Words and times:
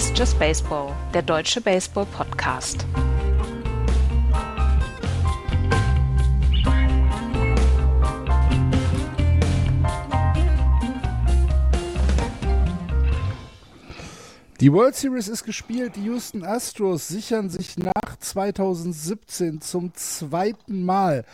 Ist 0.00 0.18
Just 0.18 0.38
Baseball, 0.38 0.96
der 1.12 1.20
deutsche 1.20 1.60
Baseball-Podcast. 1.60 2.86
Die 14.60 14.72
World 14.72 14.94
Series 14.94 15.28
ist 15.28 15.44
gespielt. 15.44 15.96
Die 15.96 16.04
Houston 16.04 16.44
Astros 16.44 17.08
sichern 17.08 17.50
sich 17.50 17.76
nach 17.76 18.16
2017 18.20 19.60
zum 19.60 19.92
zweiten 19.92 20.82
Mal 20.82 21.26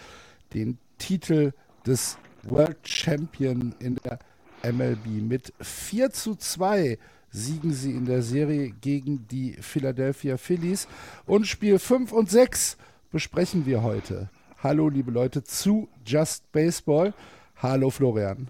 den 0.54 0.78
Titel 0.98 1.52
des 1.86 2.18
World 2.42 2.78
Champion 2.82 3.76
in 3.78 3.96
der 4.02 4.18
MLB. 4.64 5.22
Mit 5.22 5.52
4 5.60 6.10
zu 6.10 6.34
2 6.34 6.98
siegen 7.36 7.72
sie 7.72 7.92
in 7.92 8.06
der 8.06 8.22
Serie 8.22 8.70
gegen 8.70 9.28
die 9.28 9.52
Philadelphia 9.60 10.38
Phillies. 10.38 10.88
Und 11.26 11.46
Spiel 11.46 11.78
5 11.78 12.12
und 12.12 12.30
6 12.30 12.78
besprechen 13.12 13.66
wir 13.66 13.82
heute. 13.82 14.30
Hallo, 14.62 14.88
liebe 14.88 15.10
Leute, 15.10 15.44
zu 15.44 15.88
Just 16.04 16.50
Baseball. 16.52 17.12
Hallo, 17.56 17.90
Florian. 17.90 18.48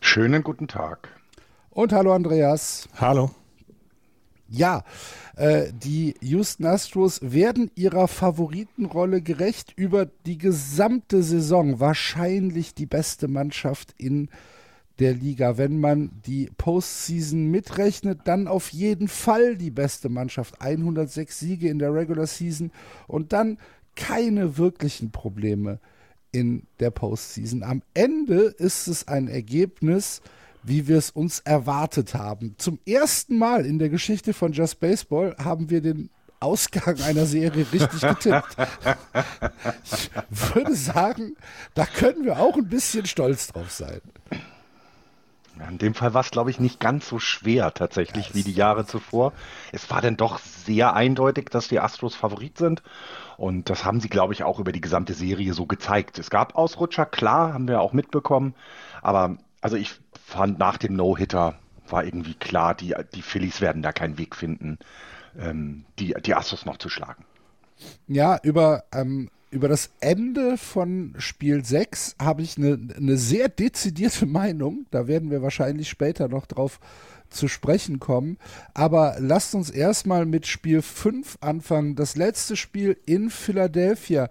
Schönen 0.00 0.44
guten 0.44 0.68
Tag. 0.68 1.08
Und 1.70 1.92
hallo, 1.92 2.12
Andreas. 2.12 2.88
Hallo. 2.96 3.32
Ja, 4.48 4.84
äh, 5.36 5.72
die 5.72 6.14
Houston 6.20 6.66
Astros 6.66 7.20
werden 7.22 7.70
ihrer 7.74 8.08
Favoritenrolle 8.08 9.22
gerecht 9.22 9.72
über 9.76 10.06
die 10.06 10.38
gesamte 10.38 11.22
Saison. 11.22 11.78
Wahrscheinlich 11.78 12.74
die 12.74 12.86
beste 12.86 13.28
Mannschaft 13.28 13.94
in 13.96 14.26
der 14.26 14.59
Liga. 15.08 15.58
Wenn 15.58 15.80
man 15.80 16.10
die 16.26 16.50
Postseason 16.56 17.46
mitrechnet, 17.46 18.20
dann 18.24 18.46
auf 18.46 18.70
jeden 18.70 19.08
Fall 19.08 19.56
die 19.56 19.70
beste 19.70 20.08
Mannschaft. 20.08 20.60
106 20.60 21.38
Siege 21.38 21.68
in 21.68 21.78
der 21.78 21.94
Regular 21.94 22.26
Season 22.26 22.70
und 23.06 23.32
dann 23.32 23.58
keine 23.96 24.56
wirklichen 24.56 25.10
Probleme 25.10 25.80
in 26.32 26.66
der 26.78 26.90
Postseason. 26.90 27.62
Am 27.62 27.82
Ende 27.94 28.42
ist 28.42 28.86
es 28.86 29.08
ein 29.08 29.28
Ergebnis, 29.28 30.22
wie 30.62 30.86
wir 30.86 30.98
es 30.98 31.10
uns 31.10 31.40
erwartet 31.40 32.14
haben. 32.14 32.54
Zum 32.58 32.78
ersten 32.86 33.38
Mal 33.38 33.66
in 33.66 33.78
der 33.78 33.88
Geschichte 33.88 34.32
von 34.32 34.52
Just 34.52 34.78
Baseball 34.80 35.34
haben 35.38 35.70
wir 35.70 35.80
den 35.80 36.10
Ausgang 36.38 37.00
einer 37.02 37.26
Serie 37.26 37.66
richtig 37.70 38.00
getippt. 38.00 38.56
Ich 39.84 40.10
würde 40.54 40.74
sagen, 40.74 41.36
da 41.74 41.84
können 41.84 42.24
wir 42.24 42.38
auch 42.38 42.56
ein 42.56 42.68
bisschen 42.68 43.06
stolz 43.06 43.48
drauf 43.48 43.70
sein. 43.70 44.00
In 45.68 45.78
dem 45.78 45.94
Fall 45.94 46.14
war 46.14 46.22
es, 46.22 46.30
glaube 46.30 46.50
ich, 46.50 46.60
nicht 46.60 46.80
ganz 46.80 47.08
so 47.08 47.18
schwer 47.18 47.72
tatsächlich 47.74 48.26
yes. 48.26 48.34
wie 48.34 48.42
die 48.42 48.52
Jahre 48.52 48.86
zuvor. 48.86 49.32
Es 49.72 49.90
war 49.90 50.00
dann 50.00 50.16
doch 50.16 50.38
sehr 50.38 50.94
eindeutig, 50.94 51.50
dass 51.50 51.68
die 51.68 51.80
Astros 51.80 52.14
Favorit 52.14 52.58
sind. 52.58 52.82
Und 53.36 53.70
das 53.70 53.84
haben 53.84 54.00
sie, 54.00 54.08
glaube 54.08 54.32
ich, 54.32 54.42
auch 54.44 54.58
über 54.58 54.72
die 54.72 54.80
gesamte 54.80 55.14
Serie 55.14 55.54
so 55.54 55.66
gezeigt. 55.66 56.18
Es 56.18 56.30
gab 56.30 56.56
Ausrutscher, 56.56 57.06
klar, 57.06 57.54
haben 57.54 57.68
wir 57.68 57.80
auch 57.80 57.92
mitbekommen. 57.92 58.54
Aber 59.02 59.36
also 59.60 59.76
ich 59.76 60.00
fand 60.26 60.58
nach 60.58 60.76
dem 60.78 60.94
No-Hitter 60.94 61.58
war 61.88 62.04
irgendwie 62.04 62.34
klar, 62.34 62.74
die, 62.74 62.94
die 63.14 63.22
Phillies 63.22 63.60
werden 63.60 63.82
da 63.82 63.92
keinen 63.92 64.18
Weg 64.18 64.36
finden, 64.36 64.78
ähm, 65.38 65.84
die, 65.98 66.14
die 66.24 66.34
Astros 66.34 66.64
noch 66.64 66.78
zu 66.78 66.88
schlagen. 66.88 67.24
Ja, 68.06 68.38
über, 68.42 68.84
ähm, 68.92 69.30
über 69.50 69.68
das 69.68 69.90
Ende 70.00 70.56
von 70.56 71.14
Spiel 71.18 71.64
6 71.64 72.16
habe 72.20 72.42
ich 72.42 72.56
eine, 72.56 72.78
eine 72.96 73.16
sehr 73.16 73.48
dezidierte 73.48 74.26
Meinung. 74.26 74.86
Da 74.90 75.06
werden 75.06 75.30
wir 75.30 75.42
wahrscheinlich 75.42 75.88
später 75.88 76.28
noch 76.28 76.46
drauf 76.46 76.78
zu 77.30 77.48
sprechen 77.48 78.00
kommen. 78.00 78.38
Aber 78.74 79.16
lasst 79.18 79.54
uns 79.54 79.70
erstmal 79.70 80.26
mit 80.26 80.46
Spiel 80.46 80.82
5 80.82 81.38
anfangen. 81.40 81.94
Das 81.94 82.16
letzte 82.16 82.56
Spiel 82.56 82.96
in 83.06 83.30
Philadelphia. 83.30 84.28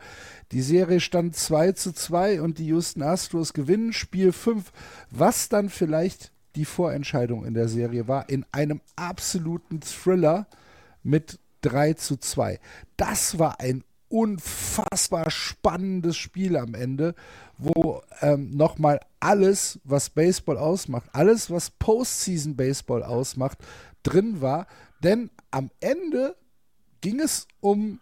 Die 0.52 0.62
Serie 0.62 1.00
stand 1.00 1.36
2 1.36 1.74
zu 1.74 1.94
2 1.94 2.42
und 2.42 2.58
die 2.58 2.68
Houston 2.68 3.02
Astros 3.02 3.54
gewinnen 3.54 3.94
Spiel 3.94 4.32
5, 4.32 4.72
was 5.12 5.50
dann 5.50 5.70
vielleicht 5.70 6.32
die 6.56 6.66
Vorentscheidung 6.66 7.46
in 7.46 7.54
der 7.54 7.68
Serie 7.68 8.08
war, 8.08 8.30
in 8.30 8.46
einem 8.52 8.82
absoluten 8.96 9.82
Thriller 9.82 10.48
mit 11.04 11.40
3 11.62 11.94
zu 11.94 12.18
2. 12.18 12.60
Das 12.98 13.38
war 13.38 13.60
ein 13.60 13.84
unfassbar 14.10 15.30
spannendes 15.32 16.18
Spiel 16.18 16.58
am 16.58 16.74
Ende, 16.74 17.16
wo 17.58 18.02
ähm, 18.22 18.52
nochmal 18.56 19.00
alles, 19.20 19.80
was 19.84 20.10
Baseball 20.10 20.58
ausmacht, 20.58 21.10
alles, 21.14 21.50
was 21.50 21.70
Postseason 21.70 22.56
Baseball 22.56 23.04
ausmacht, 23.04 23.60
drin 24.04 24.42
war. 24.42 24.68
Denn 25.04 25.30
am 25.52 25.70
Ende 25.80 26.36
ging 27.02 27.20
es 27.20 27.48
um 27.62 28.00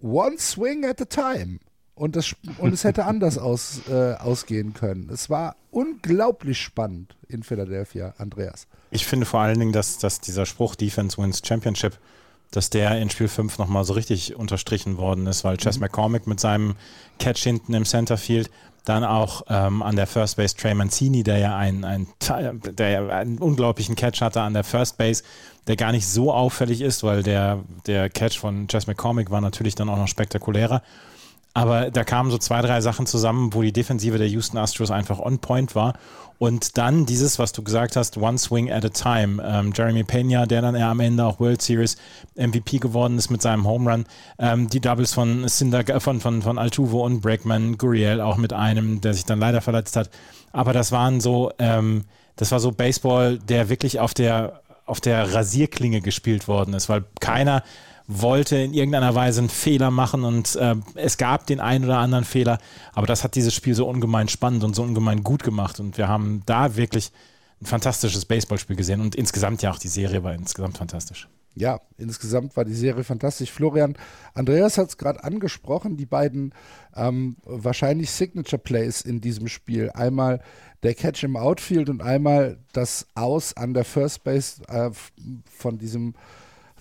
One 0.00 0.38
Swing 0.38 0.84
at 0.84 1.00
a 1.00 1.04
Time. 1.04 1.58
Und, 1.94 2.16
das, 2.16 2.34
und 2.58 2.72
es 2.72 2.84
hätte 2.84 3.04
anders 3.04 3.38
aus, 3.38 3.82
äh, 3.88 4.14
ausgehen 4.14 4.74
können. 4.74 5.08
Es 5.10 5.30
war 5.30 5.56
unglaublich 5.70 6.60
spannend 6.60 7.16
in 7.28 7.42
Philadelphia, 7.42 8.14
Andreas. 8.18 8.66
Ich 8.90 9.06
finde 9.06 9.26
vor 9.26 9.40
allen 9.40 9.58
Dingen, 9.58 9.72
dass, 9.72 9.98
dass 9.98 10.20
dieser 10.20 10.46
Spruch 10.46 10.74
Defense 10.74 11.16
wins 11.18 11.42
Championship, 11.44 11.98
dass 12.52 12.70
der 12.70 13.00
in 13.00 13.10
Spiel 13.10 13.28
5 13.28 13.58
nochmal 13.58 13.84
so 13.84 13.94
richtig 13.94 14.36
unterstrichen 14.36 14.96
worden 14.98 15.26
ist, 15.26 15.42
weil 15.42 15.56
Chess 15.56 15.76
mhm. 15.76 15.82
McCormick 15.82 16.26
mit 16.28 16.38
seinem 16.38 16.76
Catch 17.18 17.42
hinten 17.42 17.74
im 17.74 17.84
Centerfield 17.84 18.50
dann 18.84 19.04
auch 19.04 19.42
ähm, 19.48 19.82
an 19.82 19.96
der 19.96 20.06
First 20.06 20.36
Base 20.36 20.56
Trey 20.56 20.74
Mancini, 20.74 21.22
der 21.22 21.38
ja 21.38 21.56
einen, 21.56 21.84
einen, 21.84 22.08
der 22.20 22.90
ja 22.90 23.08
einen 23.08 23.38
unglaublichen 23.38 23.94
Catch 23.94 24.20
hatte 24.20 24.40
an 24.40 24.54
der 24.54 24.64
First 24.64 24.98
Base, 24.98 25.22
der 25.66 25.76
gar 25.76 25.92
nicht 25.92 26.06
so 26.06 26.32
auffällig 26.32 26.80
ist, 26.80 27.04
weil 27.04 27.22
der, 27.22 27.60
der 27.86 28.10
Catch 28.10 28.38
von 28.38 28.66
Chess 28.68 28.86
McCormick 28.86 29.30
war 29.30 29.40
natürlich 29.40 29.74
dann 29.74 29.88
auch 29.88 29.98
noch 29.98 30.08
spektakulärer. 30.08 30.82
Aber 31.54 31.90
da 31.90 32.02
kamen 32.04 32.30
so 32.30 32.38
zwei, 32.38 32.62
drei 32.62 32.80
Sachen 32.80 33.06
zusammen, 33.06 33.52
wo 33.52 33.62
die 33.62 33.72
Defensive 33.72 34.16
der 34.16 34.28
Houston 34.28 34.56
Astros 34.56 34.90
einfach 34.90 35.18
on 35.18 35.38
point 35.38 35.74
war. 35.74 35.94
Und 36.38 36.76
dann 36.76 37.06
dieses, 37.06 37.38
was 37.38 37.52
du 37.52 37.62
gesagt 37.62 37.94
hast, 37.94 38.16
one 38.16 38.36
swing 38.36 38.72
at 38.72 38.84
a 38.84 38.88
time. 38.88 39.40
Ähm, 39.46 39.72
Jeremy 39.76 40.02
Pena, 40.02 40.44
der 40.46 40.62
dann 40.62 40.74
am 40.74 40.98
Ende 40.98 41.24
auch 41.24 41.38
World 41.38 41.62
Series 41.62 41.96
MVP 42.34 42.78
geworden 42.78 43.16
ist 43.16 43.30
mit 43.30 43.42
seinem 43.42 43.64
Home 43.64 43.88
Run. 43.88 44.06
Ähm, 44.38 44.68
die 44.68 44.80
Doubles 44.80 45.14
von, 45.14 45.46
Cinder, 45.48 46.00
von, 46.00 46.20
von, 46.20 46.42
von 46.42 46.58
Altuvo 46.58 47.04
und 47.04 47.20
Breckman, 47.20 47.78
Guriel 47.78 48.20
auch 48.20 48.38
mit 48.38 48.52
einem, 48.52 49.00
der 49.00 49.14
sich 49.14 49.24
dann 49.24 49.38
leider 49.38 49.60
verletzt 49.60 49.94
hat. 49.94 50.10
Aber 50.52 50.72
das 50.72 50.90
waren 50.90 51.20
so, 51.20 51.52
ähm, 51.60 52.06
das 52.34 52.50
war 52.50 52.58
so 52.58 52.72
Baseball, 52.72 53.38
der 53.38 53.68
wirklich 53.68 54.00
auf 54.00 54.12
der, 54.14 54.62
auf 54.84 55.00
der 55.00 55.32
Rasierklinge 55.32 56.00
gespielt 56.00 56.48
worden 56.48 56.74
ist, 56.74 56.88
weil 56.88 57.04
keiner 57.20 57.62
wollte 58.06 58.56
in 58.56 58.74
irgendeiner 58.74 59.14
Weise 59.14 59.40
einen 59.40 59.48
Fehler 59.48 59.90
machen 59.90 60.24
und 60.24 60.56
äh, 60.56 60.74
es 60.94 61.16
gab 61.16 61.46
den 61.46 61.60
einen 61.60 61.84
oder 61.84 61.98
anderen 61.98 62.24
Fehler, 62.24 62.58
aber 62.92 63.06
das 63.06 63.24
hat 63.24 63.34
dieses 63.34 63.54
Spiel 63.54 63.74
so 63.74 63.88
ungemein 63.88 64.28
spannend 64.28 64.64
und 64.64 64.74
so 64.74 64.82
ungemein 64.82 65.22
gut 65.22 65.42
gemacht 65.42 65.80
und 65.80 65.98
wir 65.98 66.08
haben 66.08 66.42
da 66.46 66.76
wirklich 66.76 67.12
ein 67.60 67.66
fantastisches 67.66 68.24
Baseballspiel 68.24 68.76
gesehen 68.76 69.00
und 69.00 69.14
insgesamt 69.14 69.62
ja 69.62 69.70
auch 69.70 69.78
die 69.78 69.88
Serie 69.88 70.22
war 70.22 70.34
insgesamt 70.34 70.78
fantastisch. 70.78 71.28
Ja, 71.54 71.80
insgesamt 71.98 72.56
war 72.56 72.64
die 72.64 72.74
Serie 72.74 73.04
fantastisch. 73.04 73.52
Florian, 73.52 73.94
Andreas 74.32 74.78
hat 74.78 74.88
es 74.88 74.96
gerade 74.96 75.22
angesprochen, 75.22 75.98
die 75.98 76.06
beiden 76.06 76.54
ähm, 76.96 77.36
wahrscheinlich 77.44 78.10
Signature 78.10 78.60
Plays 78.60 79.02
in 79.02 79.20
diesem 79.20 79.48
Spiel. 79.48 79.90
Einmal 79.90 80.40
der 80.82 80.94
Catch 80.94 81.24
im 81.24 81.36
Outfield 81.36 81.90
und 81.90 82.00
einmal 82.00 82.58
das 82.72 83.06
Aus 83.14 83.54
an 83.54 83.74
der 83.74 83.84
First 83.84 84.24
Base 84.24 84.62
äh, 84.68 84.90
von 85.44 85.78
diesem 85.78 86.14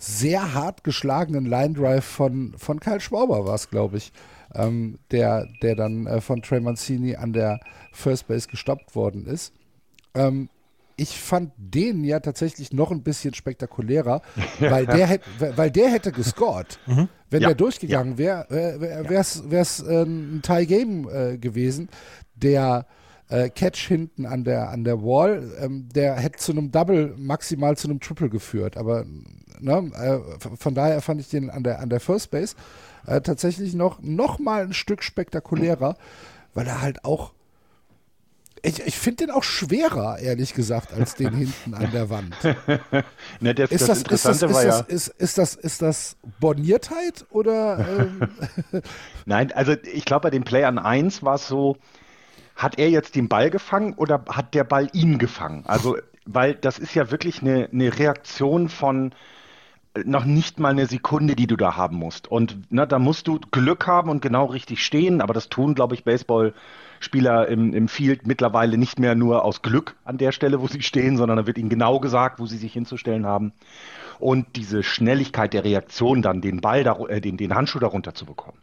sehr 0.01 0.55
hart 0.55 0.83
geschlagenen 0.83 1.45
Line 1.45 1.73
Drive 1.73 2.05
von, 2.05 2.53
von 2.57 2.79
Kyle 2.79 2.99
Schwauber 2.99 3.45
war 3.45 3.53
es, 3.53 3.69
glaube 3.69 3.97
ich, 3.97 4.11
ähm, 4.55 4.97
der, 5.11 5.47
der 5.61 5.75
dann 5.75 6.07
äh, 6.07 6.21
von 6.21 6.41
Trey 6.41 6.59
Mancini 6.59 7.15
an 7.15 7.33
der 7.33 7.59
First 7.91 8.27
Base 8.27 8.47
gestoppt 8.47 8.95
worden 8.95 9.27
ist. 9.27 9.53
Ähm, 10.15 10.49
ich 10.97 11.19
fand 11.19 11.53
den 11.57 12.03
ja 12.03 12.19
tatsächlich 12.19 12.73
noch 12.73 12.91
ein 12.91 13.03
bisschen 13.03 13.35
spektakulärer, 13.35 14.23
weil 14.59 14.87
der, 14.87 15.05
hätt, 15.05 15.21
weil 15.55 15.69
der 15.69 15.91
hätte 15.91 16.11
gescored. 16.11 16.79
Mhm. 16.87 17.07
Wenn 17.29 17.43
ja. 17.43 17.49
der 17.49 17.55
durchgegangen 17.55 18.17
wäre, 18.17 18.47
wäre 18.49 19.21
es 19.61 19.79
ein 19.87 20.41
Tie-Game 20.43 21.09
äh, 21.09 21.37
gewesen. 21.37 21.89
Der 22.35 22.87
äh, 23.31 23.49
Catch 23.49 23.87
hinten 23.87 24.25
an 24.25 24.43
der, 24.43 24.69
an 24.69 24.83
der 24.83 25.01
Wall, 25.01 25.51
ähm, 25.59 25.87
der 25.95 26.15
hätte 26.15 26.37
zu 26.37 26.51
einem 26.51 26.71
Double, 26.71 27.15
maximal 27.17 27.77
zu 27.77 27.87
einem 27.87 27.99
Triple 27.99 28.29
geführt. 28.29 28.77
Aber 28.77 29.05
ne, 29.59 29.91
äh, 29.95 30.57
von 30.57 30.75
daher 30.75 31.01
fand 31.01 31.21
ich 31.21 31.29
den 31.29 31.49
an 31.49 31.63
der, 31.63 31.79
an 31.79 31.89
der 31.89 32.01
First 32.01 32.31
Base 32.31 32.55
äh, 33.07 33.21
tatsächlich 33.21 33.73
noch, 33.73 34.01
noch 34.01 34.37
mal 34.37 34.63
ein 34.63 34.73
Stück 34.73 35.01
spektakulärer, 35.01 35.95
weil 36.53 36.67
er 36.67 36.81
halt 36.81 37.05
auch 37.05 37.33
ich, 38.63 38.79
ich 38.85 38.95
finde 38.95 39.25
den 39.25 39.31
auch 39.31 39.41
schwerer, 39.41 40.19
ehrlich 40.19 40.53
gesagt, 40.53 40.93
als 40.93 41.15
den 41.15 41.33
hinten 41.33 41.73
an 41.73 41.89
der 41.91 42.11
Wand. 42.11 42.35
ne, 43.39 43.55
das, 43.55 43.71
ist, 43.71 43.89
das, 43.89 44.03
das, 44.03 44.25
ist, 44.25 44.43
das, 44.43 44.43
ist, 44.43 44.53
das, 44.53 44.81
ist, 44.81 45.07
ist, 45.07 45.37
das, 45.39 45.55
ist 45.55 45.81
das 45.81 46.15
Borniertheit 46.39 47.25
oder? 47.31 47.83
Ähm? 48.71 48.83
Nein, 49.25 49.51
also 49.53 49.73
ich 49.91 50.05
glaube, 50.05 50.23
bei 50.23 50.29
dem 50.29 50.43
Play 50.43 50.63
an 50.63 50.77
1 50.77 51.23
war 51.23 51.35
es 51.35 51.47
so, 51.47 51.77
hat 52.61 52.77
er 52.77 52.89
jetzt 52.89 53.15
den 53.15 53.27
Ball 53.27 53.49
gefangen 53.49 53.93
oder 53.93 54.23
hat 54.29 54.53
der 54.53 54.63
Ball 54.63 54.89
ihn 54.93 55.17
gefangen? 55.17 55.63
Also 55.65 55.97
weil 56.25 56.55
das 56.55 56.79
ist 56.79 56.93
ja 56.93 57.11
wirklich 57.11 57.41
eine, 57.41 57.69
eine 57.71 57.97
Reaktion 57.97 58.69
von 58.69 59.13
noch 60.05 60.23
nicht 60.23 60.57
mal 60.57 60.69
eine 60.69 60.85
Sekunde, 60.85 61.35
die 61.35 61.47
du 61.47 61.57
da 61.57 61.75
haben 61.75 61.97
musst. 61.97 62.29
Und 62.29 62.71
ne, 62.71 62.87
da 62.87 62.97
musst 62.97 63.27
du 63.27 63.39
Glück 63.51 63.87
haben 63.87 64.09
und 64.09 64.21
genau 64.21 64.45
richtig 64.45 64.85
stehen, 64.85 65.19
aber 65.19 65.33
das 65.33 65.49
tun, 65.49 65.75
glaube 65.75 65.95
ich, 65.95 66.05
Baseballspieler 66.05 67.49
im, 67.49 67.73
im 67.73 67.89
Field 67.89 68.25
mittlerweile 68.25 68.77
nicht 68.77 68.99
mehr 68.99 69.15
nur 69.15 69.43
aus 69.43 69.61
Glück 69.61 69.97
an 70.05 70.17
der 70.17 70.31
Stelle, 70.31 70.61
wo 70.61 70.67
sie 70.67 70.81
stehen, 70.81 71.17
sondern 71.17 71.37
da 71.37 71.47
wird 71.47 71.57
ihnen 71.57 71.67
genau 71.67 71.99
gesagt, 71.99 72.39
wo 72.39 72.45
sie 72.45 72.57
sich 72.57 72.71
hinzustellen 72.71 73.25
haben. 73.25 73.51
Und 74.17 74.55
diese 74.55 74.81
Schnelligkeit 74.81 75.53
der 75.53 75.65
Reaktion 75.65 76.21
dann, 76.21 76.39
den 76.39 76.61
Ball, 76.61 76.85
da, 76.85 76.97
äh, 77.07 77.19
den, 77.19 77.35
den 77.35 77.53
Handschuh 77.53 77.79
darunter 77.79 78.13
zu 78.13 78.25
bekommen. 78.25 78.57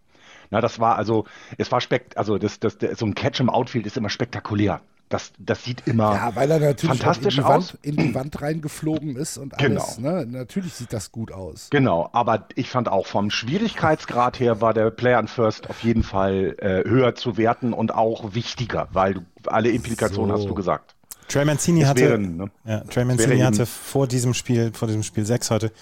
Na, 0.50 0.60
das 0.60 0.80
war 0.80 0.96
also, 0.96 1.24
es 1.56 1.70
war 1.70 1.80
spekt, 1.80 2.16
also 2.16 2.38
das, 2.38 2.60
das, 2.60 2.76
so 2.96 3.06
ein 3.06 3.14
Catch 3.14 3.40
im 3.40 3.50
Outfield 3.50 3.86
ist 3.86 3.96
immer 3.96 4.10
spektakulär. 4.10 4.80
Das, 5.08 5.32
das 5.38 5.64
sieht 5.64 5.86
immer 5.86 6.14
ja, 6.14 6.36
weil 6.36 6.50
er 6.50 6.60
natürlich 6.60 6.98
fantastisch 6.98 7.38
in 7.38 7.44
die, 7.44 7.48
Wand, 7.48 7.78
in 7.80 7.96
die 7.96 8.14
Wand 8.14 8.42
reingeflogen 8.42 9.16
ist 9.16 9.38
und 9.38 9.58
alles. 9.58 9.96
Genau. 9.96 10.16
Ne? 10.16 10.26
Natürlich 10.26 10.74
sieht 10.74 10.92
das 10.92 11.12
gut 11.12 11.32
aus. 11.32 11.68
Genau, 11.70 12.10
aber 12.12 12.46
ich 12.56 12.68
fand 12.68 12.90
auch 12.90 13.06
vom 13.06 13.30
Schwierigkeitsgrad 13.30 14.38
her 14.38 14.60
war 14.60 14.74
der 14.74 14.90
Player 14.90 15.18
and 15.18 15.30
First 15.30 15.70
auf 15.70 15.82
jeden 15.82 16.02
Fall 16.02 16.56
äh, 16.58 16.86
höher 16.86 17.14
zu 17.14 17.38
werten 17.38 17.72
und 17.72 17.94
auch 17.94 18.34
wichtiger, 18.34 18.88
weil 18.92 19.14
du 19.14 19.20
alle 19.46 19.70
Implikationen 19.70 20.36
so. 20.36 20.42
hast 20.42 20.50
du 20.50 20.54
gesagt. 20.54 20.94
Trey 21.28 21.44
Mancini 21.44 21.82
hatte, 21.82 22.00
wären, 22.00 22.36
ne? 22.36 22.50
ja, 22.66 22.80
Trey 22.80 23.04
Mancini 23.04 23.38
hatte 23.40 23.64
vor 23.64 24.08
diesem 24.08 24.34
Spiel, 24.34 24.72
vor 24.74 24.88
diesem 24.88 25.02
Spiel 25.02 25.24
6 25.24 25.50
heute 25.50 25.72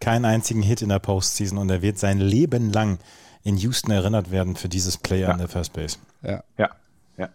keinen 0.00 0.24
einzigen 0.24 0.62
Hit 0.62 0.82
in 0.82 0.88
der 0.88 0.98
Postseason 0.98 1.58
und 1.58 1.70
er 1.70 1.82
wird 1.82 1.98
sein 1.98 2.18
Leben 2.18 2.72
lang 2.72 2.98
in 3.44 3.56
Houston 3.56 3.90
erinnert 3.90 4.30
werden 4.30 4.56
für 4.56 4.68
dieses 4.68 4.96
Player 4.96 5.28
ja. 5.28 5.32
in 5.32 5.38
der 5.38 5.48
First 5.48 5.72
Base. 5.72 5.98
Ja. 6.22 6.42
Ja. 6.58 6.70
Ja, 7.16 7.28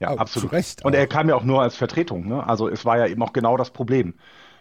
ja 0.00 0.08
absolut. 0.08 0.52
Und 0.82 0.94
er 0.94 1.06
kam 1.06 1.28
ja 1.28 1.34
auch 1.34 1.44
nur 1.44 1.62
als 1.62 1.76
Vertretung. 1.76 2.28
Ne? 2.28 2.46
Also 2.46 2.68
es 2.68 2.84
war 2.84 2.98
ja 2.98 3.06
eben 3.06 3.22
auch 3.22 3.32
genau 3.32 3.56
das 3.56 3.70
Problem. 3.70 4.14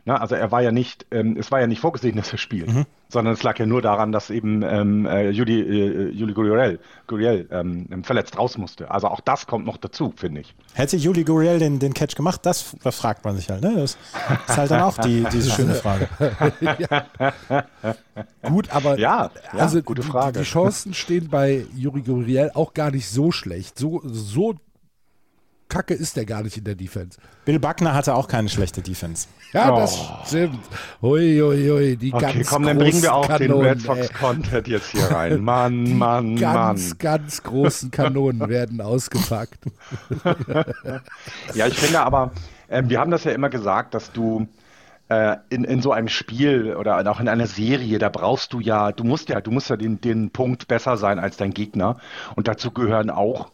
Ne? 0.08 0.20
Also 0.20 0.36
er 0.36 0.52
war 0.52 0.62
ja 0.62 0.72
nicht, 0.72 1.06
ähm, 1.12 1.36
es 1.38 1.52
war 1.52 1.60
ja 1.60 1.68
nicht 1.68 1.82
vorgesehen, 1.82 2.16
dass 2.16 2.32
er 2.32 2.38
spielt, 2.38 2.74
mhm. 2.74 2.86
sondern 3.10 3.34
es 3.34 3.44
lag 3.44 3.60
ja 3.60 3.66
nur 3.66 3.82
daran, 3.82 4.14
dass 4.14 4.30
eben 4.30 4.64
ähm, 4.64 5.06
äh, 5.06 5.32
Juli, 5.32 5.60
äh, 5.60 6.10
Juli 6.12 6.34
Gurriel, 6.34 6.80
Gurriel 7.08 7.46
ähm, 7.52 8.04
verletzt 8.06 8.38
raus 8.38 8.58
musste. 8.58 8.90
Also 8.90 9.10
auch 9.10 9.20
das 9.20 9.48
kommt 9.48 9.66
noch 9.66 9.76
dazu, 9.76 10.14
finde 10.16 10.42
ich. 10.42 10.56
Hätte 10.74 10.96
Juli 10.96 11.26
Gurriel 11.26 11.60
den, 11.60 11.80
den 11.80 11.94
Catch 11.94 12.16
gemacht, 12.16 12.46
das, 12.46 12.78
fragt 12.92 13.26
man 13.26 13.36
sich 13.36 13.50
halt. 13.50 13.62
Ne? 13.62 13.76
Das 13.76 13.98
ist 14.48 14.58
halt 14.58 14.72
dann 14.72 14.82
auch 14.82 14.98
die, 14.98 15.26
diese 15.30 15.52
schöne 15.52 15.74
Frage. 15.74 16.08
Gut, 18.44 18.70
aber 18.72 18.98
ja, 18.98 19.30
ja 19.54 19.60
also 19.60 19.82
gute 19.84 20.04
Frage. 20.04 20.40
Die, 20.40 20.46
die 20.46 20.50
Chancen 20.50 20.94
stehen 20.94 21.28
bei 21.28 21.66
Juri 21.76 22.02
Gurriel 22.02 22.52
auch 22.54 22.74
gar 22.74 22.92
nicht 22.92 23.10
so 23.10 23.34
schlecht. 23.34 23.78
So, 23.78 24.02
so 24.06 24.56
kacke 25.70 25.94
ist 25.94 26.16
der 26.16 26.26
gar 26.26 26.44
nicht 26.44 26.58
in 26.58 26.64
der 26.64 26.76
Defense. 26.76 27.18
Bill 27.46 27.60
Buckner 27.60 27.94
hatte 27.94 28.16
auch 28.16 28.28
keine 28.28 28.50
schlechte 28.50 28.82
Defense. 28.82 29.28
Ja, 29.54 29.74
oh. 29.74 29.78
das 29.78 29.98
stimmt. 30.26 30.60
Hui, 31.02 31.40
hui, 31.40 31.68
hui, 31.70 31.98
die 31.98 32.14
okay, 32.14 32.34
ganz 32.34 32.48
komm, 32.48 32.64
dann 32.64 32.78
bringen 32.78 33.02
wir 33.02 33.14
auch 33.14 33.28
Kanonen, 33.28 33.58
den 33.58 33.68
Red 33.68 33.82
Sox 33.82 34.14
Content 34.14 34.68
jetzt 34.68 34.92
hier 34.92 35.10
rein. 35.12 35.42
Mann, 35.42 35.86
die 35.86 35.94
Mann, 35.94 36.36
ganz, 36.36 36.90
Mann. 36.90 36.98
Ganz 37.00 37.44
großen 37.44 37.92
Kanonen 37.92 38.48
werden 38.50 38.82
ausgepackt. 38.82 39.60
ja, 41.54 41.68
ich 41.68 41.78
finde 41.78 42.02
aber, 42.02 42.32
äh, 42.68 42.84
wir 42.86 43.00
haben 43.00 43.12
das 43.12 43.24
ja 43.24 43.32
immer 43.32 43.50
gesagt, 43.50 43.94
dass 43.94 44.12
du 44.12 44.48
äh, 45.10 45.38
in, 45.50 45.64
in 45.64 45.82
so 45.82 45.92
einem 45.92 46.10
Spiel 46.10 46.76
oder 46.76 47.10
auch 47.10 47.20
in 47.20 47.30
einer 47.30 47.48
Serie, 47.48 48.00
da 48.00 48.10
brauchst 48.10 48.54
du 48.54 48.60
ja, 48.60 48.92
du 48.92 49.04
musst 49.04 49.30
ja, 49.30 49.42
du 49.42 49.52
musst 49.52 49.70
ja 49.70 49.78
den, 49.78 50.02
den 50.02 50.32
Punkt 50.32 50.68
besser 50.68 50.98
sein 50.98 51.20
als 51.20 51.38
dein 51.38 51.52
Gegner. 51.52 51.98
Und 52.36 52.48
dazu 52.48 52.72
gehören 52.72 53.10
auch 53.10 53.52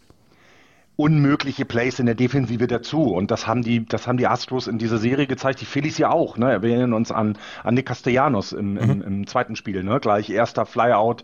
unmögliche 0.95 1.66
Plays 1.66 2.00
in 2.00 2.06
der 2.06 2.16
Defensive 2.16 2.68
dazu. 2.68 3.04
Und 3.13 3.31
das 3.31 3.48
haben 3.48 3.63
die, 3.63 3.86
das 3.86 4.07
haben 4.07 4.18
die 4.18 4.28
Astros 4.28 4.68
in 4.68 4.78
dieser 4.78 4.98
Serie 4.98 5.28
gezeigt, 5.28 5.62
die 5.62 5.66
Phillies 5.66 5.98
ja 5.98 6.12
auch. 6.12 6.38
Ne? 6.38 6.62
Wir 6.62 6.72
erinnern 6.72 6.94
uns 6.94 7.12
an, 7.12 7.38
an 7.63 7.74
Nick 7.74 7.88
Castellanos 7.88 8.51
im, 8.51 8.78
im, 8.78 8.98
mhm. 8.98 9.01
im 9.01 9.28
zweiten 9.28 9.56
Spiel, 9.56 9.84
ne? 9.84 10.00
Gleich 10.00 10.30
erster 10.30 10.66
Flyout. 10.66 11.24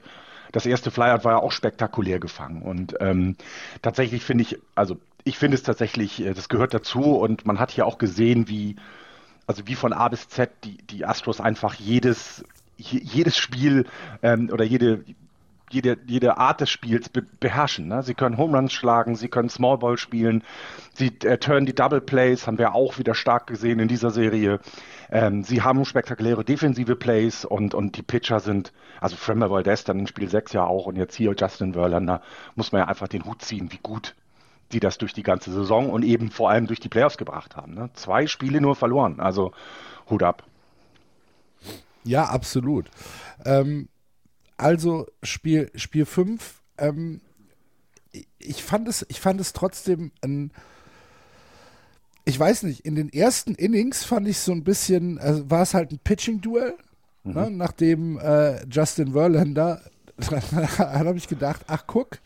Das 0.51 0.65
erste 0.65 0.89
Flyout 0.89 1.23
war 1.23 1.33
ja 1.33 1.37
auch 1.37 1.51
spektakulär 1.51 2.19
gefangen. 2.19 2.63
Und 2.63 2.95
ähm, 2.99 3.35
tatsächlich 3.81 4.23
finde 4.23 4.43
ich, 4.43 4.57
also 4.73 4.97
ich 5.23 5.37
finde 5.37 5.55
es 5.55 5.63
tatsächlich, 5.63 6.25
äh, 6.25 6.33
das 6.33 6.49
gehört 6.49 6.73
dazu 6.73 7.01
und 7.01 7.45
man 7.45 7.59
hat 7.59 7.71
hier 7.71 7.85
auch 7.85 7.99
gesehen, 7.99 8.49
wie, 8.49 8.75
also 9.45 9.67
wie 9.67 9.75
von 9.75 9.93
A 9.93 10.07
bis 10.07 10.27
Z 10.27 10.49
die, 10.63 10.77
die 10.77 11.05
Astros 11.05 11.39
einfach 11.39 11.75
jedes, 11.75 12.43
jedes 12.77 13.37
Spiel 13.37 13.85
ähm, 14.23 14.49
oder 14.51 14.63
jede, 14.63 15.03
jede, 15.71 15.97
jede 16.05 16.37
Art 16.37 16.61
des 16.61 16.69
Spiels 16.69 17.09
be 17.09 17.21
beherrschen. 17.39 17.87
Ne? 17.87 18.03
Sie 18.03 18.13
können 18.13 18.37
Home 18.37 18.57
Runs 18.57 18.73
schlagen, 18.73 19.15
sie 19.15 19.27
können 19.27 19.49
Small 19.49 19.77
Ball 19.77 19.97
spielen, 19.97 20.43
sie 20.93 21.07
äh, 21.23 21.37
turnen 21.37 21.65
die 21.65 21.75
Double 21.75 22.01
Plays, 22.01 22.47
haben 22.47 22.57
wir 22.57 22.75
auch 22.75 22.97
wieder 22.97 23.15
stark 23.15 23.47
gesehen 23.47 23.79
in 23.79 23.87
dieser 23.87 24.11
Serie. 24.11 24.59
Ähm, 25.11 25.43
sie 25.43 25.61
haben 25.61 25.83
spektakuläre 25.85 26.43
defensive 26.43 26.95
Plays 26.95 27.45
und, 27.45 27.73
und 27.73 27.97
die 27.97 28.03
Pitcher 28.03 28.39
sind, 28.39 28.73
also 29.01 29.15
Fremmer 29.15 29.49
Valdez 29.49 29.83
dann 29.83 29.99
in 29.99 30.07
Spiel 30.07 30.29
6 30.29 30.53
ja 30.53 30.65
auch 30.65 30.85
und 30.85 30.95
jetzt 30.95 31.15
hier 31.15 31.33
Justin 31.37 31.73
Verlander, 31.73 32.21
muss 32.55 32.71
man 32.71 32.81
ja 32.81 32.87
einfach 32.87 33.07
den 33.07 33.25
Hut 33.25 33.41
ziehen, 33.41 33.71
wie 33.71 33.79
gut 33.81 34.15
die 34.71 34.79
das 34.79 34.97
durch 34.97 35.13
die 35.13 35.23
ganze 35.23 35.51
Saison 35.51 35.89
und 35.89 36.03
eben 36.03 36.29
vor 36.29 36.49
allem 36.49 36.67
durch 36.67 36.79
die 36.79 36.89
Playoffs 36.89 37.17
gebracht 37.17 37.55
haben. 37.55 37.73
Ne? 37.73 37.89
Zwei 37.93 38.27
Spiele 38.27 38.61
nur 38.61 38.75
verloren, 38.75 39.19
also 39.19 39.51
Hut 40.09 40.23
ab. 40.23 40.43
Ja, 42.03 42.25
absolut. 42.25 42.89
Ähm, 43.45 43.89
also 44.59 45.07
Spiel, 45.23 45.71
Spiel 45.75 46.05
5, 46.05 46.61
ähm, 46.77 47.21
ich, 48.37 48.63
fand 48.63 48.87
es, 48.87 49.05
ich 49.09 49.19
fand 49.19 49.39
es 49.39 49.53
trotzdem 49.53 50.11
ein, 50.21 50.51
ich 52.25 52.37
weiß 52.37 52.63
nicht, 52.63 52.85
in 52.85 52.95
den 52.95 53.11
ersten 53.11 53.55
Innings 53.55 54.03
fand 54.03 54.27
ich 54.27 54.39
so 54.39 54.51
ein 54.51 54.63
bisschen, 54.63 55.17
also 55.17 55.49
war 55.49 55.61
es 55.61 55.73
halt 55.73 55.91
ein 55.91 55.99
Pitching-Duell, 55.99 56.75
mhm. 57.23 57.33
ne, 57.33 57.49
nachdem 57.51 58.19
äh, 58.19 58.65
Justin 58.69 59.13
Verlander, 59.13 59.81
dann 60.17 60.77
habe 60.79 61.17
ich 61.17 61.29
gedacht, 61.29 61.61
ach 61.67 61.85
guck, 61.87 62.19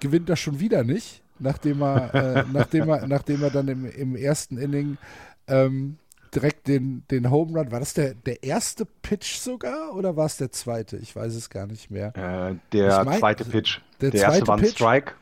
gewinnt 0.00 0.28
er 0.28 0.36
schon 0.36 0.58
wieder 0.58 0.82
nicht, 0.82 1.22
nachdem 1.38 1.82
er, 1.82 2.14
äh, 2.14 2.44
nachdem 2.52 2.88
er, 2.88 3.06
nachdem 3.06 3.44
er 3.44 3.50
dann 3.50 3.68
im, 3.68 3.86
im 3.86 4.16
ersten 4.16 4.58
Inning 4.58 4.98
ähm, 5.46 5.98
direkt 6.34 6.68
den, 6.68 7.04
den 7.10 7.30
Home 7.30 7.58
Run. 7.58 7.72
War 7.72 7.80
das 7.80 7.94
der, 7.94 8.14
der 8.14 8.42
erste 8.42 8.84
Pitch 8.84 9.38
sogar 9.38 9.94
oder 9.94 10.16
war 10.16 10.26
es 10.26 10.36
der 10.36 10.52
zweite? 10.52 10.96
Ich 10.96 11.14
weiß 11.14 11.34
es 11.34 11.50
gar 11.50 11.66
nicht 11.66 11.90
mehr. 11.90 12.16
Äh, 12.16 12.56
der 12.72 13.04
mein, 13.04 13.18
zweite 13.18 13.44
Pitch. 13.44 13.80
Der, 14.00 14.10
der 14.10 14.20
zweite 14.20 14.32
erste 14.34 14.48
war 14.48 14.58
ein 14.58 14.66
Strike. 14.66 15.12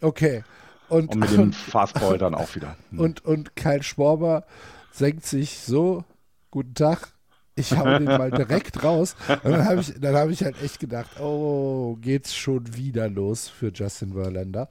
Okay. 0.00 0.44
Und, 0.88 1.14
und 1.14 1.20
mit 1.20 1.30
dem 1.32 1.52
Fastball 1.52 2.18
dann 2.18 2.34
auch 2.34 2.54
wieder. 2.54 2.76
Hm. 2.90 2.98
Und, 3.00 3.24
und 3.24 3.54
Kyle 3.54 3.82
Schwarber 3.82 4.44
senkt 4.90 5.24
sich 5.24 5.58
so, 5.60 6.04
guten 6.50 6.74
Tag, 6.74 7.12
ich 7.54 7.76
hau 7.76 7.84
den 7.84 8.04
mal 8.04 8.30
direkt 8.30 8.82
raus. 8.82 9.14
Und 9.44 9.52
dann 9.52 9.64
habe 9.64 9.80
ich, 9.80 9.94
hab 10.02 10.28
ich 10.30 10.42
halt 10.42 10.60
echt 10.62 10.80
gedacht, 10.80 11.20
oh, 11.20 11.96
geht's 12.00 12.34
schon 12.34 12.74
wieder 12.74 13.08
los 13.08 13.48
für 13.48 13.70
Justin 13.72 14.14
Verlander. 14.14 14.68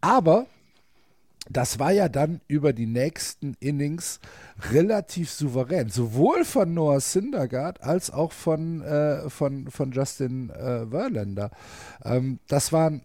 Aber 0.00 0.46
das 1.48 1.78
war 1.78 1.90
ja 1.90 2.08
dann 2.08 2.40
über 2.48 2.72
die 2.72 2.86
nächsten 2.86 3.54
Innings 3.60 4.20
relativ 4.70 5.30
souverän, 5.30 5.88
sowohl 5.88 6.44
von 6.44 6.74
Noah 6.74 7.00
Syndergaard 7.00 7.82
als 7.82 8.10
auch 8.10 8.32
von, 8.32 8.82
äh, 8.82 9.30
von, 9.30 9.70
von 9.70 9.92
Justin 9.92 10.50
äh, 10.50 10.86
Verlander. 10.86 11.50
Ähm, 12.04 12.40
das 12.46 12.72
war 12.72 12.90
ein, 12.90 13.04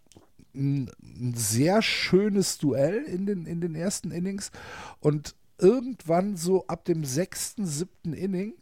ein, 0.53 1.33
sehr 1.35 1.81
schönes 1.81 2.57
Duell 2.57 3.03
in 3.03 3.25
den, 3.25 3.45
in 3.45 3.61
den 3.61 3.73
ersten 3.73 4.11
Innings 4.11 4.51
und 4.99 5.35
irgendwann 5.57 6.35
so 6.35 6.67
ab 6.67 6.85
dem 6.85 7.05
sechsten, 7.05 7.65
siebten 7.65 8.13
Inning 8.13 8.53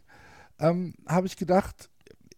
ähm, 0.60 0.94
habe 1.08 1.28
ich 1.28 1.36
gedacht, 1.36 1.90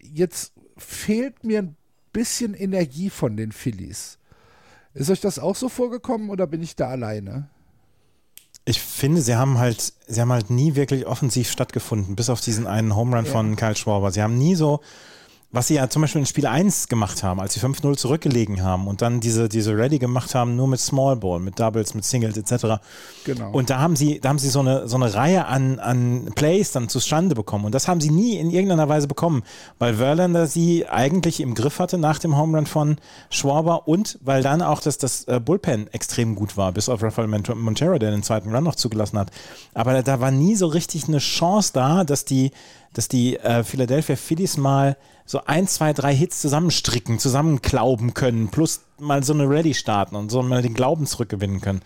jetzt 0.02 0.54
fehlt 0.78 1.44
mir 1.44 1.60
ein 1.60 1.76
bisschen 2.14 2.54
Energie 2.54 3.10
von 3.10 3.36
den 3.36 3.52
Phillies. 3.52 4.18
Ist 4.96 5.10
euch 5.10 5.20
das 5.20 5.40
auch 5.40 5.56
so 5.56 5.68
vorgekommen 5.68 6.30
oder 6.30 6.48
bin 6.48 6.64
ich 6.64 6.76
da 6.76 6.88
alleine? 6.88 7.50
Ich 8.64 8.82
finde, 8.82 9.22
sie 9.22 9.36
haben 9.36 9.60
halt, 9.60 9.94
sie 10.08 10.22
haben 10.22 10.32
halt 10.32 10.50
nie 10.50 10.76
wirklich 10.76 11.06
offensiv 11.06 11.52
stattgefunden, 11.52 12.16
bis 12.16 12.30
auf 12.30 12.42
diesen 12.42 12.66
einen 12.66 12.96
Home 12.96 13.16
Run 13.16 13.26
ja. 13.26 13.32
von 13.32 13.56
Kyle 13.58 13.76
Schwarber. 13.76 14.12
Sie 14.12 14.24
haben 14.24 14.38
nie 14.38 14.56
so 14.56 14.80
was 15.52 15.68
sie 15.68 15.76
ja 15.76 15.90
zum 15.90 16.02
Beispiel 16.02 16.20
in 16.20 16.26
Spiel 16.26 16.48
1 16.48 16.90
gemacht 16.90 17.24
haben, 17.24 17.40
als 17.40 17.54
sie 17.54 17.62
5-0 17.62 17.96
zurückgelegen 17.96 18.62
haben 18.62 18.88
und 18.88 19.02
dann 19.02 19.22
diese, 19.22 19.48
diese 19.48 19.76
Ready 19.76 20.00
gemacht 20.00 20.36
haben, 20.36 20.56
nur 20.56 20.68
mit 20.68 20.80
Small 20.80 21.16
Ball, 21.16 21.40
mit 21.40 21.60
Doubles, 21.60 21.94
mit 21.94 22.04
Singles 22.04 22.38
etc. 22.38 22.82
Genau. 23.24 23.52
Und 23.52 23.70
da 23.70 23.80
haben 23.80 23.96
sie, 23.96 24.20
da 24.20 24.30
haben 24.30 24.40
sie 24.40 24.50
so 24.50 24.60
eine, 24.60 24.88
so 24.88 24.98
eine 24.98 25.14
Reihe 25.14 25.46
an, 25.46 25.80
an 25.80 26.32
Plays 26.36 26.72
dann 26.72 26.90
zustande 26.90 27.36
bekommen. 27.36 27.66
Und 27.66 27.74
das 27.74 27.88
haben 27.88 28.02
sie 28.02 28.10
nie 28.10 28.38
in 28.38 28.50
irgendeiner 28.50 28.90
Weise 28.90 29.08
bekommen, 29.08 29.44
weil 29.80 29.96
Verlander 29.96 30.48
sie 30.48 30.88
eigentlich 30.88 31.40
im 31.40 31.56
Griff 31.56 31.80
hatte 31.80 31.98
nach 31.98 32.20
dem 32.20 32.38
Home 32.38 32.58
Run 32.58 32.66
von 32.66 32.98
Schwarber 33.30 33.88
und 33.88 34.20
weil 34.22 34.44
dann 34.44 34.62
auch 34.62 34.82
das, 34.82 34.98
das 34.98 35.24
äh, 35.26 35.40
Bullpen 35.40 35.88
extrem 35.94 36.36
gut 36.36 36.58
war, 36.58 36.74
bis 36.74 36.90
auf 36.90 37.02
Rafael 37.02 37.28
Montero, 37.28 37.98
der 37.98 38.12
den 38.12 38.24
zweiten 38.24 38.54
Run 38.54 38.64
noch 38.64 38.76
zugelassen 38.76 39.18
hat. 39.18 39.32
Aber 39.74 40.04
da 40.04 40.20
war 40.20 40.32
nie 40.32 40.56
so 40.56 40.68
richtig 40.68 41.08
eine 41.08 41.20
Chance 41.20 41.72
da, 41.74 42.04
dass 42.04 42.26
die, 42.26 42.52
dass 42.96 43.08
die 43.08 43.38
äh, 43.38 43.64
Philadelphia 43.64 44.16
Phillies 44.16 44.58
mal 44.58 44.98
so 45.26 45.42
ein, 45.46 45.68
zwei, 45.68 45.94
drei 45.94 46.16
Hits 46.16 46.42
zusammenstricken, 46.42 47.20
zusammenklauben 47.20 48.14
können, 48.14 48.50
plus 48.50 48.82
mal 49.00 49.24
so 49.24 49.34
eine 49.34 49.50
Ready 49.50 49.74
starten 49.74 50.16
und 50.16 50.32
so 50.32 50.42
mal 50.42 50.62
den 50.62 50.74
Glauben 50.74 51.06
zurückgewinnen 51.06 51.62
können. 51.62 51.82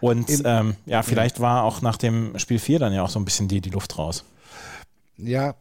Und 0.00 0.42
ähm, 0.44 0.76
ja, 0.86 1.02
vielleicht 1.02 1.36
ja. 1.36 1.42
war 1.42 1.64
auch 1.64 1.82
nach 1.82 1.96
dem 1.96 2.38
Spiel 2.38 2.58
4 2.58 2.78
dann 2.78 2.92
ja 2.92 3.02
auch 3.02 3.10
so 3.10 3.20
ein 3.20 3.24
bisschen 3.24 3.48
die, 3.48 3.60
die 3.60 3.70
Luft 3.70 3.96
raus. 3.98 4.24
Ja, 5.18 5.54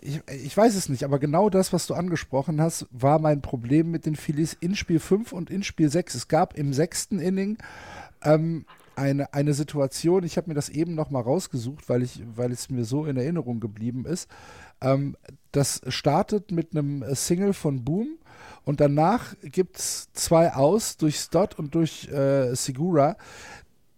ich, 0.00 0.20
ich 0.28 0.56
weiß 0.56 0.74
es 0.74 0.90
nicht, 0.90 1.04
aber 1.04 1.18
genau 1.18 1.48
das, 1.48 1.72
was 1.72 1.86
du 1.86 1.94
angesprochen 1.94 2.60
hast, 2.60 2.86
war 2.90 3.18
mein 3.18 3.40
Problem 3.40 3.90
mit 3.90 4.04
den 4.04 4.14
Phillies 4.14 4.52
in 4.52 4.76
Spiel 4.76 5.00
5 5.00 5.32
und 5.32 5.48
in 5.48 5.62
Spiel 5.62 5.88
6. 5.88 6.14
Es 6.14 6.28
gab 6.28 6.56
im 6.58 6.74
sechsten 6.74 7.18
Inning 7.18 7.56
ähm, 8.22 8.66
eine, 8.96 9.32
eine 9.32 9.54
Situation, 9.54 10.24
ich 10.24 10.36
habe 10.36 10.48
mir 10.48 10.54
das 10.54 10.68
eben 10.68 10.94
noch 10.94 11.10
mal 11.10 11.20
rausgesucht, 11.20 11.88
weil, 11.88 12.02
ich, 12.02 12.22
weil 12.34 12.52
es 12.52 12.70
mir 12.70 12.84
so 12.84 13.04
in 13.06 13.16
Erinnerung 13.16 13.60
geblieben 13.60 14.04
ist. 14.04 14.28
Ähm, 14.80 15.16
das 15.52 15.80
startet 15.88 16.50
mit 16.50 16.72
einem 16.72 17.04
Single 17.14 17.52
von 17.52 17.84
Boom 17.84 18.18
und 18.64 18.80
danach 18.80 19.34
gibt 19.42 19.78
es 19.78 20.08
zwei 20.12 20.52
aus 20.52 20.96
durch 20.96 21.18
Stott 21.18 21.58
und 21.58 21.74
durch 21.74 22.08
äh, 22.08 22.54
Segura, 22.54 23.16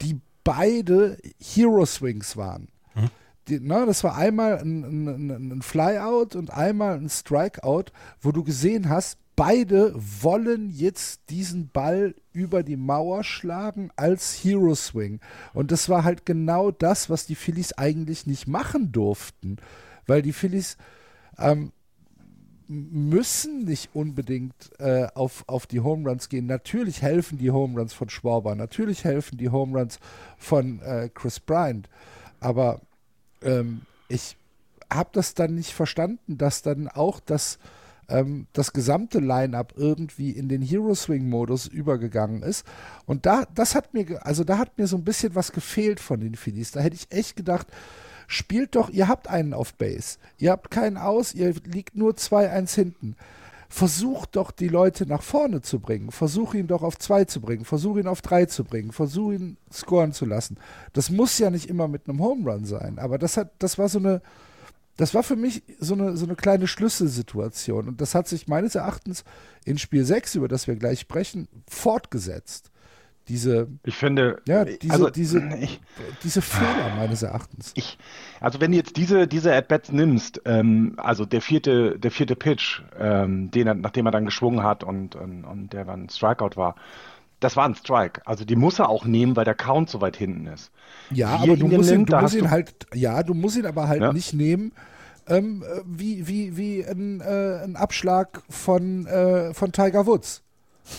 die 0.01 0.21
beide 0.43 1.19
Hero 1.39 1.85
Swings 1.87 2.37
waren. 2.37 2.69
Hm. 2.95 3.11
Die, 3.49 3.61
ne, 3.61 3.85
das 3.87 4.05
war 4.05 4.17
einmal 4.17 4.59
ein, 4.59 4.85
ein, 4.85 5.53
ein 5.53 5.63
Flyout 5.63 6.35
und 6.35 6.51
einmal 6.51 6.97
ein 6.97 7.09
Strikeout, 7.09 7.87
wo 8.21 8.33
du 8.33 8.43
gesehen 8.43 8.89
hast, 8.89 9.19
beide 9.37 9.95
wollen 9.97 10.71
jetzt 10.71 11.31
diesen 11.31 11.69
Ball 11.69 12.15
über 12.33 12.63
die 12.63 12.77
Mauer 12.77 13.25
schlagen 13.25 13.91
als 13.97 14.45
Hero 14.45 14.75
Swing. 14.75 15.21
Und 15.53 15.71
das 15.71 15.89
war 15.89 16.05
halt 16.05 16.27
genau 16.27 16.71
das, 16.71 17.11
was 17.11 17.27
die 17.27 17.35
Phillies 17.35 17.73
eigentlich 17.73 18.27
nicht 18.27 18.47
machen 18.47 18.93
durften. 18.93 19.57
Weil 20.07 20.23
die 20.23 20.33
Phillies 20.33 20.77
ähm, 21.39 21.73
müssen 22.67 23.65
nicht 23.65 23.91
unbedingt 23.95 24.71
äh, 24.79 25.07
auf, 25.15 25.45
auf 25.47 25.67
die 25.67 25.81
Home 25.81 26.09
Runs 26.09 26.29
gehen. 26.29 26.47
Natürlich 26.47 27.03
helfen 27.03 27.39
die 27.39 27.51
Home 27.51 27.79
Runs 27.79 27.93
von 27.93 28.09
Schwarber, 28.09 28.55
natürlich 28.55 29.05
helfen 29.05 29.37
die 29.37 29.51
Home 29.51 29.79
Runs 29.79 29.99
von 30.39 30.81
äh, 30.83 31.11
Chris 31.13 31.41
Bryant. 31.41 31.89
Aber 32.41 32.81
ähm, 33.43 33.83
ich 34.09 34.37
habe 34.93 35.11
das 35.13 35.35
dann 35.35 35.55
nicht 35.55 35.73
verstanden, 35.73 36.39
dass 36.39 36.63
dann 36.63 36.89
auch 36.89 37.21
das, 37.21 37.59
ähm, 38.09 38.47
das 38.53 38.73
gesamte 38.73 39.19
Line-up 39.19 39.75
irgendwie 39.77 40.31
in 40.31 40.49
den 40.49 40.63
Hero 40.63 40.95
Swing-Modus 40.95 41.67
übergegangen 41.67 42.43
ist. 42.43 42.67
Und 43.07 43.27
da, 43.27 43.45
das 43.55 43.75
hat 43.75 43.95
mir, 43.95 44.25
also 44.27 44.45
da 44.45 44.59
hat 44.59 44.79
mir 44.79 44.87
so 44.87 44.97
ein 44.97 45.05
bisschen 45.05 45.35
was 45.35 45.53
gefehlt 45.53 46.01
von 46.01 46.21
den 46.21 46.35
Phillies. 46.35 46.73
Da 46.73 46.81
hätte 46.81 46.97
ich 46.97 47.11
echt 47.11 47.37
gedacht, 47.37 47.67
spielt 48.27 48.77
doch, 48.77 48.91
ihr 48.91 49.09
habt 49.09 49.29
einen 49.29 49.55
auf 49.55 49.75
Base. 49.75 50.19
Ihr 50.39 50.51
habt 50.51 50.71
keinen 50.71 50.97
aus, 50.97 51.35
ihr 51.35 51.55
liegt 51.65 51.97
nur 51.97 52.13
2-1 52.13 52.75
hinten. 52.75 53.17
Versucht 53.69 54.37
doch 54.37 54.53
die 54.53 54.69
Leute 54.69 55.05
nach 55.05 55.23
vorne 55.23 55.61
zu 55.61 55.81
bringen. 55.81 56.13
Versuch 56.13 56.55
ihn 56.55 56.69
doch 56.69 56.83
auf 56.83 56.97
2 56.97 57.25
zu 57.25 57.41
bringen. 57.41 57.65
Versuch 57.65 57.97
ihn 57.97 58.07
auf 58.07 58.23
3 58.23 58.47
zu 58.47 58.63
bringen. 58.63 58.93
Versuch 58.93 59.33
ihn 59.33 59.57
scoren 59.73 60.13
zu 60.13 60.27
lassen. 60.27 60.59
Das 60.93 61.11
muss 61.11 61.39
ja 61.39 61.51
nicht 61.51 61.69
immer 61.69 61.89
mit 61.89 62.09
einem 62.09 62.21
Home 62.21 62.49
Run 62.49 62.65
sein, 62.67 63.01
aber 63.01 63.19
das 63.19 63.37
hat, 63.37 63.51
das 63.59 63.77
war 63.77 63.89
so 63.89 63.99
eine, 63.99 64.23
das 64.97 65.15
war 65.15 65.23
für 65.23 65.37
mich 65.37 65.63
so 65.79 65.95
eine, 65.95 66.17
so 66.17 66.25
eine 66.25 66.37
kleine 66.37 66.67
Schlüsselsituation. 66.67 67.89
Und 67.89 68.01
das 68.01 68.15
hat 68.15 68.29
sich 68.29 68.47
meines 68.47 68.75
Erachtens 68.75 69.25
in 69.65 69.79
Spiel 69.79 70.05
6, 70.05 70.37
über 70.37 70.49
das 70.49 70.67
wir 70.67 70.77
gleich 70.77 71.01
sprechen, 71.01 71.49
fortgesetzt 71.69 72.71
diese, 73.29 73.69
ich 73.85 73.95
finde, 73.95 74.43
ja, 74.47 74.65
diese, 74.65 74.93
also, 74.93 75.11
diese, 75.11 75.43
ich, 75.61 75.81
diese 76.23 76.43
Fehler 76.43 76.95
meines 76.97 77.23
Erachtens. 77.23 77.73
Ich, 77.75 77.99
also 78.41 78.61
wenn 78.61 78.71
du 78.71 78.77
jetzt 78.77 78.97
diese, 78.97 79.27
diese 79.27 79.55
At-Bats 79.55 79.93
nimmst, 79.93 80.43
ähm, 80.45 80.95
also 80.99 81.25
der 81.25 81.41
vierte, 81.41 81.99
der 81.99 82.11
vierte 82.11 82.37
Pitch, 82.37 82.83
ähm, 82.99 83.51
den 83.51 83.67
er, 83.67 83.75
nachdem 83.75 84.07
er 84.07 84.13
dann 84.13 84.27
geschwungen 84.27 84.63
hat 84.63 84.85
und, 84.85 85.17
und, 85.17 85.45
und 85.45 85.73
der 85.73 85.85
dann 85.85 86.09
Strikeout 86.11 86.57
war, 86.57 86.75
das 87.45 87.57
war 87.57 87.67
ein 87.67 87.75
Strike. 87.75 88.23
Also 88.25 88.45
die 88.45 88.57
muss 88.57 88.79
er 88.79 88.89
auch 88.89 89.05
nehmen, 89.05 89.37
weil 89.37 89.45
der 89.45 89.55
Count 89.55 89.91
so 89.91 90.01
weit 90.01 90.17
hinten 90.17 90.47
ist. 90.47 90.71
Ja, 91.11 91.39
wie 91.43 91.51
aber 91.51 91.57
du 91.57 91.69
musst, 91.69 91.91
nimmt, 91.91 92.09
ihn, 92.09 92.17
du 92.17 92.21
musst 92.21 92.35
ihn 92.35 92.51
halt, 92.51 92.75
ja, 92.95 93.23
du 93.23 93.35
musst 93.35 93.57
ihn 93.57 93.67
aber 93.67 93.87
halt 93.87 94.01
ja? 94.01 94.13
nicht 94.13 94.33
nehmen, 94.33 94.73
ähm, 95.29 95.63
wie, 95.85 96.27
wie, 96.27 96.57
wie 96.57 96.85
ein, 96.85 97.21
äh, 97.21 97.63
ein 97.63 97.77
Abschlag 97.77 98.43
von, 98.49 99.07
äh, 99.07 99.53
von 99.53 99.73
Tiger 99.73 100.07
Woods. 100.07 100.43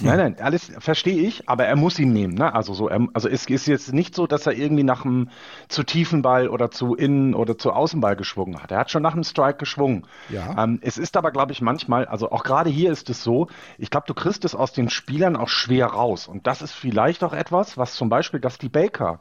Nein, 0.01 0.17
nein, 0.17 0.35
alles 0.39 0.71
verstehe 0.79 1.21
ich, 1.21 1.47
aber 1.47 1.65
er 1.65 1.75
muss 1.75 1.99
ihn 1.99 2.11
nehmen. 2.11 2.33
Ne? 2.33 2.53
Also 2.53 2.73
so, 2.73 2.89
er, 2.89 3.07
also 3.13 3.29
es 3.29 3.45
ist 3.45 3.67
jetzt 3.67 3.93
nicht 3.93 4.15
so, 4.15 4.25
dass 4.25 4.47
er 4.47 4.53
irgendwie 4.53 4.83
nach 4.83 5.05
einem 5.05 5.29
zu 5.67 5.83
tiefen 5.83 6.23
Ball 6.23 6.49
oder 6.49 6.71
zu 6.71 6.95
Innen- 6.95 7.35
oder 7.35 7.57
zu 7.57 7.71
Außenball 7.71 8.15
geschwungen 8.15 8.61
hat. 8.61 8.71
Er 8.71 8.79
hat 8.79 8.89
schon 8.89 9.03
nach 9.03 9.13
einem 9.13 9.23
Strike 9.23 9.57
geschwungen. 9.57 10.07
Ja. 10.29 10.63
Ähm, 10.63 10.79
es 10.81 10.97
ist 10.97 11.15
aber, 11.15 11.31
glaube 11.31 11.51
ich, 11.51 11.61
manchmal, 11.61 12.05
also 12.05 12.31
auch 12.31 12.43
gerade 12.43 12.69
hier 12.69 12.91
ist 12.91 13.09
es 13.11 13.23
so, 13.23 13.47
ich 13.77 13.91
glaube, 13.91 14.07
du 14.07 14.15
kriegst 14.15 14.43
es 14.43 14.55
aus 14.55 14.73
den 14.73 14.89
Spielern 14.89 15.35
auch 15.35 15.49
schwer 15.49 15.85
raus. 15.85 16.27
Und 16.27 16.47
das 16.47 16.63
ist 16.63 16.73
vielleicht 16.73 17.23
auch 17.23 17.33
etwas, 17.33 17.77
was 17.77 17.93
zum 17.93 18.09
Beispiel 18.09 18.39
Dusty 18.39 18.69
Baker 18.69 19.19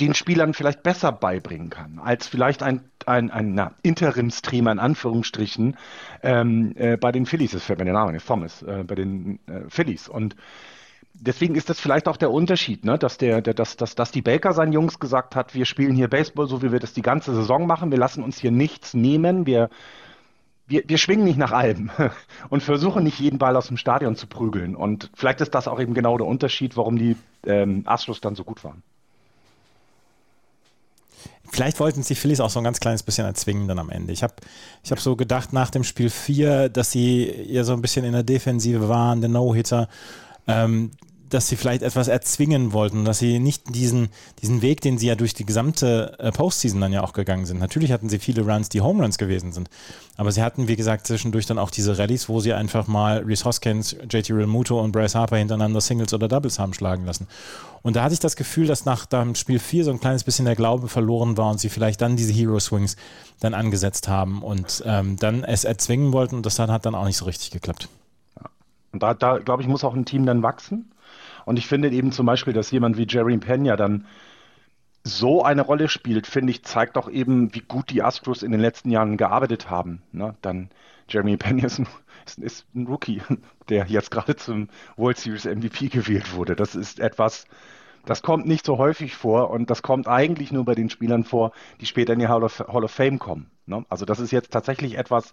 den 0.00 0.14
Spielern 0.14 0.52
vielleicht 0.52 0.82
besser 0.82 1.12
beibringen 1.12 1.70
kann, 1.70 1.98
als 1.98 2.26
vielleicht 2.26 2.62
ein, 2.62 2.82
ein, 3.06 3.30
ein 3.30 3.54
na, 3.54 3.72
Interimstrainer 3.82 4.72
in 4.72 4.78
Anführungsstrichen 4.78 5.76
ähm, 6.22 6.72
äh, 6.76 6.96
bei 6.96 7.12
den 7.12 7.26
Phillies, 7.26 7.52
das 7.52 7.64
fällt 7.64 7.78
mir 7.78 7.86
der 7.86 7.94
Name 7.94 8.12
nicht, 8.12 8.26
Thomas, 8.26 8.62
äh, 8.62 8.84
bei 8.86 8.94
den 8.94 9.38
äh, 9.46 9.62
Phillies. 9.68 10.08
Und 10.08 10.36
deswegen 11.14 11.54
ist 11.54 11.70
das 11.70 11.80
vielleicht 11.80 12.08
auch 12.08 12.16
der 12.16 12.30
Unterschied, 12.30 12.84
ne? 12.84 12.98
dass, 12.98 13.18
der, 13.18 13.40
der, 13.40 13.54
dass, 13.54 13.76
dass, 13.76 13.94
dass 13.94 14.10
die 14.10 14.22
Baker 14.22 14.52
seinen 14.52 14.72
Jungs 14.72 14.98
gesagt 14.98 15.34
hat, 15.34 15.54
wir 15.54 15.64
spielen 15.64 15.94
hier 15.94 16.08
Baseball, 16.08 16.46
so 16.46 16.62
wie 16.62 16.72
wir 16.72 16.80
das 16.80 16.92
die 16.92 17.02
ganze 17.02 17.34
Saison 17.34 17.66
machen, 17.66 17.90
wir 17.90 17.98
lassen 17.98 18.22
uns 18.22 18.38
hier 18.38 18.50
nichts 18.50 18.94
nehmen, 18.94 19.46
wir, 19.46 19.70
wir, 20.66 20.82
wir 20.86 20.98
schwingen 20.98 21.24
nicht 21.24 21.38
nach 21.38 21.52
allem 21.52 21.90
und 22.50 22.62
versuchen 22.62 23.04
nicht 23.04 23.18
jeden 23.18 23.38
Ball 23.38 23.56
aus 23.56 23.68
dem 23.68 23.76
Stadion 23.76 24.16
zu 24.16 24.26
prügeln. 24.26 24.76
Und 24.76 25.10
vielleicht 25.14 25.40
ist 25.40 25.54
das 25.54 25.68
auch 25.68 25.80
eben 25.80 25.94
genau 25.94 26.18
der 26.18 26.26
Unterschied, 26.26 26.76
warum 26.76 26.98
die 26.98 27.16
ähm, 27.46 27.82
Astros 27.86 28.20
dann 28.20 28.34
so 28.34 28.44
gut 28.44 28.62
waren. 28.64 28.82
Vielleicht 31.50 31.80
wollten 31.80 32.02
sie 32.02 32.14
Phillies 32.14 32.40
auch 32.40 32.50
so 32.50 32.60
ein 32.60 32.64
ganz 32.64 32.80
kleines 32.80 33.02
bisschen 33.02 33.26
erzwingen 33.26 33.68
dann 33.68 33.78
am 33.78 33.90
Ende. 33.90 34.12
Ich 34.12 34.22
habe 34.22 34.34
ich 34.82 34.90
hab 34.90 35.00
so 35.00 35.16
gedacht 35.16 35.52
nach 35.52 35.70
dem 35.70 35.84
Spiel 35.84 36.10
4, 36.10 36.68
dass 36.68 36.90
sie 36.90 37.30
ja 37.46 37.64
so 37.64 37.72
ein 37.72 37.82
bisschen 37.82 38.04
in 38.04 38.12
der 38.12 38.22
Defensive 38.22 38.88
waren, 38.88 39.20
der 39.20 39.30
No-Hitter. 39.30 39.88
Ähm, 40.46 40.90
dass 41.36 41.48
sie 41.48 41.56
vielleicht 41.56 41.82
etwas 41.82 42.08
erzwingen 42.08 42.72
wollten, 42.72 43.04
dass 43.04 43.18
sie 43.18 43.38
nicht 43.38 43.74
diesen, 43.74 44.08
diesen 44.40 44.62
Weg, 44.62 44.80
den 44.80 44.96
sie 44.96 45.08
ja 45.08 45.14
durch 45.16 45.34
die 45.34 45.44
gesamte 45.44 46.16
äh, 46.18 46.32
Postseason 46.32 46.80
dann 46.80 46.94
ja 46.94 47.04
auch 47.04 47.12
gegangen 47.12 47.44
sind. 47.44 47.60
Natürlich 47.60 47.92
hatten 47.92 48.08
sie 48.08 48.18
viele 48.18 48.40
Runs, 48.40 48.70
die 48.70 48.80
Home 48.80 49.02
Runs 49.02 49.18
gewesen 49.18 49.52
sind, 49.52 49.68
aber 50.16 50.32
sie 50.32 50.42
hatten, 50.42 50.66
wie 50.66 50.76
gesagt, 50.76 51.06
zwischendurch 51.06 51.44
dann 51.44 51.58
auch 51.58 51.70
diese 51.70 51.98
Rallyes, 51.98 52.30
wo 52.30 52.40
sie 52.40 52.54
einfach 52.54 52.86
mal 52.86 53.18
Reese 53.18 53.44
Hoskins, 53.44 53.94
JT 54.08 54.30
Realmuto 54.30 54.80
und 54.80 54.92
Bryce 54.92 55.14
Harper 55.14 55.36
hintereinander 55.36 55.82
Singles 55.82 56.14
oder 56.14 56.26
Doubles 56.26 56.58
haben 56.58 56.72
schlagen 56.72 57.04
lassen. 57.04 57.26
Und 57.82 57.96
da 57.96 58.02
hatte 58.02 58.14
ich 58.14 58.20
das 58.20 58.34
Gefühl, 58.34 58.66
dass 58.66 58.86
nach 58.86 59.04
dem 59.04 59.34
Spiel 59.34 59.58
4 59.58 59.84
so 59.84 59.90
ein 59.90 60.00
kleines 60.00 60.24
bisschen 60.24 60.46
der 60.46 60.56
Glaube 60.56 60.88
verloren 60.88 61.36
war 61.36 61.50
und 61.50 61.60
sie 61.60 61.68
vielleicht 61.68 62.00
dann 62.00 62.16
diese 62.16 62.32
Hero 62.32 62.58
Swings 62.58 62.96
dann 63.40 63.52
angesetzt 63.52 64.08
haben 64.08 64.42
und 64.42 64.82
ähm, 64.86 65.16
dann 65.18 65.44
es 65.44 65.64
erzwingen 65.64 66.14
wollten 66.14 66.36
und 66.36 66.46
das 66.46 66.56
dann 66.56 66.70
hat 66.70 66.86
dann 66.86 66.94
auch 66.94 67.04
nicht 67.04 67.18
so 67.18 67.26
richtig 67.26 67.50
geklappt. 67.50 67.90
Und 68.92 69.02
da, 69.02 69.12
da 69.12 69.36
glaube 69.36 69.60
ich, 69.62 69.68
muss 69.68 69.84
auch 69.84 69.94
ein 69.94 70.06
Team 70.06 70.24
dann 70.24 70.42
wachsen. 70.42 70.90
Und 71.46 71.58
ich 71.58 71.66
finde 71.66 71.88
eben 71.90 72.12
zum 72.12 72.26
Beispiel, 72.26 72.52
dass 72.52 72.70
jemand 72.70 72.98
wie 72.98 73.06
Jerry 73.08 73.38
Pena 73.38 73.76
dann 73.76 74.04
so 75.04 75.44
eine 75.44 75.62
Rolle 75.62 75.88
spielt, 75.88 76.26
finde 76.26 76.50
ich, 76.50 76.64
zeigt 76.64 76.98
auch 76.98 77.08
eben, 77.08 77.54
wie 77.54 77.60
gut 77.60 77.90
die 77.90 78.02
Astros 78.02 78.42
in 78.42 78.50
den 78.50 78.60
letzten 78.60 78.90
Jahren 78.90 79.16
gearbeitet 79.16 79.70
haben. 79.70 80.02
Ne? 80.12 80.34
Dann 80.42 80.68
Jeremy 81.08 81.36
Pena 81.36 81.64
ist 81.64 81.80
ist 82.38 82.66
ein 82.74 82.88
Rookie, 82.88 83.22
der 83.68 83.86
jetzt 83.86 84.10
gerade 84.10 84.34
zum 84.34 84.68
World 84.96 85.16
Series 85.16 85.44
MVP 85.44 85.88
gewählt 85.88 86.34
wurde. 86.34 86.56
Das 86.56 86.74
ist 86.74 86.98
etwas, 86.98 87.46
das 88.04 88.22
kommt 88.22 88.46
nicht 88.46 88.66
so 88.66 88.78
häufig 88.78 89.14
vor 89.14 89.50
und 89.50 89.70
das 89.70 89.82
kommt 89.82 90.08
eigentlich 90.08 90.50
nur 90.50 90.64
bei 90.64 90.74
den 90.74 90.90
Spielern 90.90 91.22
vor, 91.22 91.52
die 91.80 91.86
später 91.86 92.14
in 92.14 92.18
die 92.18 92.26
Hall 92.26 92.42
of, 92.42 92.58
Hall 92.66 92.82
of 92.82 92.90
Fame 92.90 93.20
kommen. 93.20 93.48
Ne? 93.66 93.84
Also 93.88 94.04
das 94.04 94.18
ist 94.18 94.32
jetzt 94.32 94.52
tatsächlich 94.52 94.98
etwas, 94.98 95.32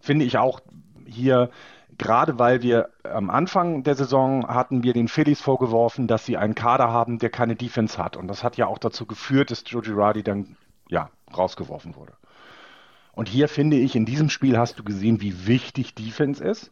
finde 0.00 0.26
ich 0.26 0.36
auch 0.36 0.60
hier 1.06 1.50
gerade 1.98 2.38
weil 2.38 2.62
wir 2.62 2.90
am 3.04 3.30
Anfang 3.30 3.82
der 3.82 3.94
Saison 3.94 4.46
hatten 4.46 4.82
wir 4.82 4.92
den 4.92 5.08
Phillies 5.08 5.40
vorgeworfen, 5.40 6.06
dass 6.06 6.26
sie 6.26 6.36
einen 6.36 6.54
Kader 6.54 6.90
haben, 6.90 7.18
der 7.18 7.30
keine 7.30 7.56
Defense 7.56 7.98
hat. 7.98 8.16
Und 8.16 8.28
das 8.28 8.44
hat 8.44 8.56
ja 8.56 8.66
auch 8.66 8.78
dazu 8.78 9.06
geführt, 9.06 9.50
dass 9.50 9.64
Joe 9.66 9.82
Girardi 9.82 10.22
dann 10.22 10.56
ja, 10.88 11.10
rausgeworfen 11.36 11.96
wurde. 11.96 12.12
Und 13.12 13.28
hier 13.28 13.48
finde 13.48 13.78
ich, 13.78 13.96
in 13.96 14.04
diesem 14.04 14.28
Spiel 14.28 14.58
hast 14.58 14.78
du 14.78 14.84
gesehen, 14.84 15.20
wie 15.22 15.46
wichtig 15.46 15.94
Defense 15.94 16.44
ist. 16.44 16.70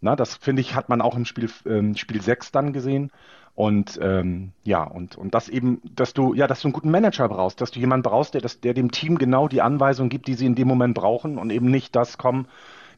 Na, 0.00 0.16
das 0.16 0.34
finde 0.36 0.62
ich, 0.62 0.74
hat 0.74 0.88
man 0.88 1.00
auch 1.00 1.14
im 1.14 1.26
Spiel, 1.26 1.48
ähm, 1.66 1.94
Spiel 1.94 2.22
6 2.22 2.52
dann 2.52 2.72
gesehen. 2.72 3.12
Und 3.54 3.98
ähm, 4.02 4.52
ja, 4.64 4.82
und, 4.82 5.16
und 5.16 5.34
das 5.34 5.50
eben, 5.50 5.82
dass 5.94 6.14
du, 6.14 6.32
ja, 6.32 6.46
dass 6.46 6.62
du 6.62 6.68
einen 6.68 6.72
guten 6.72 6.90
Manager 6.90 7.28
brauchst, 7.28 7.60
dass 7.60 7.70
du 7.70 7.80
jemanden 7.80 8.04
brauchst, 8.04 8.32
der, 8.32 8.40
das, 8.40 8.60
der 8.60 8.72
dem 8.72 8.90
Team 8.90 9.18
genau 9.18 9.46
die 9.46 9.60
Anweisung 9.60 10.08
gibt, 10.08 10.26
die 10.26 10.34
sie 10.34 10.46
in 10.46 10.54
dem 10.54 10.66
Moment 10.66 10.94
brauchen 10.94 11.36
und 11.36 11.50
eben 11.50 11.70
nicht 11.70 11.94
das 11.94 12.16
kommen, 12.16 12.48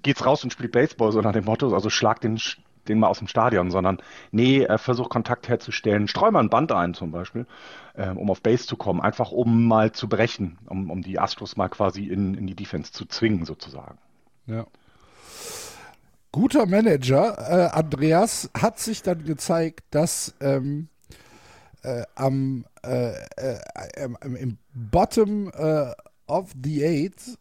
geht's 0.04 0.25
raus 0.25 0.44
und 0.44 0.52
spielt 0.52 0.70
Baseball, 0.70 1.11
so 1.11 1.20
nach 1.20 1.32
dem 1.32 1.44
Motto, 1.44 1.75
also 1.75 1.90
schlag 1.90 2.20
den, 2.20 2.38
den 2.87 3.00
mal 3.00 3.08
aus 3.08 3.18
dem 3.18 3.26
Stadion, 3.26 3.70
sondern 3.70 3.99
nee, 4.30 4.62
äh, 4.62 4.78
versuch 4.78 5.08
Kontakt 5.08 5.49
herzustellen, 5.49 6.06
streu 6.06 6.30
mal 6.30 6.40
ein 6.40 6.50
Band 6.50 6.70
ein 6.70 6.94
zum 6.94 7.11
Beispiel, 7.11 7.46
äh, 7.94 8.11
um 8.11 8.30
auf 8.30 8.40
Base 8.40 8.66
zu 8.66 8.76
kommen, 8.76 9.00
einfach 9.00 9.32
um 9.32 9.66
mal 9.66 9.90
zu 9.92 10.08
brechen, 10.08 10.58
um, 10.66 10.90
um 10.90 11.02
die 11.02 11.18
Astros 11.18 11.56
mal 11.56 11.68
quasi 11.68 12.04
in, 12.04 12.34
in 12.34 12.46
die 12.46 12.54
Defense 12.54 12.92
zu 12.92 13.06
zwingen 13.06 13.44
sozusagen. 13.44 13.99
Ja. 14.46 14.66
Guter 16.30 16.66
Manager, 16.66 17.37
äh, 17.38 17.76
Andreas, 17.76 18.50
hat 18.56 18.78
sich 18.78 19.02
dann 19.02 19.25
gezeigt, 19.25 19.84
dass 19.90 20.34
ähm, 20.40 20.88
äh, 21.82 22.02
am 22.14 22.64
äh, 22.82 23.12
äh, 23.37 23.58
im 24.23 24.58
Bottom 24.75 25.50
of 26.26 26.52
the 26.62 26.84
Eight 26.84 27.38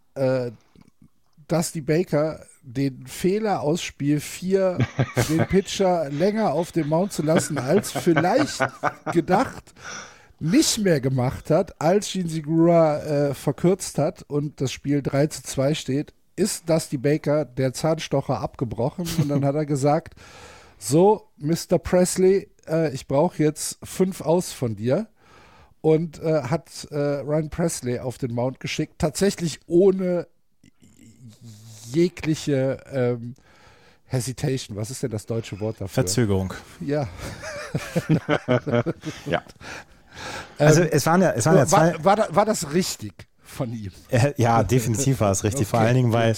Dusty 1.54 1.82
Baker 1.82 2.40
den 2.64 3.06
Fehler 3.06 3.62
aus 3.62 3.84
Spiel 3.84 4.20
4, 4.20 4.80
den 5.30 5.46
Pitcher 5.46 6.10
länger 6.10 6.52
auf 6.52 6.72
dem 6.72 6.90
Mount 6.90 7.14
zu 7.14 7.22
lassen, 7.22 7.60
als 7.60 7.92
vielleicht 7.92 8.60
gedacht, 9.12 9.64
nicht 10.40 10.80
mehr 10.80 11.00
gemacht 11.00 11.52
hat, 11.52 11.80
als 11.80 12.12
Gene 12.12 12.28
Segura 12.28 13.04
äh, 13.04 13.34
verkürzt 13.36 14.00
hat 14.00 14.24
und 14.24 14.62
das 14.62 14.72
Spiel 14.72 15.04
3 15.04 15.28
zu 15.28 15.44
2 15.44 15.76
steht, 15.76 16.14
ist 16.36 16.68
Dusty 16.68 16.98
Baker 16.98 17.46
der 17.46 17.72
Zahnstocher 17.74 18.40
abgebrochen 18.40 19.08
und 19.20 19.30
dann 19.30 19.46
hat 19.46 19.54
er 19.54 19.68
gesagt, 19.68 20.16
so, 20.80 21.30
Mr. 21.38 21.78
Presley, 21.78 22.50
äh, 22.68 22.92
ich 22.96 23.08
brauche 23.08 23.44
jetzt 23.44 23.78
fünf 23.84 24.22
aus 24.22 24.52
von 24.52 24.76
dir 24.76 25.08
und 25.82 26.20
äh, 26.20 26.42
hat 26.42 26.88
äh, 26.90 26.98
Ryan 26.98 27.52
Presley 27.52 28.00
auf 28.00 28.18
den 28.18 28.34
Mount 28.34 28.60
geschickt, 28.60 28.96
tatsächlich 28.98 29.60
ohne 29.68 30.26
jegliche 31.92 32.78
ähm, 32.92 33.36
Hesitation. 34.06 34.78
Was 34.78 34.92
ist 34.92 35.04
denn 35.04 35.12
das 35.12 35.26
deutsche 35.26 35.60
Wort 35.60 35.76
dafür? 35.76 35.90
Verzögerung. 35.90 36.54
Ja. 36.80 37.08
ja. 39.26 39.42
Also 40.58 40.82
ähm, 40.82 40.90
es 40.92 41.06
waren 41.06 41.22
ja, 41.22 41.32
es 41.32 41.46
waren 41.46 41.58
ja 41.58 41.66
zwei. 41.66 41.94
War, 42.04 42.18
war, 42.18 42.36
war 42.36 42.46
das 42.46 42.74
richtig? 42.74 43.14
Von 43.44 43.74
ihm. 43.74 43.92
Ja, 44.38 44.64
definitiv 44.64 45.20
war 45.20 45.32
es 45.32 45.44
richtig. 45.44 45.68
Okay, 45.68 45.70
Vor 45.70 45.80
allen 45.80 45.96
Dingen, 45.96 46.14
weil, 46.14 46.36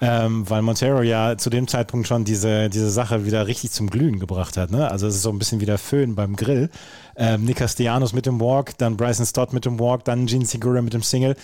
ähm, 0.00 0.48
weil 0.48 0.62
Montero 0.62 1.02
ja 1.02 1.36
zu 1.36 1.50
dem 1.50 1.68
Zeitpunkt 1.68 2.08
schon 2.08 2.24
diese, 2.24 2.68
diese 2.68 2.90
Sache 2.90 3.24
wieder 3.24 3.46
richtig 3.46 3.70
zum 3.70 3.88
Glühen 3.88 4.18
gebracht 4.18 4.56
hat. 4.56 4.70
Ne? 4.70 4.90
Also 4.90 5.06
es 5.06 5.16
ist 5.16 5.22
so 5.22 5.30
ein 5.30 5.38
bisschen 5.38 5.60
wie 5.60 5.66
der 5.66 5.78
Föhn 5.78 6.14
beim 6.14 6.36
Grill. 6.36 6.70
Ähm, 7.16 7.44
Nick 7.44 7.56
Castellanos 7.56 8.12
mit 8.12 8.26
dem 8.26 8.40
Walk, 8.40 8.78
dann 8.78 8.96
Bryson 8.96 9.26
Stott 9.26 9.52
mit 9.52 9.64
dem 9.64 9.80
Walk, 9.80 10.04
dann 10.04 10.26
Gene 10.26 10.44
Segura 10.44 10.82
mit 10.82 10.94
dem 10.94 11.02
Single. 11.02 11.36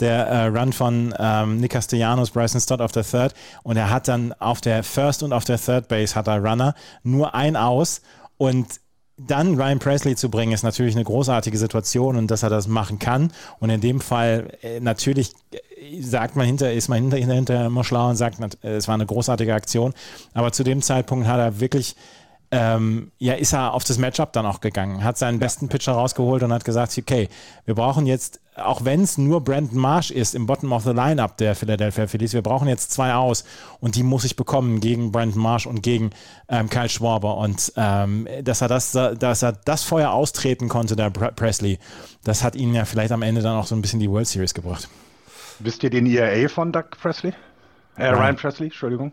Der 0.00 0.26
äh, 0.26 0.46
Run 0.46 0.72
von 0.72 1.14
ähm, 1.18 1.58
Nick 1.58 1.72
Castellanos, 1.72 2.30
Bryson 2.30 2.60
Stott 2.60 2.80
auf 2.80 2.92
der 2.92 3.04
Third. 3.04 3.34
Und 3.62 3.76
er 3.76 3.90
hat 3.90 4.08
dann 4.08 4.32
auf 4.34 4.60
der 4.60 4.82
First 4.82 5.22
und 5.22 5.32
auf 5.32 5.44
der 5.44 5.58
Third 5.58 5.88
Base 5.88 6.14
hat 6.14 6.26
er 6.26 6.42
Runner. 6.42 6.74
Nur 7.02 7.34
ein 7.34 7.56
aus. 7.56 8.02
Und 8.36 8.81
dann 9.26 9.60
Ryan 9.60 9.78
Presley 9.78 10.16
zu 10.16 10.30
bringen, 10.30 10.52
ist 10.52 10.62
natürlich 10.62 10.94
eine 10.94 11.04
großartige 11.04 11.56
Situation 11.58 12.16
und 12.16 12.30
dass 12.30 12.42
er 12.42 12.50
das 12.50 12.66
machen 12.66 12.98
kann. 12.98 13.32
Und 13.60 13.70
in 13.70 13.80
dem 13.80 14.00
Fall 14.00 14.58
äh, 14.62 14.80
natürlich 14.80 15.32
äh, 15.52 16.00
sagt 16.00 16.36
man 16.36 16.46
hinter, 16.46 16.72
ist 16.72 16.88
man 16.88 17.10
hinter, 17.10 17.34
hinter 17.34 17.66
immer 17.66 17.84
schlau 17.84 18.08
und 18.08 18.16
sagt, 18.16 18.38
äh, 18.62 18.76
es 18.76 18.88
war 18.88 18.94
eine 18.94 19.06
großartige 19.06 19.54
Aktion. 19.54 19.94
Aber 20.34 20.52
zu 20.52 20.64
dem 20.64 20.82
Zeitpunkt 20.82 21.26
hat 21.26 21.38
er 21.38 21.60
wirklich 21.60 21.96
ähm, 22.52 23.10
ja, 23.18 23.32
ist 23.32 23.54
er 23.54 23.72
auf 23.72 23.82
das 23.82 23.96
Matchup 23.96 24.34
dann 24.34 24.44
auch 24.44 24.60
gegangen, 24.60 25.02
hat 25.02 25.16
seinen 25.16 25.38
besten 25.38 25.70
Pitcher 25.70 25.92
rausgeholt 25.92 26.42
und 26.42 26.52
hat 26.52 26.66
gesagt, 26.66 26.96
okay, 26.98 27.30
wir 27.64 27.74
brauchen 27.74 28.06
jetzt, 28.06 28.40
auch 28.56 28.84
wenn 28.84 29.00
es 29.00 29.16
nur 29.16 29.42
Brandon 29.42 29.78
Marsh 29.78 30.10
ist 30.10 30.34
im 30.34 30.44
Bottom 30.44 30.72
of 30.72 30.84
the 30.84 30.90
Lineup 30.90 31.38
der 31.38 31.54
Philadelphia 31.54 32.06
Phillies, 32.06 32.34
wir 32.34 32.42
brauchen 32.42 32.68
jetzt 32.68 32.92
zwei 32.92 33.14
aus 33.14 33.44
und 33.80 33.96
die 33.96 34.02
muss 34.02 34.24
ich 34.24 34.36
bekommen 34.36 34.80
gegen 34.80 35.12
Brandon 35.12 35.40
Marsh 35.40 35.66
und 35.66 35.82
gegen 35.82 36.10
ähm, 36.50 36.68
Kyle 36.68 36.90
Schwarber 36.90 37.38
und 37.38 37.72
ähm, 37.76 38.28
dass 38.42 38.60
er 38.60 38.68
das, 38.68 38.92
dass 38.92 39.42
er 39.42 39.52
das 39.52 39.82
Feuer 39.82 40.10
austreten 40.10 40.68
konnte, 40.68 40.94
der 40.94 41.08
Presley, 41.08 41.78
das 42.22 42.44
hat 42.44 42.54
ihn 42.54 42.74
ja 42.74 42.84
vielleicht 42.84 43.12
am 43.12 43.22
Ende 43.22 43.40
dann 43.40 43.56
auch 43.56 43.66
so 43.66 43.74
ein 43.74 43.80
bisschen 43.80 43.98
die 43.98 44.10
World 44.10 44.26
Series 44.28 44.52
gebracht. 44.52 44.90
Wisst 45.58 45.82
ihr 45.84 45.90
den 45.90 46.04
ERA 46.04 46.48
von 46.48 46.70
Doug 46.70 46.90
Presley? 47.00 47.32
Äh, 47.96 48.08
Ryan 48.08 48.36
Presley, 48.36 48.66
Entschuldigung. 48.66 49.12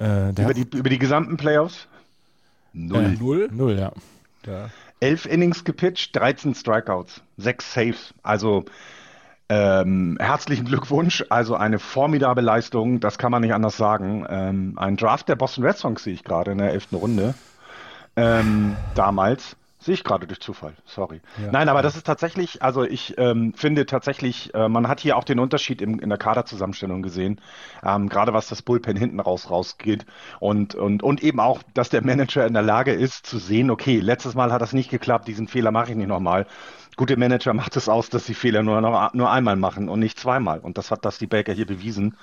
Äh, 0.00 0.30
über, 0.30 0.54
die, 0.54 0.66
über 0.76 0.88
die 0.88 0.98
gesamten 0.98 1.36
Playoffs? 1.36 1.86
Null. 2.74 3.04
Äh, 3.04 3.08
null? 3.18 3.48
Null, 3.52 3.78
ja. 3.78 3.92
ja. 4.46 4.68
Elf 5.00 5.26
Innings 5.26 5.64
gepitcht, 5.64 6.14
13 6.16 6.54
Strikeouts, 6.54 7.22
sechs 7.36 7.72
Saves. 7.72 8.12
Also 8.22 8.64
ähm, 9.48 10.16
herzlichen 10.20 10.64
Glückwunsch. 10.64 11.24
Also 11.28 11.54
eine 11.54 11.78
formidable 11.78 12.42
Leistung, 12.42 13.00
das 13.00 13.16
kann 13.16 13.30
man 13.30 13.42
nicht 13.42 13.54
anders 13.54 13.76
sagen. 13.76 14.26
Ähm, 14.28 14.74
ein 14.76 14.96
Draft 14.96 15.28
der 15.28 15.36
Boston 15.36 15.64
Red 15.64 15.76
Sox 15.76 16.04
sehe 16.04 16.14
ich 16.14 16.24
gerade 16.24 16.52
in 16.52 16.58
der 16.58 16.70
elften 16.72 16.96
Runde. 16.96 17.34
Ähm, 18.16 18.76
damals. 18.94 19.56
Sehe 19.84 19.92
ich 19.92 20.02
gerade 20.02 20.26
durch 20.26 20.40
Zufall, 20.40 20.72
sorry. 20.86 21.20
Ja. 21.36 21.52
Nein, 21.52 21.68
aber 21.68 21.82
das 21.82 21.94
ist 21.94 22.06
tatsächlich, 22.06 22.62
also 22.62 22.84
ich 22.84 23.18
ähm, 23.18 23.52
finde 23.52 23.84
tatsächlich, 23.84 24.54
äh, 24.54 24.66
man 24.66 24.88
hat 24.88 24.98
hier 24.98 25.14
auch 25.18 25.24
den 25.24 25.38
Unterschied 25.38 25.82
im, 25.82 26.00
in 26.00 26.08
der 26.08 26.16
Kaderzusammenstellung 26.16 27.02
gesehen, 27.02 27.38
ähm, 27.84 28.08
gerade 28.08 28.32
was 28.32 28.48
das 28.48 28.62
Bullpen 28.62 28.96
hinten 28.96 29.20
raus 29.20 29.50
rausgeht 29.50 30.06
und, 30.40 30.74
und, 30.74 31.02
und 31.02 31.22
eben 31.22 31.38
auch, 31.38 31.62
dass 31.74 31.90
der 31.90 32.02
Manager 32.02 32.46
in 32.46 32.54
der 32.54 32.62
Lage 32.62 32.94
ist 32.94 33.26
zu 33.26 33.36
sehen, 33.36 33.70
okay, 33.70 34.00
letztes 34.00 34.34
Mal 34.34 34.52
hat 34.52 34.62
das 34.62 34.72
nicht 34.72 34.88
geklappt, 34.88 35.28
diesen 35.28 35.48
Fehler 35.48 35.70
mache 35.70 35.90
ich 35.90 35.96
nicht 35.98 36.08
nochmal. 36.08 36.46
Gute 36.96 37.18
Manager 37.18 37.52
macht 37.52 37.76
es 37.76 37.90
aus, 37.90 38.08
dass 38.08 38.24
sie 38.24 38.32
Fehler 38.32 38.62
nur, 38.62 38.80
noch, 38.80 39.12
nur 39.12 39.30
einmal 39.30 39.56
machen 39.56 39.90
und 39.90 40.00
nicht 40.00 40.18
zweimal. 40.18 40.60
Und 40.60 40.78
das 40.78 40.90
hat 40.92 41.04
das 41.04 41.18
die 41.18 41.26
Baker 41.26 41.52
hier 41.52 41.66
bewiesen. 41.66 42.16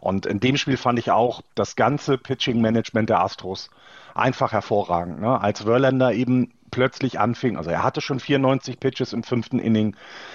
Und 0.00 0.26
in 0.26 0.40
dem 0.40 0.56
Spiel 0.56 0.76
fand 0.76 0.98
ich 0.98 1.12
auch 1.12 1.42
das 1.54 1.76
ganze 1.76 2.18
Pitching-Management 2.18 3.08
der 3.08 3.20
Astros 3.20 3.70
einfach 4.14 4.52
hervorragend. 4.52 5.20
Ne? 5.20 5.40
Als 5.40 5.62
Verlander 5.62 6.12
eben 6.12 6.52
plötzlich 6.74 7.20
anfing, 7.20 7.56
also 7.56 7.70
er 7.70 7.84
hatte 7.84 8.00
schon 8.00 8.18
94 8.18 8.80
Pitches 8.80 9.12
im 9.12 9.22
fünften 9.22 9.60
Inning, 9.60 9.94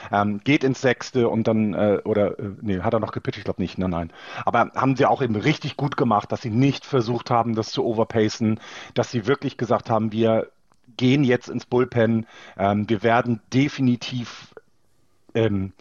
ähm, 0.09 0.39
geht 0.45 0.63
ins 0.63 0.79
sechste 0.79 1.27
und 1.27 1.49
dann, 1.49 1.73
äh, 1.73 1.99
oder, 2.05 2.39
äh, 2.39 2.51
nee, 2.61 2.79
hat 2.79 2.93
er 2.93 3.01
noch 3.01 3.11
gepitcht? 3.11 3.39
Ich 3.39 3.43
glaube 3.43 3.61
nicht, 3.61 3.77
nein, 3.77 3.89
nein. 3.89 4.13
Aber 4.45 4.71
haben 4.73 4.95
sie 4.95 5.05
auch 5.05 5.21
eben 5.21 5.35
richtig 5.35 5.75
gut 5.75 5.97
gemacht, 5.97 6.31
dass 6.31 6.41
sie 6.41 6.49
nicht 6.49 6.85
versucht 6.85 7.29
haben, 7.29 7.55
das 7.55 7.71
zu 7.71 7.83
overpacen, 7.83 8.61
dass 8.93 9.11
sie 9.11 9.27
wirklich 9.27 9.57
gesagt 9.57 9.89
haben, 9.89 10.13
wir 10.13 10.47
gehen 10.95 11.25
jetzt 11.25 11.49
ins 11.49 11.65
Bullpen, 11.65 12.25
ähm, 12.57 12.89
wir 12.89 13.03
werden 13.03 13.41
definitiv 13.51 14.53
ähm, 15.35 15.73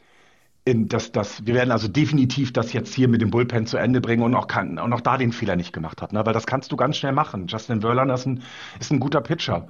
in 0.64 0.88
das, 0.88 1.12
das, 1.12 1.46
wir 1.46 1.54
werden 1.54 1.70
also 1.70 1.86
definitiv 1.86 2.52
das 2.52 2.72
jetzt 2.72 2.92
hier 2.92 3.06
mit 3.06 3.20
dem 3.20 3.30
Bullpen 3.30 3.64
zu 3.66 3.76
Ende 3.76 4.00
bringen 4.00 4.24
und 4.24 4.34
auch, 4.34 4.48
kann, 4.48 4.80
und 4.80 4.92
auch 4.92 5.02
da 5.02 5.18
den 5.18 5.30
Fehler 5.30 5.54
nicht 5.54 5.72
gemacht 5.72 6.02
hat, 6.02 6.12
ne? 6.12 6.26
weil 6.26 6.34
das 6.34 6.48
kannst 6.48 6.72
du 6.72 6.76
ganz 6.76 6.96
schnell 6.96 7.12
machen. 7.12 7.46
Justin 7.46 7.80
Verlander 7.80 8.14
ist 8.14 8.26
ein, 8.26 8.42
ist 8.80 8.90
ein 8.90 8.98
guter 8.98 9.20
Pitcher. 9.20 9.68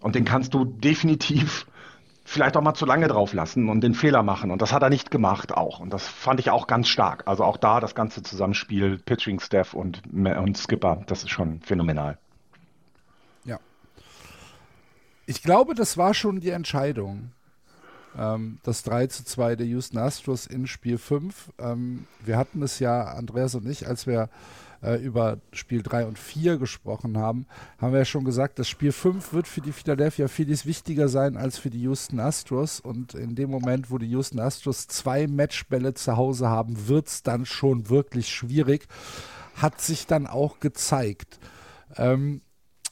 Und 0.00 0.14
den 0.14 0.24
kannst 0.24 0.54
du 0.54 0.64
definitiv 0.64 1.66
vielleicht 2.24 2.56
auch 2.56 2.62
mal 2.62 2.74
zu 2.74 2.84
lange 2.84 3.08
drauf 3.08 3.32
lassen 3.32 3.68
und 3.68 3.80
den 3.80 3.94
Fehler 3.94 4.22
machen. 4.22 4.50
Und 4.50 4.60
das 4.60 4.72
hat 4.72 4.82
er 4.82 4.90
nicht 4.90 5.10
gemacht 5.10 5.52
auch. 5.52 5.80
Und 5.80 5.92
das 5.92 6.06
fand 6.06 6.40
ich 6.40 6.50
auch 6.50 6.66
ganz 6.66 6.88
stark. 6.88 7.22
Also 7.26 7.44
auch 7.44 7.56
da 7.56 7.80
das 7.80 7.94
ganze 7.94 8.22
Zusammenspiel, 8.22 8.98
Pitching 8.98 9.40
Staff 9.40 9.72
und, 9.72 10.02
und 10.12 10.58
Skipper, 10.58 11.02
das 11.06 11.22
ist 11.22 11.30
schon 11.30 11.60
phänomenal. 11.62 12.18
Ja. 13.44 13.58
Ich 15.24 15.42
glaube, 15.42 15.74
das 15.74 15.96
war 15.96 16.12
schon 16.12 16.40
die 16.40 16.50
Entscheidung. 16.50 17.32
Ähm, 18.16 18.58
das 18.62 18.82
3 18.82 19.06
zu 19.06 19.24
2 19.24 19.56
der 19.56 19.66
Houston 19.66 19.98
Astros 19.98 20.46
in 20.46 20.66
Spiel 20.66 20.98
5. 20.98 21.52
Ähm, 21.58 22.06
wir 22.24 22.36
hatten 22.36 22.62
es 22.62 22.78
ja, 22.78 23.04
Andreas 23.04 23.54
und 23.54 23.66
ich, 23.66 23.86
als 23.86 24.06
wir 24.06 24.28
äh, 24.82 24.96
über 24.96 25.38
Spiel 25.52 25.82
3 25.82 26.06
und 26.06 26.18
4 26.18 26.58
gesprochen 26.58 27.18
haben, 27.18 27.46
haben 27.78 27.92
wir 27.92 28.00
ja 28.00 28.04
schon 28.04 28.24
gesagt, 28.24 28.58
das 28.58 28.68
Spiel 28.68 28.92
5 28.92 29.32
wird 29.32 29.48
für 29.48 29.60
die 29.60 29.72
Philadelphia 29.72 30.28
Phillies 30.28 30.66
wichtiger 30.66 31.08
sein 31.08 31.36
als 31.36 31.58
für 31.58 31.70
die 31.70 31.82
Houston 31.82 32.20
Astros. 32.20 32.80
Und 32.80 33.14
in 33.14 33.34
dem 33.34 33.50
Moment, 33.50 33.90
wo 33.90 33.98
die 33.98 34.10
Houston 34.10 34.40
Astros 34.40 34.86
zwei 34.86 35.26
Matchbälle 35.26 35.94
zu 35.94 36.16
Hause 36.16 36.48
haben, 36.48 36.88
wird 36.88 37.08
es 37.08 37.22
dann 37.22 37.46
schon 37.46 37.88
wirklich 37.88 38.28
schwierig. 38.28 38.86
Hat 39.54 39.80
sich 39.80 40.06
dann 40.06 40.26
auch 40.26 40.60
gezeigt. 40.60 41.38
Ähm, 41.96 42.42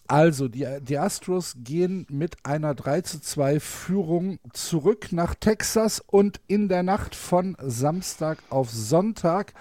also, 0.08 0.46
die, 0.46 0.66
die 0.82 0.98
Astros 0.98 1.56
gehen 1.58 2.06
mit 2.08 2.36
einer 2.44 2.74
3 2.74 3.00
zu 3.00 3.20
2 3.20 3.58
Führung 3.58 4.38
zurück 4.52 5.08
nach 5.10 5.34
Texas 5.34 6.00
und 6.00 6.40
in 6.46 6.68
der 6.68 6.84
Nacht 6.84 7.16
von 7.16 7.56
Samstag 7.60 8.38
auf 8.48 8.70
Sonntag 8.70 9.52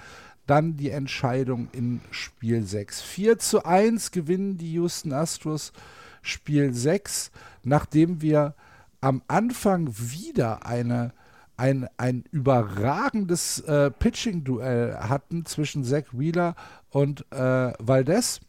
dann 0.45 0.77
die 0.77 0.89
Entscheidung 0.89 1.69
in 1.71 2.01
Spiel 2.11 2.63
6. 2.63 3.01
4 3.01 3.39
zu 3.39 3.65
1 3.65 4.11
gewinnen 4.11 4.57
die 4.57 4.73
Houston 4.73 5.13
Astros 5.13 5.73
Spiel 6.21 6.73
6, 6.73 7.31
nachdem 7.63 8.21
wir 8.21 8.55
am 9.01 9.21
Anfang 9.27 9.87
wieder 9.89 10.65
eine, 10.65 11.13
ein, 11.57 11.87
ein 11.97 12.23
überragendes 12.31 13.59
äh, 13.59 13.91
Pitching-Duell 13.91 14.95
hatten 14.95 15.45
zwischen 15.45 15.83
Zach 15.83 16.05
Wheeler 16.11 16.55
und 16.89 17.25
äh, 17.31 17.73
Valdez. 17.79 18.41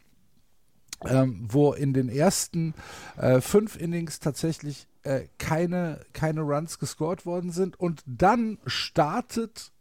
Ähm, 1.05 1.45
wo 1.47 1.73
in 1.73 1.93
den 1.93 2.09
ersten 2.09 2.73
äh, 3.17 3.39
fünf 3.39 3.79
Innings 3.79 4.19
tatsächlich 4.19 4.87
äh, 5.03 5.27
keine, 5.37 5.99
keine 6.13 6.41
Runs 6.41 6.79
gescored 6.79 7.23
worden 7.23 7.51
sind. 7.51 7.79
Und 7.79 8.01
dann 8.07 8.57
startet 8.65 9.71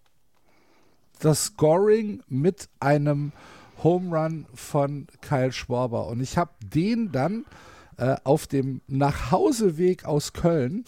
das 1.20 1.46
Scoring 1.46 2.22
mit 2.28 2.68
einem 2.80 3.32
Home 3.82 4.16
Run 4.16 4.46
von 4.54 5.06
Kyle 5.20 5.52
Schwarber. 5.52 6.06
Und 6.06 6.20
ich 6.20 6.38
habe 6.38 6.50
den 6.62 7.12
dann 7.12 7.44
äh, 7.98 8.16
auf 8.24 8.46
dem 8.46 8.80
Nachhauseweg 8.88 10.04
aus 10.04 10.32
Köln 10.32 10.84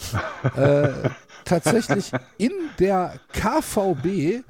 äh, 0.57 0.89
tatsächlich 1.45 2.13
in 2.37 2.53
der 2.79 3.19
KVB 3.33 4.45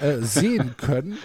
äh, 0.00 0.18
sehen 0.20 0.74
können 0.76 1.18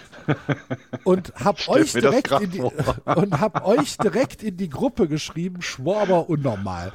und 1.04 1.32
hab 1.36 1.68
euch 1.68 1.92
direkt 1.92 2.30
in 2.30 2.50
die, 2.50 2.60
und 3.04 3.40
hab 3.40 3.66
euch 3.66 3.98
direkt 3.98 4.42
in 4.42 4.56
die 4.56 4.68
Gruppe 4.68 5.08
geschrieben, 5.08 5.62
Schwarber 5.62 6.28
unnormal. 6.28 6.92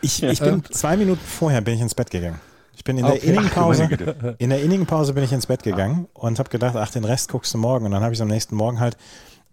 Ich, 0.00 0.22
ich 0.22 0.40
bin 0.40 0.54
ähm, 0.54 0.64
zwei 0.70 0.96
Minuten 0.96 1.20
vorher 1.20 1.60
bin 1.60 1.74
ich 1.74 1.80
ins 1.80 1.94
Bett 1.94 2.10
gegangen. 2.10 2.40
Ich 2.76 2.84
bin 2.84 2.98
in 2.98 3.04
okay. 3.04 3.18
der 3.18 3.24
Inningpause, 3.24 3.88
in 4.38 4.50
der 4.50 4.62
Inningpause 4.62 5.14
bin 5.14 5.24
ich 5.24 5.32
ins 5.32 5.46
Bett 5.46 5.62
gegangen 5.62 6.06
und 6.14 6.38
habe 6.38 6.50
gedacht, 6.50 6.76
ach, 6.76 6.90
den 6.90 7.04
Rest 7.04 7.30
guckst 7.30 7.52
du 7.54 7.58
morgen. 7.58 7.86
Und 7.86 7.90
dann 7.90 8.02
habe 8.02 8.14
ich 8.14 8.22
am 8.22 8.28
nächsten 8.28 8.54
Morgen 8.54 8.78
halt 8.78 8.96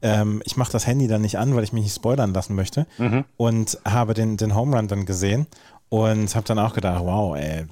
ähm, 0.03 0.41
ich 0.43 0.57
mache 0.57 0.71
das 0.71 0.85
Handy 0.85 1.07
dann 1.07 1.21
nicht 1.21 1.39
an, 1.39 1.55
weil 1.55 1.63
ich 1.63 1.71
mich 1.71 1.83
nicht 1.83 1.95
spoilern 1.95 2.33
lassen 2.33 2.55
möchte. 2.55 2.85
Mhm. 2.97 3.23
Und 3.37 3.79
habe 3.85 4.13
den, 4.13 4.35
den 4.35 4.53
Home 4.53 4.75
Run 4.75 4.89
dann 4.89 5.05
gesehen 5.05 5.47
und 5.89 6.35
habe 6.35 6.45
dann 6.45 6.59
auch 6.59 6.73
gedacht, 6.73 7.01
wow, 7.03 7.37
ey, 7.37 7.65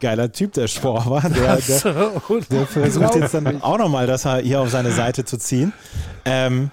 geiler 0.00 0.32
Typ, 0.32 0.52
der 0.54 0.66
Spor 0.66 1.06
war. 1.06 1.22
Der, 1.22 1.56
der, 1.56 1.60
der 2.50 2.66
versucht 2.66 3.14
jetzt 3.14 3.34
dann 3.34 3.62
auch 3.62 3.78
nochmal, 3.78 4.08
das 4.08 4.26
hier 4.42 4.60
auf 4.60 4.70
seine 4.70 4.90
Seite 4.90 5.24
zu 5.24 5.38
ziehen. 5.38 5.72
Ähm, 6.24 6.70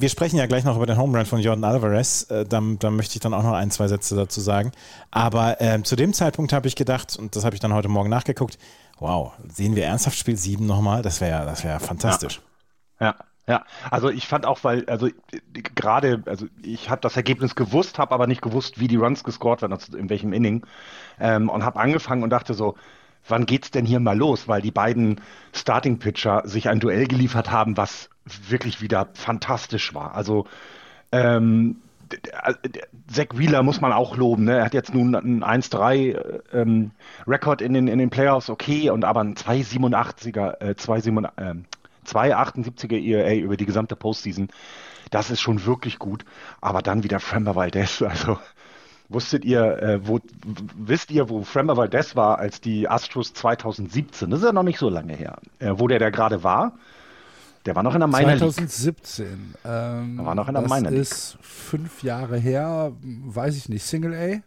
wir 0.00 0.08
sprechen 0.08 0.36
ja 0.36 0.46
gleich 0.46 0.64
noch 0.64 0.76
über 0.76 0.86
den 0.86 0.96
Home 0.96 1.16
Run 1.16 1.26
von 1.26 1.40
Jordan 1.40 1.64
Alvarez. 1.64 2.30
Äh, 2.30 2.44
da, 2.44 2.62
da, 2.78 2.90
möchte 2.90 3.16
ich 3.16 3.20
dann 3.20 3.34
auch 3.34 3.42
noch 3.42 3.54
ein, 3.54 3.70
zwei 3.70 3.88
Sätze 3.88 4.14
dazu 4.16 4.40
sagen. 4.40 4.72
Aber 5.10 5.60
äh, 5.60 5.82
zu 5.82 5.96
dem 5.96 6.12
Zeitpunkt 6.12 6.52
habe 6.52 6.68
ich 6.68 6.76
gedacht, 6.76 7.16
und 7.18 7.36
das 7.36 7.44
habe 7.44 7.54
ich 7.54 7.60
dann 7.60 7.74
heute 7.74 7.88
Morgen 7.88 8.10
nachgeguckt, 8.10 8.58
wow, 8.98 9.32
sehen 9.48 9.76
wir 9.76 9.84
ernsthaft 9.84 10.16
Spiel 10.16 10.36
7 10.36 10.66
nochmal? 10.66 11.02
Das 11.02 11.20
wäre 11.20 11.44
das 11.44 11.64
wär 11.64 11.80
fantastisch. 11.80 12.40
Ja. 13.00 13.06
ja. 13.08 13.14
Ja, 13.48 13.64
also 13.90 14.10
ich 14.10 14.28
fand 14.28 14.44
auch, 14.44 14.62
weil, 14.62 14.84
also 14.90 15.08
gerade, 15.52 16.22
also 16.26 16.44
ich 16.62 16.90
habe 16.90 17.00
das 17.00 17.16
Ergebnis 17.16 17.54
gewusst, 17.54 17.98
habe 17.98 18.12
aber 18.12 18.26
nicht 18.26 18.42
gewusst, 18.42 18.78
wie 18.78 18.88
die 18.88 18.96
Runs 18.96 19.24
gescored 19.24 19.62
werden, 19.62 19.72
also 19.72 19.96
in 19.96 20.10
welchem 20.10 20.34
Inning. 20.34 20.66
Ähm, 21.18 21.48
und 21.48 21.64
habe 21.64 21.80
angefangen 21.80 22.22
und 22.22 22.28
dachte 22.28 22.52
so, 22.52 22.74
wann 23.26 23.46
geht's 23.46 23.70
denn 23.70 23.86
hier 23.86 24.00
mal 24.00 24.18
los? 24.18 24.48
Weil 24.48 24.60
die 24.60 24.70
beiden 24.70 25.22
Starting 25.54 25.98
Pitcher 25.98 26.42
sich 26.44 26.68
ein 26.68 26.78
Duell 26.78 27.06
geliefert 27.06 27.50
haben, 27.50 27.78
was 27.78 28.10
wirklich 28.48 28.80
wieder 28.80 29.08
fantastisch 29.14 29.94
war. 29.94 30.14
Also 30.14 30.46
ähm, 31.12 31.76
Zach 33.10 33.26
Wheeler 33.34 33.62
muss 33.62 33.80
man 33.80 33.92
auch 33.92 34.16
loben. 34.16 34.44
Ne? 34.44 34.58
Er 34.58 34.64
hat 34.64 34.74
jetzt 34.74 34.94
nun 34.94 35.14
einen 35.14 35.44
1-3 35.44 35.96
äh, 35.96 36.40
ähm, 36.52 36.90
Rekord 37.26 37.62
in 37.62 37.74
den, 37.74 37.88
in 37.88 37.98
den 37.98 38.10
Playoffs, 38.10 38.50
okay, 38.50 38.90
und 38.90 39.04
aber 39.04 39.20
ein 39.20 39.34
2,87er, 39.34 40.60
äh, 40.60 40.74
2,87, 40.74 41.30
äh, 41.36 41.54
2,78er 42.06 43.00
ERA 43.00 43.34
über 43.34 43.56
die 43.56 43.66
gesamte 43.66 43.96
Postseason. 43.96 44.48
Das 45.10 45.30
ist 45.30 45.40
schon 45.40 45.64
wirklich 45.64 45.98
gut. 45.98 46.24
Aber 46.60 46.82
dann 46.82 47.02
wieder 47.04 47.20
Frember 47.20 47.54
Valdez. 47.54 48.02
Also 48.08 48.38
wusstet 49.10 49.44
ihr, 49.44 49.82
äh, 49.82 50.06
wo, 50.06 50.20
wisst 50.76 51.10
ihr, 51.10 51.30
wo 51.30 51.42
Frember 51.42 51.76
Valdez 51.76 52.14
war, 52.14 52.38
als 52.38 52.60
die 52.60 52.88
Astros 52.88 53.32
2017? 53.32 54.30
Das 54.30 54.40
ist 54.40 54.46
ja 54.46 54.52
noch 54.52 54.62
nicht 54.62 54.78
so 54.78 54.90
lange 54.90 55.14
her. 55.14 55.38
Äh, 55.58 55.72
wo 55.76 55.88
der 55.88 55.98
da 55.98 56.10
gerade 56.10 56.44
war? 56.44 56.72
Der 57.68 57.76
war 57.76 57.82
noch 57.82 57.92
in 57.92 58.00
der 58.00 58.08
Minor 58.08 58.34
2017. 58.38 59.54
Ähm, 59.66 60.24
war 60.24 60.34
noch 60.34 60.48
in 60.48 60.54
der 60.54 60.62
das 60.62 60.72
Minor 60.72 60.90
League. 60.90 61.02
ist 61.02 61.36
fünf 61.42 62.02
Jahre 62.02 62.38
her, 62.38 62.92
weiß 63.02 63.58
ich 63.58 63.68
nicht. 63.68 63.84
Single 63.84 64.42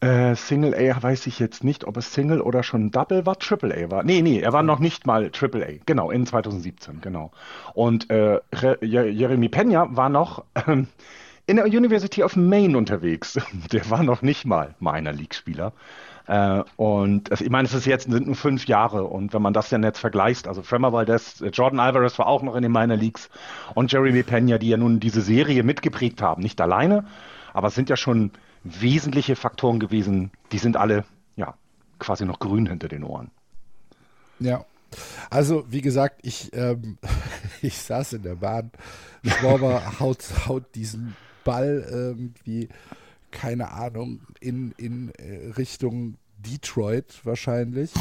A? 0.00 0.06
Äh, 0.06 0.36
Single 0.36 0.76
A 0.76 1.02
weiß 1.02 1.26
ich 1.26 1.40
jetzt 1.40 1.64
nicht, 1.64 1.82
ob 1.82 1.96
es 1.96 2.14
Single 2.14 2.40
oder 2.40 2.62
schon 2.62 2.92
Double 2.92 3.26
war. 3.26 3.36
Triple 3.36 3.74
A 3.74 3.90
war. 3.90 4.04
Nee, 4.04 4.22
nee, 4.22 4.38
er 4.38 4.52
war 4.52 4.62
noch 4.62 4.78
nicht 4.78 5.08
mal 5.08 5.30
Triple 5.30 5.66
A. 5.66 5.70
Genau, 5.86 6.12
in 6.12 6.24
2017, 6.24 7.00
genau. 7.00 7.32
Und 7.74 8.08
äh, 8.10 8.38
Jeremy 8.80 9.48
Pena 9.48 9.88
war 9.96 10.08
noch 10.08 10.44
äh, 10.54 10.84
in 11.46 11.56
der 11.56 11.66
University 11.66 12.22
of 12.22 12.36
Maine 12.36 12.78
unterwegs. 12.78 13.40
Der 13.72 13.90
war 13.90 14.04
noch 14.04 14.22
nicht 14.22 14.44
mal 14.44 14.76
Minor 14.78 15.14
League-Spieler. 15.14 15.72
Äh, 16.28 16.62
und 16.76 17.30
also, 17.30 17.42
ich 17.42 17.50
meine, 17.50 17.66
es 17.66 17.72
ist 17.72 17.86
jetzt 17.86 18.10
sind 18.10 18.26
nur 18.26 18.36
fünf 18.36 18.66
Jahre 18.66 19.04
und 19.04 19.32
wenn 19.32 19.40
man 19.40 19.54
das 19.54 19.70
dann 19.70 19.82
jetzt 19.82 19.98
vergleicht, 19.98 20.46
also 20.46 20.62
Fremmer 20.62 20.92
Valdez, 20.92 21.40
äh, 21.40 21.48
Jordan 21.48 21.80
Alvarez 21.80 22.18
war 22.18 22.26
auch 22.26 22.42
noch 22.42 22.54
in 22.54 22.62
den 22.62 22.70
Minor 22.70 22.98
Leagues 22.98 23.30
und 23.74 23.90
Jeremy 23.90 24.22
Pena, 24.22 24.58
die 24.58 24.68
ja 24.68 24.76
nun 24.76 25.00
diese 25.00 25.22
Serie 25.22 25.62
mitgeprägt 25.62 26.20
haben, 26.20 26.42
nicht 26.42 26.60
alleine, 26.60 27.06
aber 27.54 27.68
es 27.68 27.74
sind 27.74 27.88
ja 27.88 27.96
schon 27.96 28.30
wesentliche 28.62 29.36
Faktoren 29.36 29.80
gewesen, 29.80 30.30
die 30.52 30.58
sind 30.58 30.76
alle 30.76 31.06
ja 31.36 31.54
quasi 31.98 32.26
noch 32.26 32.40
grün 32.40 32.66
hinter 32.66 32.88
den 32.88 33.04
Ohren. 33.04 33.30
Ja. 34.38 34.66
Also, 35.30 35.64
wie 35.68 35.80
gesagt, 35.80 36.20
ich, 36.22 36.54
ähm, 36.54 36.98
ich 37.62 37.78
saß 37.78 38.14
in 38.14 38.22
der 38.22 38.36
Bahn. 38.36 38.70
Schwaber 39.24 39.98
haut, 39.98 40.24
haut 40.46 40.74
diesen 40.74 41.16
Ball 41.44 41.86
irgendwie, 41.90 42.68
keine 43.30 43.72
Ahnung, 43.72 44.20
in, 44.40 44.72
in 44.76 45.10
äh, 45.14 45.52
Richtung 45.56 46.16
Detroit 46.38 47.20
wahrscheinlich. 47.24 47.92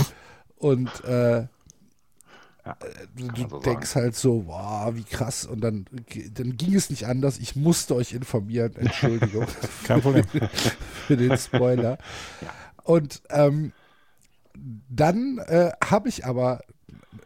Und 0.58 1.04
äh, 1.04 1.48
ja, 2.68 2.76
äh, 2.82 3.08
du 3.16 3.28
so 3.50 3.60
denkst 3.60 3.90
sagen. 3.90 4.06
halt 4.06 4.16
so, 4.16 4.48
wow, 4.48 4.96
wie 4.96 5.04
krass. 5.04 5.46
Und 5.46 5.62
dann, 5.62 5.86
dann 6.34 6.58
ging 6.58 6.74
es 6.76 6.90
nicht 6.90 7.06
anders. 7.06 7.38
Ich 7.40 7.56
musste 7.56 7.96
euch 7.96 8.12
informieren. 8.13 8.76
Entschuldigung. 8.76 9.46
Kein 9.86 10.02
Problem. 10.02 10.26
für 11.08 11.16
den 11.16 11.38
Spoiler. 11.38 11.98
Ja. 12.42 12.50
Und 12.84 13.22
ähm, 13.30 13.72
dann 14.90 15.38
äh, 15.40 15.72
habe 15.84 16.08
ich 16.10 16.26
aber 16.26 16.62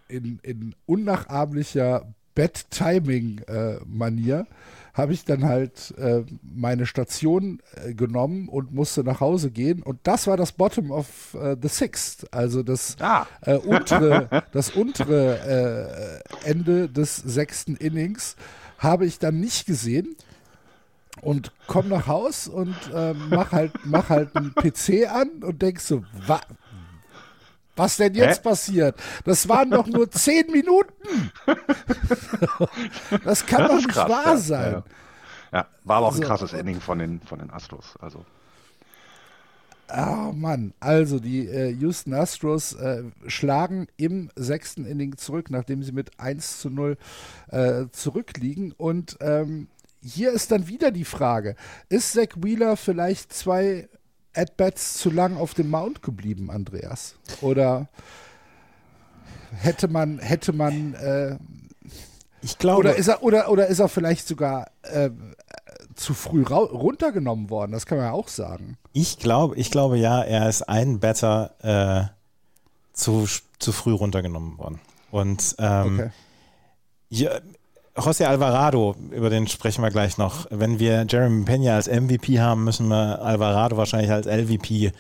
in, 0.08 0.40
in 0.44 0.76
unnachahmlicher 0.86 2.14
Bad-Timing-Manier 2.36 4.40
äh, 4.40 4.46
habe 4.94 5.14
ich 5.14 5.26
dann 5.26 5.46
halt 5.46 5.94
äh, 5.98 6.24
meine 6.42 6.86
Station 6.86 7.62
äh, 7.76 7.94
genommen 7.94 8.50
und 8.50 8.74
musste 8.74 9.04
nach 9.04 9.20
Hause 9.20 9.52
gehen. 9.52 9.84
Und 9.84 10.00
das 10.04 10.28
war 10.28 10.38
das 10.38 10.52
Bottom 10.52 10.92
of 10.92 11.34
äh, 11.34 11.56
the 11.62 11.70
Sixth, 11.70 12.28
also 12.34 12.64
das 12.64 12.98
ah. 13.00 13.26
Äh, 13.42 13.56
untere, 13.58 14.44
das 14.52 14.72
untere 14.72 16.24
äh, 16.44 16.50
Ende 16.50 16.90
des 16.90 17.16
sechsten 17.16 17.76
Innings 17.76 18.36
habe 18.78 19.06
ich 19.06 19.20
dann 19.20 19.40
nicht 19.40 19.66
gesehen 19.66 20.16
und 21.22 21.52
komm 21.68 21.90
nach 21.90 22.08
Haus 22.08 22.48
und 22.48 22.76
äh, 22.94 23.14
mach 23.14 23.52
halt 23.52 23.74
mach 23.84 24.10
halt 24.10 24.36
einen 24.36 24.54
PC 24.54 25.08
an 25.10 25.30
und 25.44 25.62
denkst 25.62 25.84
so, 25.84 26.04
wa 26.26 26.40
was 27.76 27.98
denn 27.98 28.14
jetzt 28.14 28.40
Hä? 28.40 28.50
passiert? 28.50 28.96
Das 29.26 29.48
waren 29.48 29.70
doch 29.72 29.88
nur 29.88 30.10
zehn 30.12 30.52
Minuten. 30.52 31.32
das 33.24 33.46
kann 33.46 33.62
das 33.62 33.70
doch 33.70 33.76
nicht 33.78 33.90
krass, 33.90 34.10
wahr 34.10 34.38
sein. 34.38 34.74
Ja, 34.74 34.84
ja. 35.60 35.68
war 35.84 35.98
aber 35.98 36.08
auch 36.08 36.12
also, 36.12 36.22
ein 36.22 36.28
krasses 36.28 36.54
Ending 36.54 36.82
von 36.82 37.00
den, 37.00 37.22
von 37.22 37.40
den 37.40 37.52
Astros. 37.52 37.96
Also. 38.00 38.26
Oh 39.94 40.32
Mann, 40.34 40.74
also 40.80 41.20
die 41.20 41.48
äh, 41.48 41.70
Houston 41.72 42.14
Astros 42.14 42.74
äh, 42.74 43.04
schlagen 43.28 43.88
im 43.98 44.30
sechsten 44.36 44.86
Inning 44.86 45.18
zurück, 45.18 45.50
nachdem 45.50 45.84
sie 45.84 45.92
mit 45.92 46.18
1 46.18 46.60
zu 46.60 46.70
0 46.70 46.98
äh, 47.50 47.86
zurückliegen. 47.92 48.72
Und 48.72 49.18
ähm, 49.20 49.68
hier 50.02 50.32
ist 50.32 50.52
dann 50.52 50.68
wieder 50.68 50.92
die 50.92 51.04
Frage, 51.04 51.56
ist 51.90 52.14
Zach 52.14 52.30
Wheeler 52.38 52.78
vielleicht 52.78 53.34
zwei 53.34 53.90
At-Bats 54.34 54.98
zu 54.98 55.10
lang 55.10 55.38
auf 55.38 55.54
dem 55.54 55.70
Mount 55.70 56.02
geblieben, 56.02 56.50
Andreas? 56.50 57.16
Oder 57.42 57.88
hätte 59.52 59.88
man, 59.88 60.20
hätte 60.20 60.54
man, 60.54 60.94
äh, 60.96 61.38
ich 62.42 62.58
glaube, 62.58 62.80
oder 62.80 62.96
ist 62.96 63.08
er, 63.08 63.24
oder, 63.24 63.52
oder 63.52 63.68
ist 63.68 63.80
er 63.80 63.90
vielleicht 63.90 64.28
sogar 64.28 64.72
äh, 64.84 65.10
zu 65.96 66.14
früh 66.14 66.44
runtergenommen 66.44 67.50
worden? 67.50 67.72
Das 67.72 67.86
kann 67.86 67.98
man 67.98 68.08
ja 68.08 68.14
auch 68.14 68.28
sagen. 68.28 68.78
Ich 68.94 69.20
glaube, 69.20 69.56
ich 69.58 69.72
glaube 69.72 69.98
ja, 69.98 70.22
er 70.22 70.50
ist 70.50 70.64
ein 70.64 71.00
Better 71.00 71.56
äh, 71.62 72.14
zu, 72.94 73.28
zu 73.60 73.72
früh 73.72 73.94
runtergenommen 73.94 74.58
worden. 74.58 74.80
Und 75.12 75.56
ähm, 75.60 76.00
okay. 76.00 76.10
ja, 77.10 77.32
José 77.96 78.26
Alvarado, 78.26 78.96
über 79.12 79.30
den 79.30 79.48
sprechen 79.48 79.84
wir 79.84 79.92
gleich 79.92 80.18
noch. 80.18 80.48
Wenn 80.50 80.80
wir 80.80 81.06
Jeremy 81.10 81.44
Pena 81.44 81.76
als 81.76 81.88
MVP 81.88 82.40
haben, 82.40 82.64
müssen 82.64 82.88
wir 82.88 83.22
Alvarado 83.22 83.76
wahrscheinlich 83.76 84.12
als 84.12 84.28
LVP 84.28 84.92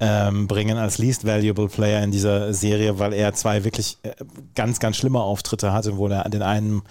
ähm, 0.00 0.46
bringen, 0.46 0.76
als 0.76 0.98
Least 0.98 1.26
Valuable 1.26 1.68
Player 1.68 2.02
in 2.02 2.10
dieser 2.10 2.52
Serie, 2.52 2.98
weil 2.98 3.14
er 3.14 3.32
zwei 3.32 3.64
wirklich 3.64 3.96
äh, 4.02 4.12
ganz, 4.54 4.80
ganz 4.80 4.96
schlimme 4.96 5.20
Auftritte 5.20 5.72
hatte, 5.72 5.96
wo 5.96 6.08
er 6.08 6.28
den 6.28 6.42
einen 6.42 6.82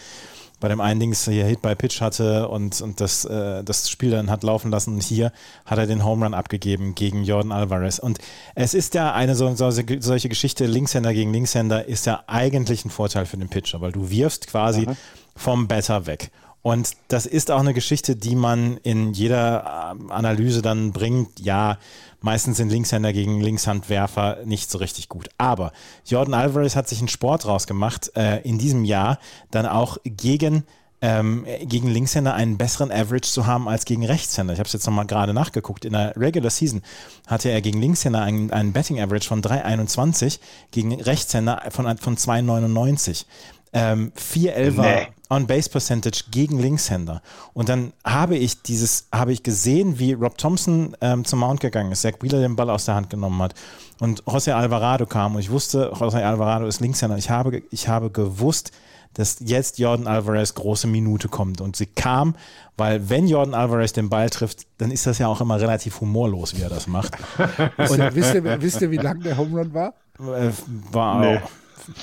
bei 0.60 0.69
dem 0.69 0.81
einen 0.81 0.99
Dings 0.99 1.25
hier 1.25 1.45
Hit 1.45 1.62
by 1.62 1.75
Pitch 1.75 2.01
hatte 2.01 2.47
und, 2.47 2.81
und 2.81 3.01
das, 3.01 3.25
äh, 3.25 3.63
das 3.63 3.89
Spiel 3.89 4.12
dann 4.12 4.31
hat 4.31 4.41
laufen 4.41 4.71
lassen. 4.71 4.95
Und 4.95 5.03
hier 5.03 5.31
hat 5.65 5.77
er 5.77 5.86
den 5.86 6.03
Home 6.03 6.25
Run 6.25 6.34
abgegeben 6.34 6.95
gegen 6.95 7.23
Jordan 7.23 7.51
Alvarez. 7.51 7.99
Und 7.99 8.19
es 8.55 8.73
ist 8.73 8.93
ja 8.95 9.13
eine 9.13 9.36
so, 9.36 9.53
so, 9.53 9.69
solche 9.69 10.29
Geschichte, 10.29 10.65
Linkshänder 10.65 11.13
gegen 11.13 11.34
Linkshänder, 11.34 11.86
ist 11.86 12.05
ja 12.05 12.23
eigentlich 12.27 12.86
ein 12.86 12.89
Vorteil 12.89 13.25
für 13.25 13.38
den 13.38 13.49
Pitcher, 13.49 13.81
weil 13.81 13.91
du 13.91 14.10
wirfst 14.10 14.47
quasi 14.47 14.88
mhm. 14.88 14.95
Vom 15.36 15.67
Better 15.67 16.06
weg. 16.06 16.32
Und 16.62 16.93
das 17.10 17.28
ist 17.28 17.52
auch 17.52 17.60
eine 17.60 17.76
Geschichte, 17.76 18.15
die 18.15 18.36
man 18.36 18.78
in 18.78 19.13
jeder 19.13 19.93
ähm, 19.93 20.12
Analyse 20.12 20.63
dann 20.63 20.93
bringt. 20.93 21.39
Ja, 21.39 21.78
meistens 22.21 22.58
sind 22.58 22.71
Linkshänder 22.71 23.13
gegen 23.13 23.39
Linkshandwerfer 23.39 24.39
nicht 24.45 24.71
so 24.71 24.80
richtig 24.80 25.08
gut. 25.08 25.30
Aber 25.38 25.74
Jordan 26.08 26.34
Alvarez 26.34 26.76
hat 26.76 26.89
sich 26.89 26.98
einen 26.98 27.08
Sport 27.08 27.45
rausgemacht, 27.45 28.17
äh, 28.17 28.41
in 28.41 28.58
diesem 28.58 28.84
Jahr 28.84 29.19
dann 29.52 29.67
auch 29.67 29.98
gegen 30.04 30.63
ähm, 31.02 31.45
gegen 31.62 31.88
Linkshänder 31.88 32.34
einen 32.34 32.58
besseren 32.58 32.91
Average 32.91 33.30
zu 33.30 33.45
haben 33.45 33.67
als 33.67 33.86
gegen 33.86 34.04
Rechtshänder. 34.04 34.54
Ich 34.54 34.60
habe 34.60 34.65
es 34.65 34.74
jetzt 34.74 34.88
nochmal 34.88 35.06
gerade 35.06 35.36
nachgeguckt. 35.36 35.86
In 35.86 35.93
der 35.93 36.17
Regular 36.17 36.50
Season 36.50 36.82
hatte 37.28 37.50
er 37.50 37.62
gegen 37.62 37.80
Linkshänder 37.80 38.24
einen, 38.24 38.50
einen 38.50 38.74
Betting 38.74 39.00
Average 39.00 39.28
von 39.28 39.43
3,21, 39.43 40.39
gegen 40.71 41.00
Rechtshänder 41.00 41.62
von, 41.69 41.95
von 42.00 42.17
2,99. 42.17 43.26
Ähm, 43.74 44.13
4,11er 44.17 44.82
nee. 44.82 45.08
On-Base 45.29 45.69
Percentage 45.69 46.25
gegen 46.31 46.59
Linkshänder. 46.59 47.21
Und 47.53 47.69
dann 47.69 47.93
habe 48.03 48.38
ich 48.38 48.61
dieses, 48.61 49.07
habe 49.11 49.33
ich 49.33 49.43
gesehen, 49.43 49.99
wie 49.99 50.13
Rob 50.13 50.38
Thompson 50.38 50.95
ähm, 51.01 51.25
zum 51.25 51.39
Mount 51.39 51.59
gegangen 51.59 51.91
ist, 51.91 52.01
Zach 52.01 52.13
Wheeler 52.21 52.39
den 52.39 52.55
Ball 52.55 52.69
aus 52.69 52.85
der 52.85 52.95
Hand 52.95 53.09
genommen 53.09 53.41
hat 53.41 53.55
und 53.99 54.23
José 54.23 54.51
Alvarado 54.51 55.05
kam 55.05 55.35
und 55.35 55.41
ich 55.41 55.49
wusste, 55.49 55.91
José 55.93 56.23
Alvarado 56.23 56.65
ist 56.67 56.81
Linkshänder. 56.81 57.17
Ich 57.17 57.29
habe, 57.29 57.61
ich 57.71 57.88
habe 57.88 58.09
gewusst, 58.09 58.71
dass 59.13 59.38
jetzt 59.39 59.79
Jordan 59.79 60.07
Alvarez 60.07 60.53
große 60.53 60.88
Minute 60.88 61.29
kommt. 61.29 61.61
Und 61.61 61.77
sie 61.77 61.85
kam, 61.85 62.35
weil 62.75 63.09
wenn 63.09 63.27
Jordan 63.27 63.53
Alvarez 63.53 63.93
den 63.93 64.09
Ball 64.09 64.29
trifft, 64.29 64.67
dann 64.77 64.91
ist 64.91 65.07
das 65.07 65.19
ja 65.19 65.27
auch 65.27 65.39
immer 65.39 65.59
relativ 65.59 66.01
humorlos, 66.01 66.55
wie 66.57 66.61
er 66.61 66.69
das 66.69 66.88
macht. 66.88 67.13
Und 67.77 68.15
wisst, 68.15 68.33
ihr, 68.33 68.61
wisst 68.61 68.81
ihr, 68.81 68.91
wie 68.91 68.97
lang 68.97 69.21
der 69.21 69.38
Home 69.38 69.57
Run 69.57 69.73
war? 69.73 69.93
Äh, 70.19 70.51
war 70.91 71.21
nee. 71.21 71.39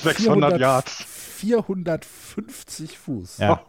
600 0.02 0.58
Yards. 0.58 1.04
450 1.42 2.98
Fuß. 2.98 3.38
Ja. 3.38 3.62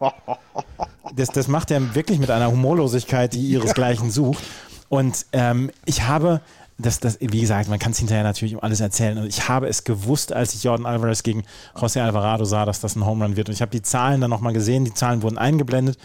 Das, 1.16 1.28
das 1.30 1.48
macht 1.48 1.72
er 1.72 1.94
wirklich 1.96 2.20
mit 2.20 2.30
einer 2.30 2.50
Humorlosigkeit, 2.50 3.34
die 3.34 3.40
ihresgleichen 3.48 4.12
sucht. 4.12 4.44
Und 4.88 5.26
ähm, 5.32 5.72
ich 5.84 6.06
habe 6.06 6.40
das, 6.78 7.00
das, 7.00 7.18
wie 7.20 7.40
gesagt, 7.40 7.68
man 7.68 7.80
kann 7.80 7.90
es 7.90 7.98
hinterher 7.98 8.22
natürlich 8.22 8.54
um 8.54 8.62
alles 8.62 8.80
erzählen. 8.80 9.18
Und 9.18 9.26
ich 9.26 9.48
habe 9.48 9.66
es 9.66 9.82
gewusst, 9.82 10.32
als 10.32 10.54
ich 10.54 10.62
Jordan 10.62 10.86
Alvarez 10.86 11.24
gegen 11.24 11.42
José 11.74 12.00
Alvarado 12.00 12.44
sah, 12.44 12.64
dass 12.64 12.80
das 12.80 12.94
ein 12.94 13.04
Home 13.04 13.24
Run 13.24 13.36
wird. 13.36 13.48
Und 13.48 13.54
ich 13.54 13.60
habe 13.60 13.72
die 13.72 13.82
Zahlen 13.82 14.20
dann 14.20 14.30
nochmal 14.30 14.52
gesehen, 14.52 14.84
die 14.84 14.94
Zahlen 14.94 15.22
wurden 15.22 15.36
eingeblendet. 15.38 15.98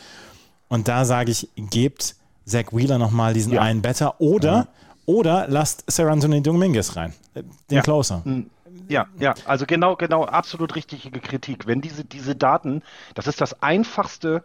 Und 0.70 0.88
da 0.88 1.06
sage 1.06 1.32
ich, 1.32 1.50
gebt 1.56 2.16
Zach 2.46 2.66
Wheeler 2.72 2.98
nochmal 2.98 3.36
diesen 3.36 3.54
ja. 3.54 3.62
einen 3.62 3.84
Better 3.84 4.20
oder, 4.20 4.62
mhm. 4.62 4.66
oder 5.06 5.48
lasst 5.48 5.84
Sir 5.88 6.10
Anthony 6.10 6.42
Dominguez 6.42 6.96
rein, 6.96 7.14
äh, 7.36 7.44
den 7.70 7.78
ja. 7.78 7.82
Closer. 7.82 8.24
Mhm. 8.26 8.50
Ja, 8.90 9.08
ja, 9.20 9.36
also 9.46 9.68
genau, 9.68 9.96
genau, 9.96 10.26
absolut 10.26 10.76
richtige 10.76 11.20
Kritik. 11.20 11.68
Wenn 11.68 11.80
diese, 11.80 12.04
diese 12.04 12.36
Daten, 12.36 12.82
das 13.14 13.28
ist 13.28 13.40
das 13.40 13.62
einfachste, 13.62 14.42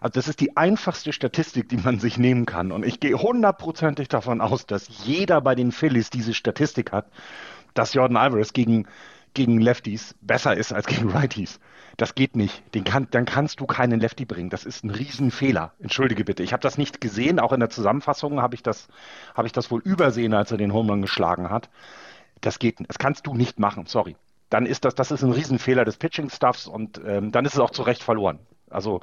also 0.00 0.12
das 0.14 0.26
ist 0.26 0.40
die 0.40 0.56
einfachste 0.56 1.12
Statistik, 1.12 1.68
die 1.68 1.76
man 1.76 2.00
sich 2.00 2.16
nehmen 2.16 2.46
kann. 2.46 2.72
Und 2.72 2.86
ich 2.86 2.98
gehe 2.98 3.14
hundertprozentig 3.14 4.08
davon 4.08 4.40
aus, 4.40 4.64
dass 4.64 5.04
jeder 5.04 5.42
bei 5.42 5.54
den 5.54 5.70
Phillies 5.70 6.08
diese 6.08 6.32
Statistik 6.32 6.92
hat, 6.92 7.10
dass 7.74 7.92
Jordan 7.92 8.16
Alvarez 8.16 8.54
gegen, 8.54 8.86
gegen 9.34 9.60
Lefties 9.60 10.14
besser 10.22 10.56
ist 10.56 10.72
als 10.72 10.86
gegen 10.86 11.10
Righties. 11.10 11.60
Das 11.98 12.14
geht 12.14 12.36
nicht. 12.36 12.62
Den 12.74 12.84
kann, 12.84 13.08
dann 13.10 13.26
kannst 13.26 13.60
du 13.60 13.66
keinen 13.66 14.00
Lefty 14.00 14.24
bringen. 14.24 14.48
Das 14.48 14.64
ist 14.64 14.82
ein 14.82 14.90
Riesenfehler. 14.90 15.72
Entschuldige 15.78 16.24
bitte. 16.24 16.42
Ich 16.42 16.54
habe 16.54 16.62
das 16.62 16.78
nicht 16.78 17.02
gesehen. 17.02 17.38
Auch 17.38 17.52
in 17.52 17.60
der 17.60 17.68
Zusammenfassung 17.68 18.40
habe 18.40 18.54
ich 18.54 18.62
das, 18.62 18.88
habe 19.34 19.46
ich 19.46 19.52
das 19.52 19.70
wohl 19.70 19.82
übersehen, 19.84 20.32
als 20.32 20.52
er 20.52 20.56
den 20.56 20.72
Home 20.72 20.98
geschlagen 21.02 21.50
hat. 21.50 21.68
Das 22.40 22.58
geht, 22.58 22.76
das 22.86 22.98
kannst 22.98 23.26
du 23.26 23.34
nicht 23.34 23.58
machen. 23.58 23.86
Sorry. 23.86 24.16
Dann 24.50 24.64
ist 24.66 24.84
das, 24.84 24.94
das 24.94 25.10
ist 25.10 25.22
ein 25.22 25.32
Riesenfehler 25.32 25.84
des 25.84 25.98
Pitching-Stuffs 25.98 26.66
und 26.66 27.00
ähm, 27.06 27.32
dann 27.32 27.44
ist 27.44 27.54
es 27.54 27.60
auch 27.60 27.70
zu 27.70 27.82
Recht 27.82 28.02
verloren. 28.02 28.38
Also 28.70 29.00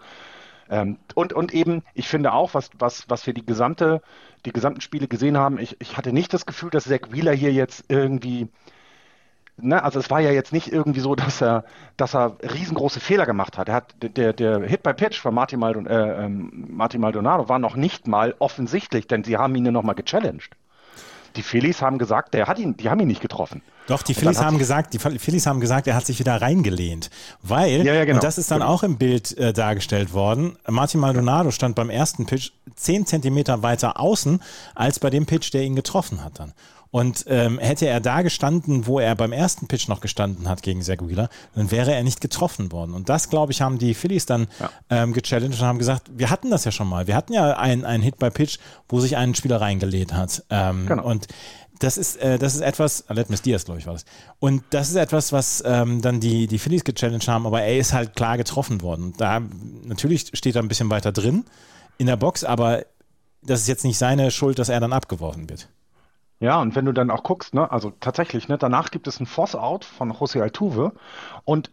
ähm, 0.69 0.97
und, 1.13 1.33
und 1.33 1.53
eben, 1.53 1.83
ich 1.93 2.07
finde 2.07 2.33
auch, 2.33 2.53
was, 2.53 2.69
was, 2.79 3.09
was 3.09 3.27
wir 3.27 3.33
die 3.33 3.45
gesamte, 3.45 4.01
die 4.45 4.51
gesamten 4.51 4.81
Spiele 4.81 5.07
gesehen 5.07 5.37
haben, 5.37 5.59
ich, 5.59 5.75
ich 5.79 5.97
hatte 5.97 6.13
nicht 6.13 6.33
das 6.33 6.45
Gefühl, 6.45 6.69
dass 6.69 6.85
Zach 6.85 7.11
Wheeler 7.11 7.33
hier 7.33 7.53
jetzt 7.53 7.85
irgendwie, 7.87 8.47
ne, 9.57 9.83
also 9.83 9.99
es 9.99 10.09
war 10.09 10.21
ja 10.21 10.31
jetzt 10.31 10.53
nicht 10.53 10.71
irgendwie 10.71 11.01
so, 11.01 11.15
dass 11.15 11.41
er, 11.41 11.65
dass 11.97 12.15
er 12.15 12.37
riesengroße 12.41 12.99
Fehler 12.99 13.25
gemacht 13.25 13.57
hat. 13.57 13.69
Er 13.69 13.75
hat 13.75 13.95
der, 14.01 14.33
der 14.33 14.61
Hit 14.61 14.83
by 14.83 14.93
Pitch 14.93 15.19
von 15.19 15.35
Martin, 15.35 15.59
Maldon, 15.59 15.85
äh, 15.87 16.25
ähm, 16.25 16.65
Martin 16.69 17.01
Maldonado 17.01 17.47
war 17.49 17.59
noch 17.59 17.75
nicht 17.75 18.07
mal 18.07 18.35
offensichtlich, 18.39 19.07
denn 19.07 19.23
sie 19.23 19.37
haben 19.37 19.55
ihn 19.55 19.65
ja 19.65 19.71
nochmal 19.71 19.95
gechallenged 19.95 20.51
die 21.35 21.43
Phillies 21.43 21.81
haben 21.81 21.97
gesagt, 21.97 22.33
der 22.33 22.47
hat 22.47 22.59
ihn, 22.59 22.77
die 22.77 22.89
haben 22.89 22.99
ihn 22.99 23.07
nicht 23.07 23.21
getroffen. 23.21 23.61
Doch, 23.87 24.01
die 24.01 24.13
Phillies 24.13 24.41
haben 24.41 24.57
gesagt, 24.57 24.93
die 24.93 24.99
Phillies 24.99 25.45
haben 25.45 25.59
gesagt, 25.59 25.87
er 25.87 25.95
hat 25.95 26.05
sich 26.05 26.19
wieder 26.19 26.41
reingelehnt. 26.41 27.11
Weil, 27.43 27.85
ja, 27.85 27.93
ja, 27.93 28.05
genau. 28.05 28.17
und 28.17 28.23
das 28.23 28.37
ist 28.37 28.49
dann 28.49 28.63
auch 28.63 28.81
im 28.81 28.97
Bild 28.97 29.37
äh, 29.37 29.53
dargestellt 29.53 30.13
worden, 30.13 30.57
Martin 30.67 30.99
Maldonado 30.99 31.51
stand 31.51 31.75
beim 31.75 31.89
ersten 31.89 32.25
Pitch 32.25 32.51
zehn 32.75 33.05
Zentimeter 33.05 33.61
weiter 33.61 33.99
außen 33.99 34.41
als 34.73 34.99
bei 34.99 35.09
dem 35.09 35.25
Pitch, 35.25 35.53
der 35.53 35.63
ihn 35.63 35.75
getroffen 35.75 36.23
hat 36.23 36.39
dann. 36.39 36.53
Und 36.95 37.25
ähm, 37.27 37.59
hätte 37.59 37.87
er 37.87 37.99
da 37.99 38.21
gestanden, 38.21 38.87
wo 38.87 39.01
er 39.01 39.15
beim 39.15 39.33
ersten 39.33 39.67
Pitch 39.67 39.89
noch 39.89 39.99
gestanden 39.99 40.47
hat 40.47 40.63
gegen 40.63 40.81
Zach 40.81 40.99
Wheeler, 41.01 41.27
dann 41.53 41.69
wäre 41.69 41.93
er 41.93 42.01
nicht 42.03 42.21
getroffen 42.21 42.71
worden. 42.71 42.93
Und 42.93 43.09
das, 43.09 43.29
glaube 43.29 43.51
ich, 43.51 43.59
haben 43.59 43.77
die 43.79 43.93
Phillies 43.93 44.25
dann 44.25 44.47
ja. 44.61 44.69
ähm, 44.89 45.11
gechallenged 45.11 45.59
und 45.59 45.67
haben 45.67 45.77
gesagt, 45.77 46.09
wir 46.15 46.29
hatten 46.29 46.51
das 46.51 46.63
ja 46.63 46.71
schon 46.71 46.87
mal. 46.87 47.05
Wir 47.05 47.17
hatten 47.17 47.33
ja 47.33 47.57
einen 47.57 48.01
Hit 48.01 48.17
by 48.17 48.29
Pitch, 48.29 48.59
wo 48.87 49.01
sich 49.01 49.17
ein 49.17 49.35
Spieler 49.35 49.59
reingelegt 49.59 50.13
hat. 50.13 50.45
Ähm, 50.49 50.85
genau. 50.87 51.03
Und 51.03 51.27
das 51.79 51.97
ist, 51.97 52.15
äh, 52.15 52.39
das 52.39 52.55
ist 52.55 52.61
etwas, 52.61 53.03
Let 53.09 53.29
Miss 53.29 53.41
Diaz, 53.41 53.65
glaube 53.65 53.81
ich, 53.81 53.85
war 53.85 53.91
das. 53.91 54.05
Und 54.39 54.63
das 54.69 54.87
ist 54.87 54.95
etwas, 54.95 55.33
was 55.33 55.61
ähm, 55.65 56.01
dann 56.01 56.21
die, 56.21 56.47
die 56.47 56.59
Phillies 56.59 56.85
gechallenged 56.85 57.27
haben, 57.27 57.45
aber 57.45 57.61
er 57.61 57.77
ist 57.77 57.91
halt 57.91 58.15
klar 58.15 58.37
getroffen 58.37 58.81
worden. 58.81 59.13
Da 59.17 59.41
natürlich 59.83 60.27
steht 60.31 60.55
er 60.55 60.63
ein 60.63 60.69
bisschen 60.69 60.89
weiter 60.89 61.11
drin 61.11 61.43
in 61.97 62.07
der 62.07 62.15
Box, 62.15 62.45
aber 62.45 62.85
das 63.41 63.59
ist 63.59 63.67
jetzt 63.67 63.83
nicht 63.83 63.97
seine 63.97 64.31
Schuld, 64.31 64.59
dass 64.59 64.69
er 64.69 64.79
dann 64.79 64.93
abgeworfen 64.93 65.49
wird. 65.49 65.67
Ja, 66.39 66.59
und 66.61 66.75
wenn 66.75 66.85
du 66.85 66.91
dann 66.91 67.11
auch 67.11 67.23
guckst, 67.23 67.53
ne, 67.53 67.71
also 67.71 67.91
tatsächlich, 67.99 68.49
ne, 68.49 68.57
danach 68.57 68.91
gibt 68.91 69.07
es 69.07 69.19
ein 69.19 69.25
Force-Out 69.25 69.85
von 69.85 70.11
José 70.11 70.41
Altuve 70.41 70.91
und 71.45 71.71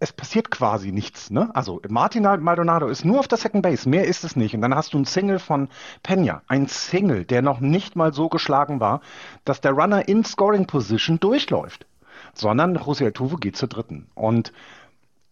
es 0.00 0.12
passiert 0.12 0.50
quasi 0.50 0.92
nichts. 0.92 1.30
Ne? 1.30 1.50
Also 1.54 1.80
Martin 1.88 2.24
Maldonado 2.24 2.88
ist 2.88 3.04
nur 3.04 3.20
auf 3.20 3.28
der 3.28 3.38
Second 3.38 3.62
Base, 3.62 3.88
mehr 3.88 4.06
ist 4.06 4.24
es 4.24 4.36
nicht. 4.36 4.54
Und 4.54 4.60
dann 4.60 4.74
hast 4.74 4.92
du 4.92 4.98
ein 4.98 5.04
Single 5.04 5.38
von 5.38 5.68
Pena, 6.02 6.42
ein 6.46 6.66
Single, 6.66 7.24
der 7.24 7.42
noch 7.42 7.60
nicht 7.60 7.96
mal 7.96 8.12
so 8.12 8.28
geschlagen 8.28 8.80
war, 8.80 9.00
dass 9.44 9.60
der 9.60 9.72
Runner 9.72 10.06
in 10.06 10.24
Scoring 10.24 10.66
Position 10.66 11.20
durchläuft, 11.20 11.86
sondern 12.34 12.76
José 12.76 13.04
Altuve 13.04 13.36
geht 13.36 13.56
zur 13.56 13.68
dritten. 13.68 14.08
Und 14.14 14.52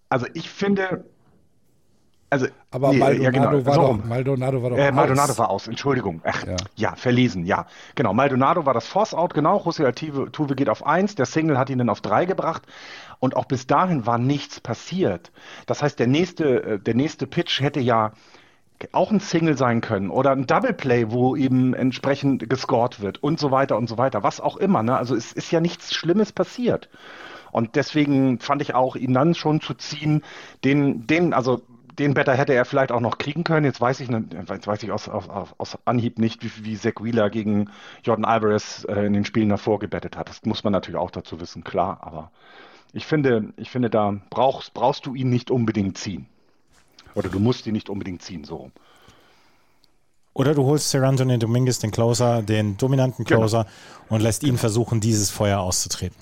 also 0.09 0.27
ich 0.35 0.49
finde, 0.49 1.05
also, 2.33 2.47
aber 2.71 2.92
nee, 2.92 2.99
Maldonado, 2.99 3.23
ja, 3.23 3.31
genau. 3.31 3.66
war 3.66 3.75
doch, 3.75 4.05
Maldonado 4.07 4.62
war 4.62 4.71
doch 4.71 4.79
äh, 4.79 4.90
Maldonado 4.90 5.37
war 5.37 5.51
aus, 5.51 5.68
Entschuldigung. 5.68 6.23
Ach, 6.25 6.47
ja. 6.47 6.57
ja. 6.77 6.97
verlesen, 6.97 7.45
ja. 7.45 7.66
Genau, 7.95 8.14
Maldonado 8.14 8.64
war 8.64 8.73
das 8.73 8.87
Force-Out, 8.87 9.35
genau. 9.35 9.59
José 9.59 9.85
Altuve 9.85 10.55
geht 10.55 10.71
auf 10.71 10.87
1, 10.87 11.14
der 11.14 11.27
Single 11.27 11.59
hat 11.59 11.68
ihn 11.68 11.77
dann 11.77 11.90
auf 11.90 12.01
3 12.01 12.25
gebracht 12.25 12.62
und 13.18 13.37
auch 13.37 13.45
bis 13.45 13.66
dahin 13.66 14.07
war 14.07 14.16
nichts 14.16 14.61
passiert. 14.61 15.31
Das 15.66 15.83
heißt, 15.83 15.99
der 15.99 16.07
nächste, 16.07 16.62
äh, 16.62 16.79
der 16.79 16.95
nächste 16.95 17.27
Pitch 17.27 17.61
hätte 17.61 17.81
ja 17.81 18.12
auch 18.92 19.11
ein 19.11 19.21
Single 19.21 19.59
sein 19.59 19.83
können 19.83 20.09
oder 20.09 20.31
ein 20.31 20.47
Double 20.47 20.73
Play, 20.73 21.11
wo 21.11 21.37
eben 21.37 21.75
entsprechend 21.75 22.49
gescored 22.49 23.03
wird 23.03 23.23
und 23.23 23.38
so 23.38 23.51
weiter 23.51 23.77
und 23.77 23.90
so 23.90 23.99
weiter, 23.99 24.23
was 24.23 24.40
auch 24.40 24.57
immer. 24.57 24.83
Ne? 24.83 24.97
Also 24.97 25.14
es 25.14 25.35
ist 25.35 25.53
ja 25.53 25.61
nichts 25.61 25.92
Schlimmes 25.95 26.33
passiert. 26.33 26.88
Und 27.53 27.77
deswegen 27.77 28.40
fand 28.40 28.62
ich 28.62 28.75
auch, 28.75 28.97
ihn 28.97 29.12
dann 29.12 29.35
schon 29.35 29.61
zu 29.61 29.75
ziehen, 29.75 30.23
den, 30.64 31.07
den, 31.07 31.35
also 31.35 31.61
den 31.98 32.14
Better 32.14 32.35
hätte 32.35 32.55
er 32.55 32.64
vielleicht 32.64 32.92
auch 32.92 33.00
noch 33.00 33.18
kriegen 33.18 33.44
können. 33.44 33.66
Jetzt 33.66 33.81
weiß 33.81 34.00
ich, 34.00 34.09
jetzt 34.09 34.66
weiß 34.66 34.83
ich 34.83 34.92
aus, 34.92 35.09
aus, 35.09 35.28
aus 35.59 35.78
Anhieb 35.85 36.18
nicht, 36.18 36.42
wie, 36.42 36.64
wie 36.64 36.76
Zach 36.76 37.02
Wheeler 37.02 37.28
gegen 37.31 37.70
Jordan 38.02 38.24
Alvarez 38.24 38.87
äh, 38.88 39.07
in 39.07 39.12
den 39.12 39.24
Spielen 39.24 39.50
davor 39.50 39.78
gebettet 39.78 40.16
hat. 40.16 40.28
Das 40.28 40.44
muss 40.44 40.64
man 40.64 40.72
natürlich 40.72 40.98
auch 40.98 41.11
dazu 41.11 41.40
wissen, 41.40 41.64
klar. 41.64 41.98
Aber 42.02 42.31
ich 42.92 43.07
finde, 43.07 43.52
ich 43.57 43.70
finde, 43.70 43.90
da 43.90 44.16
brauchst, 44.31 44.74
brauchst 44.74 45.07
du 45.07 45.14
ihn 45.14 45.28
nicht 45.28 45.50
unbedingt 45.50 45.98
ziehen. 45.98 46.26
Oder 47.14 47.28
du 47.28 47.38
musst 47.38 47.66
ihn 47.66 47.74
nicht 47.74 47.90
unbedingt 47.90 48.22
ziehen, 48.22 48.44
so. 48.44 48.70
Oder 50.35 50.55
du 50.55 50.64
holst 50.64 50.88
Sir 50.88 51.02
Anthony 51.02 51.38
Dominguez, 51.38 51.78
den 51.78 51.90
Closer, 51.90 52.42
den 52.42 52.78
dominanten 52.78 53.24
genau. 53.24 53.40
Closer, 53.40 53.64
genau. 53.64 54.14
und 54.14 54.22
lässt 54.22 54.42
ihn 54.44 54.57
versuchen, 54.57 55.00
dieses 55.00 55.31
Feuer 55.31 55.61
auszutreten. 55.61 56.16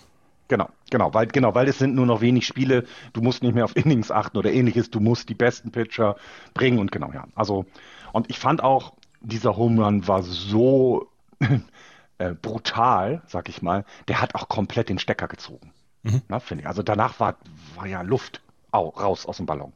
Genau, 0.50 0.68
genau, 0.90 1.14
weil, 1.14 1.28
genau, 1.28 1.54
weil 1.54 1.68
es 1.68 1.78
sind 1.78 1.94
nur 1.94 2.06
noch 2.06 2.22
wenig 2.22 2.44
Spiele, 2.44 2.84
du 3.12 3.20
musst 3.22 3.44
nicht 3.44 3.54
mehr 3.54 3.64
auf 3.64 3.76
Innings 3.76 4.10
achten 4.10 4.36
oder 4.36 4.52
ähnliches, 4.52 4.90
du 4.90 4.98
musst 4.98 5.28
die 5.28 5.34
besten 5.34 5.70
Pitcher 5.70 6.16
bringen 6.54 6.80
und 6.80 6.90
genau, 6.90 7.12
ja. 7.12 7.28
Also, 7.36 7.66
und 8.12 8.28
ich 8.28 8.40
fand 8.40 8.60
auch, 8.60 8.94
dieser 9.20 9.56
Home 9.56 9.84
Run 9.84 10.08
war 10.08 10.24
so 10.24 11.08
äh, 12.18 12.34
brutal, 12.34 13.22
sag 13.28 13.48
ich 13.48 13.62
mal, 13.62 13.84
der 14.08 14.20
hat 14.20 14.34
auch 14.34 14.48
komplett 14.48 14.88
den 14.88 14.98
Stecker 14.98 15.28
gezogen. 15.28 15.72
Mhm. 16.02 16.22
Na, 16.26 16.40
finde 16.40 16.62
ich. 16.62 16.68
Also 16.68 16.82
danach 16.82 17.20
war, 17.20 17.36
war 17.76 17.86
ja 17.86 18.02
Luft 18.02 18.42
au, 18.72 18.88
raus 18.88 19.26
aus 19.26 19.36
dem 19.36 19.46
Ballon. 19.46 19.72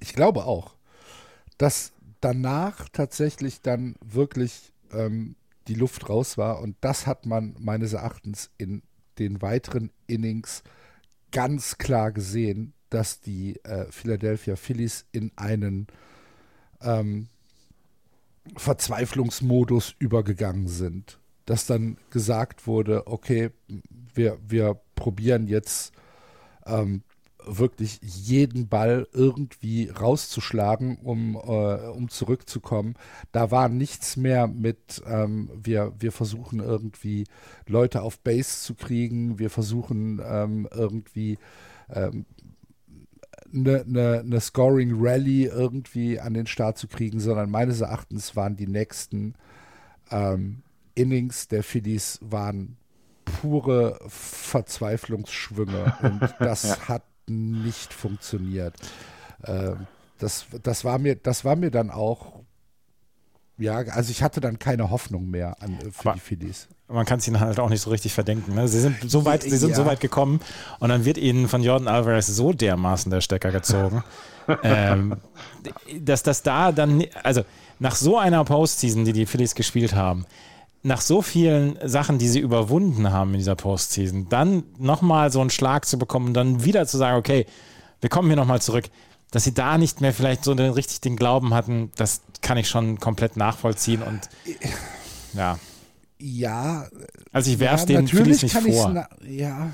Ich 0.00 0.14
glaube 0.14 0.46
auch, 0.46 0.74
dass 1.58 1.92
danach 2.20 2.88
tatsächlich 2.88 3.60
dann 3.60 3.94
wirklich 4.00 4.72
ähm, 4.92 5.36
die 5.68 5.74
Luft 5.74 6.08
raus 6.08 6.38
war. 6.38 6.60
Und 6.60 6.76
das 6.80 7.06
hat 7.06 7.26
man 7.26 7.54
meines 7.58 7.92
Erachtens 7.92 8.50
in 8.58 8.82
den 9.18 9.42
weiteren 9.42 9.90
Innings 10.06 10.62
ganz 11.30 11.78
klar 11.78 12.12
gesehen, 12.12 12.72
dass 12.88 13.20
die 13.20 13.56
äh, 13.64 13.86
Philadelphia 13.90 14.56
Phillies 14.56 15.06
in 15.12 15.30
einen 15.36 15.86
ähm, 16.82 17.28
Verzweiflungsmodus 18.56 19.94
übergegangen 19.98 20.66
sind. 20.66 21.18
Dass 21.46 21.66
dann 21.66 21.98
gesagt 22.10 22.66
wurde, 22.66 23.06
okay, 23.06 23.50
wir, 24.14 24.38
wir 24.46 24.80
probieren 24.94 25.46
jetzt 25.46 25.92
ähm, 26.66 27.02
wirklich 27.46 28.00
jeden 28.02 28.68
Ball 28.68 29.06
irgendwie 29.12 29.88
rauszuschlagen, 29.88 30.98
um, 30.98 31.34
äh, 31.34 31.88
um 31.88 32.08
zurückzukommen. 32.08 32.94
Da 33.32 33.50
war 33.50 33.68
nichts 33.68 34.16
mehr 34.16 34.46
mit, 34.46 35.02
ähm, 35.06 35.50
wir, 35.54 35.92
wir 35.98 36.12
versuchen 36.12 36.60
irgendwie 36.60 37.24
Leute 37.66 38.02
auf 38.02 38.20
Base 38.20 38.62
zu 38.62 38.74
kriegen, 38.74 39.38
wir 39.38 39.50
versuchen 39.50 40.20
ähm, 40.24 40.68
irgendwie 40.72 41.38
ähm, 41.88 42.26
eine, 43.52 43.80
eine, 43.80 44.20
eine 44.20 44.40
Scoring 44.40 44.92
Rally 44.94 45.44
irgendwie 45.44 46.20
an 46.20 46.34
den 46.34 46.46
Start 46.46 46.78
zu 46.78 46.88
kriegen, 46.88 47.20
sondern 47.20 47.50
meines 47.50 47.80
Erachtens 47.80 48.36
waren 48.36 48.56
die 48.56 48.68
nächsten 48.68 49.34
ähm, 50.10 50.62
Innings 50.94 51.48
der 51.48 51.62
Phillies 51.62 52.18
waren 52.22 52.76
pure 53.24 53.98
Verzweiflungsschwünge. 54.06 55.94
Und 56.02 56.34
das 56.38 56.88
hat 56.88 57.02
nicht 57.30 57.92
funktioniert. 57.92 58.74
Ähm, 59.44 59.86
das, 60.18 60.46
das, 60.62 60.84
war 60.84 60.98
mir, 60.98 61.16
das 61.16 61.44
war 61.44 61.56
mir 61.56 61.70
dann 61.70 61.90
auch, 61.90 62.40
ja, 63.56 63.76
also 63.76 64.10
ich 64.10 64.22
hatte 64.22 64.40
dann 64.40 64.58
keine 64.58 64.90
Hoffnung 64.90 65.30
mehr 65.30 65.62
an, 65.62 65.78
äh, 65.78 65.90
für 65.90 66.08
Aber 66.08 66.14
die 66.14 66.20
Phillies. 66.20 66.68
Man 66.88 67.06
kann 67.06 67.20
es 67.20 67.28
ihnen 67.28 67.38
halt 67.38 67.60
auch 67.60 67.68
nicht 67.68 67.82
so 67.82 67.90
richtig 67.90 68.12
verdenken. 68.12 68.54
Ne? 68.54 68.66
Sie 68.66 68.80
sind 68.80 69.08
so 69.08 69.24
weit, 69.24 69.44
sie 69.44 69.56
sind 69.56 69.70
ja. 69.70 69.76
so 69.76 69.86
weit 69.86 70.00
gekommen 70.00 70.40
und 70.80 70.88
dann 70.88 71.04
wird 71.04 71.18
ihnen 71.18 71.48
von 71.48 71.62
Jordan 71.62 71.86
Alvarez 71.86 72.26
so 72.26 72.52
dermaßen 72.52 73.10
der 73.10 73.20
Stecker 73.20 73.52
gezogen, 73.52 74.02
ähm, 74.64 75.16
dass 76.00 76.24
das 76.24 76.42
da 76.42 76.72
dann, 76.72 77.04
also 77.22 77.44
nach 77.78 77.94
so 77.94 78.18
einer 78.18 78.44
Postseason, 78.44 79.04
die 79.04 79.12
die 79.12 79.26
Phillies 79.26 79.54
gespielt 79.54 79.94
haben, 79.94 80.26
nach 80.82 81.00
so 81.00 81.20
vielen 81.22 81.76
Sachen, 81.86 82.18
die 82.18 82.28
sie 82.28 82.40
überwunden 82.40 83.12
haben 83.12 83.32
in 83.32 83.38
dieser 83.38 83.54
Postseason, 83.54 84.28
dann 84.28 84.64
nochmal 84.78 85.30
so 85.30 85.40
einen 85.40 85.50
Schlag 85.50 85.84
zu 85.84 85.98
bekommen 85.98 86.28
und 86.28 86.34
dann 86.34 86.64
wieder 86.64 86.86
zu 86.86 86.96
sagen, 86.96 87.18
okay, 87.18 87.46
wir 88.00 88.08
kommen 88.08 88.28
hier 88.28 88.36
nochmal 88.36 88.62
zurück, 88.62 88.86
dass 89.30 89.44
sie 89.44 89.52
da 89.52 89.78
nicht 89.78 90.00
mehr 90.00 90.12
vielleicht 90.12 90.44
so 90.44 90.54
den, 90.54 90.72
richtig 90.72 91.00
den 91.00 91.16
Glauben 91.16 91.54
hatten, 91.54 91.92
das 91.96 92.22
kann 92.40 92.56
ich 92.56 92.68
schon 92.68 92.98
komplett 92.98 93.36
nachvollziehen 93.36 94.02
und 94.02 94.28
ja. 95.34 95.58
Ja. 96.18 96.88
Also 97.32 97.50
ich 97.50 97.58
werfe 97.58 97.92
ja, 97.92 98.00
den 98.00 98.04
natürlich 98.04 98.42
nicht 98.42 98.56
vor. 98.56 99.08
ja, 99.26 99.72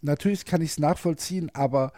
natürlich 0.00 0.44
kann 0.44 0.62
ich 0.62 0.72
es 0.72 0.78
nachvollziehen, 0.78 1.50
aber 1.54 1.92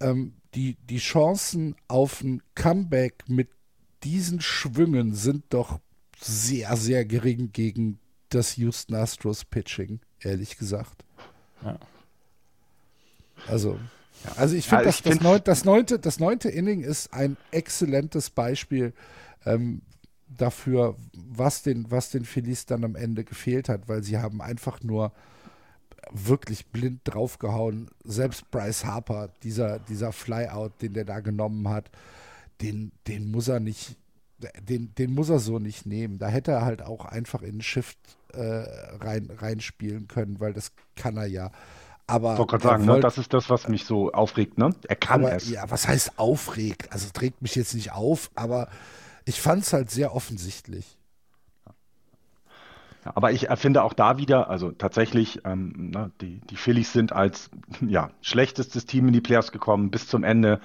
ähm, 0.00 0.34
die, 0.54 0.76
die 0.88 0.98
Chancen 0.98 1.76
auf 1.88 2.22
ein 2.22 2.42
Comeback 2.54 3.24
mit 3.28 3.50
diesen 4.02 4.40
Schwüngen 4.40 5.14
sind 5.14 5.44
doch 5.50 5.80
sehr, 6.20 6.76
sehr 6.76 7.04
gering 7.04 7.50
gegen 7.52 7.98
das 8.28 8.56
Houston 8.56 8.94
Astros 8.94 9.44
Pitching, 9.44 10.00
ehrlich 10.20 10.56
gesagt. 10.58 11.04
Ja. 11.64 11.78
Also, 13.46 13.78
also 14.36 14.54
ich 14.54 14.66
finde, 14.66 14.84
ja, 14.84 14.90
das, 14.90 15.02
das, 15.02 15.20
neun, 15.20 15.40
das, 15.44 15.64
neunte, 15.64 15.98
das 15.98 16.20
neunte 16.20 16.48
Inning 16.48 16.82
ist 16.82 17.12
ein 17.12 17.36
exzellentes 17.50 18.30
Beispiel 18.30 18.92
ähm, 19.46 19.82
dafür, 20.28 20.96
was 21.14 21.62
den, 21.62 21.90
was 21.90 22.10
den 22.10 22.24
Phillies 22.24 22.66
dann 22.66 22.84
am 22.84 22.96
Ende 22.96 23.24
gefehlt 23.24 23.68
hat, 23.68 23.88
weil 23.88 24.02
sie 24.02 24.18
haben 24.18 24.40
einfach 24.42 24.82
nur 24.82 25.12
wirklich 26.10 26.66
blind 26.66 27.00
draufgehauen. 27.04 27.90
Selbst 28.04 28.50
Bryce 28.50 28.84
Harper, 28.84 29.30
dieser, 29.42 29.78
dieser 29.78 30.12
Flyout, 30.12 30.82
den 30.82 30.94
der 30.94 31.04
da 31.04 31.20
genommen 31.20 31.68
hat, 31.68 31.90
den, 32.60 32.92
den 33.06 33.30
muss 33.30 33.48
er 33.48 33.60
nicht, 33.60 33.96
den, 34.60 34.94
den 34.94 35.14
muss 35.14 35.28
er 35.28 35.38
so 35.38 35.58
nicht 35.58 35.86
nehmen. 35.86 36.18
Da 36.18 36.28
hätte 36.28 36.52
er 36.52 36.64
halt 36.64 36.82
auch 36.82 37.04
einfach 37.04 37.42
in 37.42 37.60
Shift 37.60 37.98
äh, 38.32 38.64
rein, 39.00 39.30
reinspielen 39.36 40.08
können, 40.08 40.40
weil 40.40 40.52
das 40.52 40.72
kann 40.96 41.16
er 41.16 41.26
ja. 41.26 41.50
Aber 42.06 42.32
ich 42.32 42.38
wollte 42.38 42.50
gerade 42.50 42.64
sagen, 42.64 42.86
wollt, 42.88 42.98
ne, 42.98 43.02
das 43.02 43.18
ist 43.18 43.32
das, 43.32 43.50
was 43.50 43.68
mich 43.68 43.84
so 43.84 44.12
aufregt, 44.12 44.58
ne? 44.58 44.74
Er 44.88 44.96
kann 44.96 45.24
aber, 45.24 45.34
es. 45.34 45.48
Ja, 45.48 45.70
was 45.70 45.86
heißt 45.86 46.18
aufregt? 46.18 46.92
Also 46.92 47.08
trägt 47.12 47.40
mich 47.40 47.54
jetzt 47.54 47.74
nicht 47.74 47.92
auf, 47.92 48.30
aber 48.34 48.68
ich 49.24 49.40
fand 49.40 49.62
es 49.62 49.72
halt 49.72 49.90
sehr 49.90 50.14
offensichtlich. 50.14 50.96
Aber 53.04 53.32
ich 53.32 53.48
finde 53.54 53.82
auch 53.82 53.94
da 53.94 54.18
wieder, 54.18 54.50
also 54.50 54.72
tatsächlich, 54.72 55.40
ähm, 55.44 55.90
ne, 55.90 56.10
die, 56.20 56.40
die 56.50 56.56
Phillies 56.56 56.92
sind 56.92 57.12
als 57.12 57.50
ja, 57.80 58.10
schlechtestes 58.20 58.84
Team 58.86 59.06
in 59.06 59.12
die 59.12 59.20
Playoffs 59.20 59.52
gekommen 59.52 59.90
bis 59.90 60.06
zum 60.06 60.24
Ende. 60.24 60.60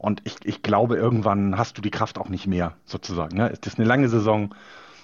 Und 0.00 0.22
ich, 0.24 0.36
ich 0.44 0.62
glaube, 0.62 0.96
irgendwann 0.96 1.58
hast 1.58 1.76
du 1.76 1.82
die 1.82 1.90
Kraft 1.90 2.16
auch 2.16 2.30
nicht 2.30 2.46
mehr, 2.46 2.74
sozusagen. 2.86 3.36
Ne? 3.36 3.50
Es 3.52 3.66
ist 3.66 3.78
eine 3.78 3.86
lange 3.86 4.08
Saison. 4.08 4.54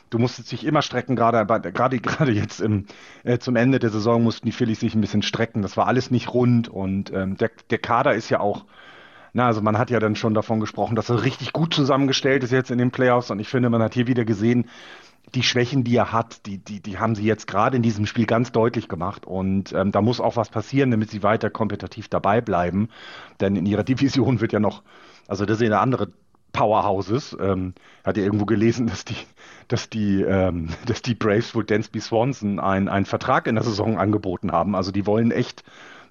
Du 0.08 0.18
musstest 0.18 0.50
dich 0.52 0.64
immer 0.64 0.80
strecken, 0.80 1.16
gerade 1.16 1.44
gerade 1.44 2.00
gerade 2.00 2.32
jetzt 2.32 2.62
im, 2.62 2.86
äh, 3.22 3.36
zum 3.36 3.56
Ende 3.56 3.78
der 3.78 3.90
Saison 3.90 4.22
mussten 4.22 4.46
die 4.46 4.52
Phillies 4.52 4.80
sich 4.80 4.94
ein 4.94 5.02
bisschen 5.02 5.20
strecken. 5.20 5.60
Das 5.60 5.76
war 5.76 5.86
alles 5.86 6.10
nicht 6.10 6.32
rund 6.32 6.68
und 6.68 7.12
ähm, 7.12 7.36
der, 7.36 7.50
der 7.68 7.76
Kader 7.76 8.14
ist 8.14 8.30
ja 8.30 8.40
auch, 8.40 8.64
na, 9.34 9.46
also 9.46 9.60
man 9.60 9.76
hat 9.76 9.90
ja 9.90 10.00
dann 10.00 10.16
schon 10.16 10.32
davon 10.32 10.60
gesprochen, 10.60 10.96
dass 10.96 11.10
er 11.10 11.22
richtig 11.22 11.52
gut 11.52 11.74
zusammengestellt 11.74 12.42
ist 12.42 12.50
jetzt 12.52 12.70
in 12.70 12.78
den 12.78 12.90
Playoffs 12.90 13.30
und 13.30 13.38
ich 13.38 13.48
finde, 13.48 13.68
man 13.68 13.82
hat 13.82 13.92
hier 13.92 14.06
wieder 14.06 14.24
gesehen, 14.24 14.64
die 15.34 15.42
Schwächen, 15.42 15.84
die 15.84 15.96
er 15.96 16.12
hat, 16.12 16.46
die, 16.46 16.58
die, 16.58 16.80
die 16.80 16.98
haben 16.98 17.14
sie 17.14 17.24
jetzt 17.24 17.46
gerade 17.46 17.76
in 17.76 17.82
diesem 17.82 18.06
Spiel 18.06 18.26
ganz 18.26 18.52
deutlich 18.52 18.88
gemacht. 18.88 19.26
Und 19.26 19.72
ähm, 19.72 19.92
da 19.92 20.00
muss 20.00 20.20
auch 20.20 20.36
was 20.36 20.48
passieren, 20.48 20.90
damit 20.90 21.10
sie 21.10 21.22
weiter 21.22 21.50
kompetitiv 21.50 22.08
dabei 22.08 22.40
bleiben. 22.40 22.88
Denn 23.40 23.56
in 23.56 23.66
ihrer 23.66 23.84
Division 23.84 24.40
wird 24.40 24.52
ja 24.52 24.60
noch, 24.60 24.82
also 25.26 25.44
das 25.44 25.58
sind 25.58 25.70
ja 25.70 25.80
andere 25.80 26.12
Powerhouses. 26.52 27.36
Ähm, 27.40 27.74
hat 28.04 28.16
ja 28.16 28.22
irgendwo 28.22 28.46
gelesen, 28.46 28.86
dass 28.86 29.04
die, 29.04 29.16
dass 29.68 29.90
die, 29.90 30.22
ähm, 30.22 30.68
dass 30.86 31.02
die 31.02 31.14
Braves 31.14 31.54
wohl 31.54 31.64
Dansby 31.64 32.00
Swanson 32.00 32.60
einen 32.60 33.04
Vertrag 33.04 33.46
in 33.46 33.56
der 33.56 33.64
Saison 33.64 33.98
angeboten 33.98 34.52
haben. 34.52 34.74
Also 34.74 34.92
die 34.92 35.06
wollen 35.06 35.32
echt 35.32 35.64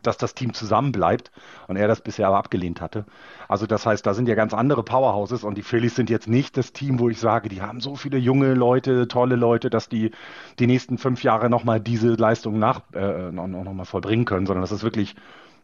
dass 0.08 0.18
das 0.18 0.34
Team 0.34 0.54
zusammenbleibt 0.54 1.32
und 1.68 1.76
er 1.76 1.88
das 1.88 2.02
bisher 2.02 2.28
aber 2.28 2.38
abgelehnt 2.38 2.82
hatte. 2.82 3.06
Also 3.48 3.66
das 3.68 3.86
heißt, 3.86 4.06
da 4.06 4.14
sind 4.14 4.28
ja 4.28 4.36
ganz 4.36 4.54
andere 4.54 4.84
Powerhouses 4.84 5.44
und 5.44 5.58
die 5.58 5.62
Phillies 5.64 5.96
sind 5.96 6.10
jetzt 6.10 6.28
nicht 6.28 6.58
das 6.58 6.74
Team, 6.74 7.00
wo 7.00 7.10
ich 7.10 7.20
sage, 7.20 7.50
die 7.50 7.62
haben 7.62 7.82
so 7.82 7.96
viele 7.96 8.18
junge 8.18 8.54
Leute, 8.54 9.08
tolle 9.08 9.36
Leute, 9.36 9.70
dass 9.70 9.90
die 9.90 10.12
die 10.60 10.68
nächsten 10.68 10.98
fünf 10.98 11.24
Jahre 11.24 11.50
nochmal 11.50 11.80
diese 11.80 12.14
Leistung 12.14 12.60
nach, 12.60 12.82
äh, 12.94 13.32
noch, 13.32 13.48
noch 13.48 13.74
mal 13.74 13.86
vollbringen 13.86 14.26
können, 14.26 14.46
sondern 14.46 14.62
das 14.62 14.72
ist 14.72 14.84
wirklich 14.84 15.16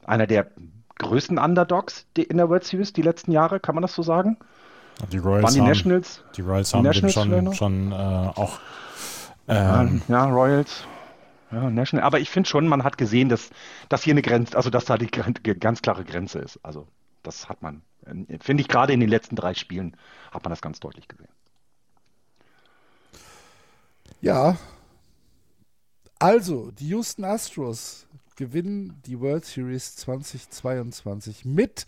einer 0.05 0.27
der 0.27 0.47
größten 0.97 1.37
Underdogs 1.37 2.05
in 2.15 2.37
der 2.37 2.49
World 2.49 2.63
Series 2.63 2.93
die 2.93 3.01
letzten 3.01 3.31
Jahre, 3.31 3.59
kann 3.59 3.75
man 3.75 3.81
das 3.81 3.95
so 3.95 4.03
sagen? 4.03 4.37
Die 5.11 5.17
Royals 5.17 5.43
Waren 5.43 5.53
die 5.53 5.61
haben, 5.61 5.67
Nationals? 5.67 6.23
Die 6.35 6.41
Royals 6.41 6.73
haben 6.73 6.83
Nationals 6.83 7.13
schon, 7.13 7.53
schon 7.53 7.91
äh, 7.91 7.95
auch 7.95 8.59
ähm, 9.47 10.01
ja, 10.07 10.25
Royals. 10.25 10.85
Ja, 11.51 11.69
National. 11.69 12.05
Aber 12.05 12.19
ich 12.19 12.29
finde 12.29 12.49
schon, 12.49 12.67
man 12.67 12.83
hat 12.83 12.97
gesehen, 12.97 13.29
dass, 13.29 13.49
dass 13.89 14.03
hier 14.03 14.13
eine 14.13 14.21
Grenze, 14.21 14.55
also 14.55 14.69
dass 14.69 14.85
da 14.85 14.97
die 14.97 15.07
ganz 15.07 15.81
klare 15.81 16.05
Grenze 16.05 16.39
ist. 16.39 16.59
Also 16.63 16.87
das 17.23 17.49
hat 17.49 17.61
man, 17.61 17.81
äh, 18.05 18.39
finde 18.39 18.61
ich 18.61 18.67
gerade 18.67 18.93
in 18.93 18.99
den 18.99 19.09
letzten 19.09 19.35
drei 19.35 19.53
Spielen, 19.53 19.97
hat 20.31 20.43
man 20.43 20.51
das 20.51 20.61
ganz 20.61 20.79
deutlich 20.79 21.07
gesehen. 21.07 21.29
Ja. 24.21 24.57
Also, 26.19 26.71
die 26.71 26.89
Houston 26.89 27.25
Astros 27.25 28.05
gewinnen 28.35 29.01
die 29.05 29.19
World 29.19 29.45
Series 29.45 29.95
2022 29.95 31.45
mit 31.45 31.87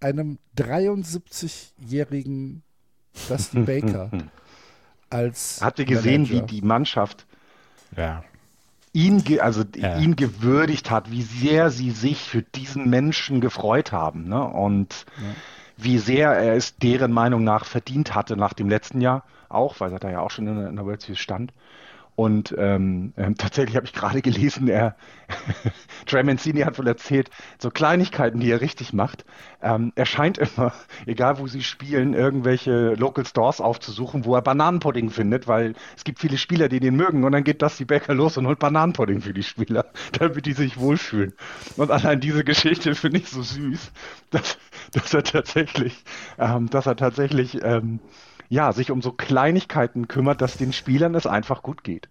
einem 0.00 0.38
73-jährigen 0.56 2.62
Dusty 3.28 3.60
Baker 3.60 4.10
als. 5.10 5.60
Habt 5.60 5.80
ihr 5.80 5.84
gesehen, 5.84 6.22
Manager. 6.22 6.42
wie 6.42 6.46
die 6.46 6.62
Mannschaft 6.62 7.26
ja 7.96 8.24
ihn, 8.94 9.22
also 9.40 9.64
ja. 9.76 9.98
ihn 9.98 10.16
gewürdigt 10.16 10.90
hat, 10.90 11.10
wie 11.10 11.22
sehr 11.22 11.70
sie 11.70 11.90
sich 11.90 12.22
für 12.22 12.42
diesen 12.42 12.88
Menschen 12.88 13.40
gefreut 13.40 13.92
haben. 13.92 14.28
Ne? 14.28 14.42
Und 14.42 15.04
ja. 15.18 15.34
wie 15.76 15.98
sehr 15.98 16.30
er 16.30 16.54
es 16.54 16.76
deren 16.78 17.12
Meinung 17.12 17.44
nach 17.44 17.66
verdient 17.66 18.14
hatte 18.14 18.36
nach 18.36 18.54
dem 18.54 18.70
letzten 18.70 19.02
Jahr 19.02 19.24
auch, 19.48 19.80
weil 19.80 19.92
er 19.92 19.98
da 19.98 20.10
ja 20.10 20.20
auch 20.20 20.30
schon 20.30 20.46
in, 20.46 20.66
in 20.66 20.76
der 20.76 20.86
World 20.86 21.02
Series 21.02 21.18
stand. 21.18 21.52
Und 22.16 22.54
ähm, 22.56 23.12
ähm, 23.16 23.34
tatsächlich 23.36 23.74
habe 23.76 23.86
ich 23.86 23.92
gerade 23.92 24.22
gelesen, 24.22 24.68
er 24.68 24.94
Trey 26.06 26.22
Mancini 26.22 26.60
hat 26.60 26.78
wohl 26.78 26.86
erzählt, 26.86 27.30
so 27.58 27.70
Kleinigkeiten, 27.70 28.38
die 28.38 28.50
er 28.50 28.60
richtig 28.60 28.92
macht. 28.92 29.24
Ähm, 29.62 29.92
er 29.96 30.06
scheint 30.06 30.38
immer, 30.38 30.72
egal 31.06 31.38
wo 31.38 31.46
sie 31.48 31.62
spielen, 31.62 32.14
irgendwelche 32.14 32.94
Local 32.94 33.26
Stores 33.26 33.60
aufzusuchen, 33.60 34.24
wo 34.24 34.36
er 34.36 34.42
Bananenpudding 34.42 35.10
findet, 35.10 35.48
weil 35.48 35.74
es 35.96 36.04
gibt 36.04 36.20
viele 36.20 36.38
Spieler, 36.38 36.68
die 36.68 36.78
den 36.78 36.94
mögen. 36.94 37.24
Und 37.24 37.32
dann 37.32 37.44
geht 37.44 37.62
das 37.62 37.76
die 37.78 37.84
Bäcker 37.84 38.14
los 38.14 38.36
und 38.36 38.46
holt 38.46 38.60
Bananenpudding 38.60 39.20
für 39.20 39.34
die 39.34 39.42
Spieler, 39.42 39.86
damit 40.18 40.46
die 40.46 40.52
sich 40.52 40.78
wohlfühlen. 40.78 41.32
Und 41.76 41.90
allein 41.90 42.20
diese 42.20 42.44
Geschichte 42.44 42.94
finde 42.94 43.18
ich 43.18 43.28
so 43.28 43.42
süß, 43.42 43.90
dass, 44.30 44.58
dass 44.92 45.14
er 45.14 45.24
tatsächlich, 45.24 46.04
ähm, 46.38 46.70
dass 46.70 46.86
er 46.86 46.96
tatsächlich 46.96 47.60
ähm, 47.64 47.98
ja, 48.48 48.72
sich 48.72 48.90
um 48.90 49.02
so 49.02 49.12
Kleinigkeiten 49.12 50.08
kümmert, 50.08 50.40
dass 50.40 50.56
den 50.56 50.72
Spielern 50.72 51.14
es 51.14 51.26
einfach 51.26 51.62
gut 51.62 51.84
geht. 51.84 52.08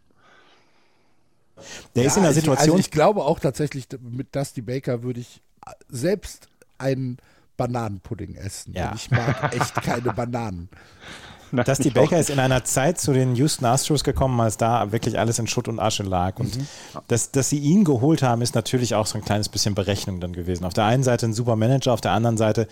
Der 1.96 2.04
ja, 2.04 2.10
ist 2.10 2.18
in 2.18 2.24
der 2.24 2.34
Situation. 2.34 2.72
Also 2.72 2.80
ich 2.80 2.92
glaube 2.92 3.24
auch 3.24 3.40
tatsächlich, 3.40 3.88
mit 4.02 4.36
Dusty 4.36 4.62
Baker 4.62 5.04
würde 5.04 5.20
ich 5.20 5.42
selbst 5.88 6.48
einen 6.78 7.18
Bananenpudding 7.58 8.36
essen. 8.36 8.74
Ja. 8.74 8.94
ich 8.96 9.12
mag 9.12 9.56
echt 9.56 9.76
keine 9.76 10.14
Bananen. 10.14 10.70
Dusty 11.52 11.92
Baker 11.92 12.18
ist 12.18 12.32
in 12.32 12.40
einer 12.40 12.64
Zeit 12.64 13.00
zu 13.00 13.14
den 13.14 13.36
Houston 13.36 13.66
Astros 13.66 14.04
gekommen, 14.04 14.40
als 14.42 14.58
da 14.58 14.92
wirklich 14.92 15.20
alles 15.20 15.38
in 15.38 15.46
Schutt 15.46 15.68
und 15.68 15.80
Asche 15.80 16.02
lag. 16.02 16.40
Und 16.40 16.58
mhm. 16.58 16.68
dass, 17.08 17.30
dass 17.32 17.50
sie 17.50 17.60
ihn 17.60 17.84
geholt 17.84 18.24
haben, 18.24 18.42
ist 18.42 18.56
natürlich 18.56 18.96
auch 18.96 19.06
so 19.06 19.20
ein 19.20 19.24
kleines 19.24 19.50
bisschen 19.50 19.76
Berechnung 19.76 20.20
dann 20.20 20.34
gewesen. 20.34 20.66
Auf 20.66 20.74
der 20.74 20.86
einen 20.86 21.04
Seite 21.04 21.28
ein 21.28 21.34
super 21.34 21.56
Manager, 21.56 21.94
auf 21.94 22.02
der 22.02 22.12
anderen 22.12 22.38
Seite 22.38 22.68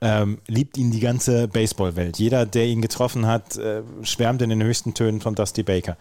ähm, 0.00 0.38
liebt 0.46 0.76
ihn 0.76 0.90
die 0.90 1.00
ganze 1.00 1.48
Baseballwelt. 1.48 2.18
Jeder, 2.18 2.46
der 2.46 2.66
ihn 2.66 2.82
getroffen 2.82 3.26
hat, 3.26 3.56
äh, 3.56 3.82
schwärmt 4.02 4.42
in 4.42 4.50
den 4.50 4.62
höchsten 4.62 4.94
Tönen 4.94 5.20
von 5.20 5.34
Dusty 5.34 5.62
Baker. 5.62 5.96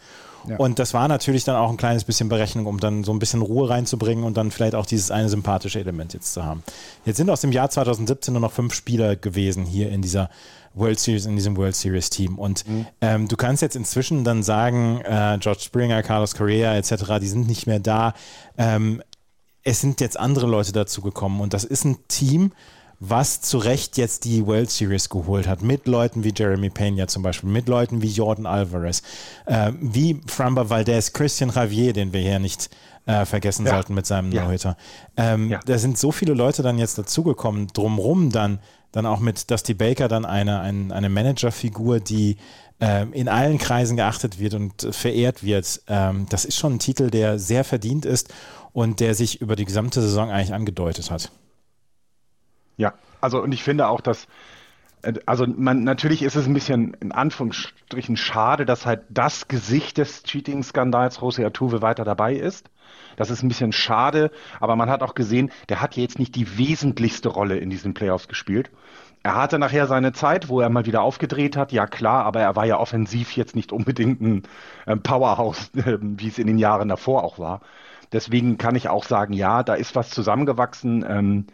Ja. 0.48 0.58
Und 0.58 0.80
das 0.80 0.94
war 0.94 1.08
natürlich 1.08 1.44
dann 1.44 1.56
auch 1.56 1.70
ein 1.70 1.78
kleines 1.78 2.04
bisschen 2.04 2.30
Berechnung, 2.30 2.66
um 2.68 2.80
dann 2.80 3.04
so 3.04 3.12
ein 3.12 3.20
bisschen 3.20 3.42
Ruhe 3.42 3.70
reinzubringen 3.70 4.24
und 4.24 4.38
dann 4.38 4.52
vielleicht 4.52 4.76
auch 4.76 4.86
dieses 4.86 5.12
eine 5.12 5.30
sympathische 5.30 5.80
Element 5.80 6.14
jetzt 6.14 6.34
zu 6.34 6.44
haben. 6.44 6.64
Jetzt 7.04 7.18
sind 7.18 7.30
aus 7.30 7.42
dem 7.42 7.52
Jahr 7.52 7.70
2017 7.70 8.34
nur 8.34 8.42
noch 8.42 8.52
fünf 8.52 8.74
Spieler 8.74 9.16
gewesen 9.16 9.66
hier 9.66 9.90
in 9.90 10.02
dieser 10.02 10.30
World 10.76 11.00
Series, 11.00 11.26
in 11.26 11.36
diesem 11.36 11.58
World 11.58 11.76
Series 11.76 12.10
Team. 12.10 12.38
Und 12.38 12.68
mhm. 12.68 12.86
ähm, 13.02 13.28
du 13.28 13.36
kannst 13.38 13.62
jetzt 13.62 13.76
inzwischen 13.76 14.24
dann 14.24 14.44
sagen, 14.44 15.02
äh, 15.02 15.38
George 15.40 15.62
Springer, 15.62 16.04
Carlos 16.04 16.36
Correa 16.36 16.76
etc., 16.76 17.20
die 17.22 17.28
sind 17.28 17.48
nicht 17.48 17.66
mehr 17.66 17.80
da. 17.80 18.14
Ähm, 18.58 19.02
es 19.64 19.82
sind 19.82 20.00
jetzt 20.00 20.20
andere 20.20 20.46
Leute 20.46 20.74
dazu 20.74 21.02
gekommen 21.02 21.42
und 21.42 21.54
das 21.54 21.64
ist 21.64 21.86
ein 21.86 21.98
Team, 22.08 22.52
was 23.00 23.42
zu 23.42 23.58
Recht 23.58 23.98
jetzt 23.98 24.26
die 24.26 24.46
World 24.46 24.70
Series 24.70 25.10
geholt 25.10 25.48
hat, 25.48 25.62
mit 25.62 25.88
Leuten 25.88 26.24
wie 26.24 26.34
Jeremy 26.36 26.70
Pena 26.70 27.08
zum 27.08 27.24
Beispiel, 27.24 27.50
mit 27.50 27.68
Leuten 27.68 28.02
wie 28.02 28.10
Jordan 28.10 28.46
Alvarez, 28.46 29.02
äh, 29.46 29.72
wie 29.80 30.22
Framba 30.28 30.70
Valdez, 30.70 31.14
Christian 31.14 31.52
Javier, 31.54 31.94
den 31.94 32.14
wir 32.14 32.22
hier 32.22 32.40
nicht 32.40 32.70
äh, 33.06 33.26
vergessen 33.26 33.66
ja. 33.66 33.74
sollten 33.74 33.94
mit 33.94 34.06
seinem 34.06 34.32
ja. 34.32 34.44
No-Hitter. 34.44 34.78
Ähm, 35.18 35.50
ja. 35.50 35.60
Da 35.66 35.78
sind 35.78 35.98
so 35.98 36.12
viele 36.12 36.34
Leute 36.34 36.64
dann 36.64 36.78
jetzt 36.78 36.98
dazugekommen, 36.98 37.68
drumrum 37.68 38.32
dann, 38.32 38.60
dann 38.92 39.06
auch 39.06 39.20
mit 39.20 39.50
Dusty 39.52 39.74
Baker 39.74 40.08
dann 40.08 40.26
eine, 40.26 40.60
eine, 40.60 40.94
eine 40.94 41.10
Managerfigur, 41.10 42.00
die 42.00 42.38
ähm, 42.80 43.14
in 43.14 43.30
allen 43.30 43.58
Kreisen 43.58 43.96
geachtet 43.96 44.40
wird 44.40 44.54
und 44.54 44.88
verehrt 44.92 45.44
wird. 45.44 45.82
Ähm, 45.88 46.26
das 46.30 46.46
ist 46.46 46.58
schon 46.58 46.74
ein 46.76 46.80
Titel, 46.80 47.10
der 47.10 47.40
sehr 47.40 47.64
verdient 47.64 48.06
ist 48.06 48.34
und 48.74 49.00
der 49.00 49.16
sich 49.16 49.42
über 49.42 49.56
die 49.56 49.66
gesamte 49.66 50.02
Saison 50.02 50.30
eigentlich 50.30 50.54
angedeutet 50.54 51.12
hat. 51.12 51.32
Ja, 52.78 52.94
also 53.22 53.42
und 53.42 53.52
ich 53.54 53.64
finde 53.64 53.88
auch, 53.88 54.02
dass 54.02 54.28
äh, 55.02 55.14
also 55.26 55.46
man 55.48 55.84
natürlich 55.84 56.24
ist 56.24 56.36
es 56.36 56.48
ein 56.48 56.54
bisschen 56.54 56.94
in 56.96 57.12
Anführungsstrichen 57.12 58.18
schade, 58.18 58.66
dass 58.66 58.86
halt 58.86 59.04
das 59.10 59.48
Gesicht 59.48 59.98
des 59.98 60.24
Cheating-Skandals 60.24 61.22
Jose 61.22 61.46
Atuve 61.46 61.82
weiter 61.82 62.04
dabei 62.04 62.36
ist. 62.36 62.70
Das 63.18 63.30
ist 63.30 63.44
ein 63.44 63.48
bisschen 63.48 63.72
schade, 63.72 64.30
aber 64.60 64.76
man 64.76 64.90
hat 64.90 65.02
auch 65.02 65.16
gesehen, 65.16 65.52
der 65.70 65.82
hat 65.82 65.96
jetzt 65.96 66.20
nicht 66.20 66.36
die 66.36 66.58
wesentlichste 66.58 67.30
Rolle 67.30 67.58
in 67.58 67.70
diesen 67.70 67.94
Playoffs 67.94 68.28
gespielt. 68.28 68.72
Er 69.24 69.36
hatte 69.36 69.58
nachher 69.58 69.88
seine 69.88 70.14
Zeit, 70.14 70.50
wo 70.50 70.62
er 70.62 70.70
mal 70.70 70.86
wieder 70.86 71.02
aufgedreht 71.02 71.58
hat, 71.58 71.72
ja 71.72 71.88
klar, 71.88 72.26
aber 72.26 72.42
er 72.42 72.56
war 72.56 72.66
ja 72.66 72.78
offensiv 72.78 73.32
jetzt 73.36 73.56
nicht 73.56 73.72
unbedingt 73.72 74.22
ein 74.22 75.02
Powerhouse, 75.02 75.72
äh, 75.76 75.98
wie 76.00 76.28
es 76.28 76.38
in 76.38 76.48
den 76.48 76.58
Jahren 76.58 76.90
davor 76.90 77.24
auch 77.24 77.40
war. 77.40 77.62
Deswegen 78.12 78.58
kann 78.58 78.76
ich 78.76 78.88
auch 78.88 79.04
sagen, 79.04 79.34
ja, 79.34 79.64
da 79.64 79.74
ist 79.74 79.96
was 79.96 80.10
zusammengewachsen. 80.12 81.50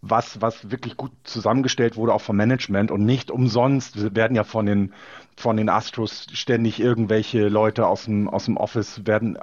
Was, 0.00 0.40
was 0.40 0.70
wirklich 0.70 0.96
gut 0.96 1.10
zusammengestellt 1.24 1.96
wurde, 1.96 2.14
auch 2.14 2.20
vom 2.20 2.36
Management 2.36 2.92
und 2.92 3.04
nicht 3.04 3.32
umsonst 3.32 4.14
werden 4.14 4.36
ja 4.36 4.44
von 4.44 4.64
den, 4.64 4.92
von 5.38 5.56
den 5.56 5.68
Astros 5.68 6.26
ständig 6.32 6.80
irgendwelche 6.80 7.48
Leute 7.48 7.86
aus 7.86 8.04
dem, 8.04 8.28
aus 8.28 8.44
dem 8.44 8.56
Office 8.56 9.06
werden 9.06 9.38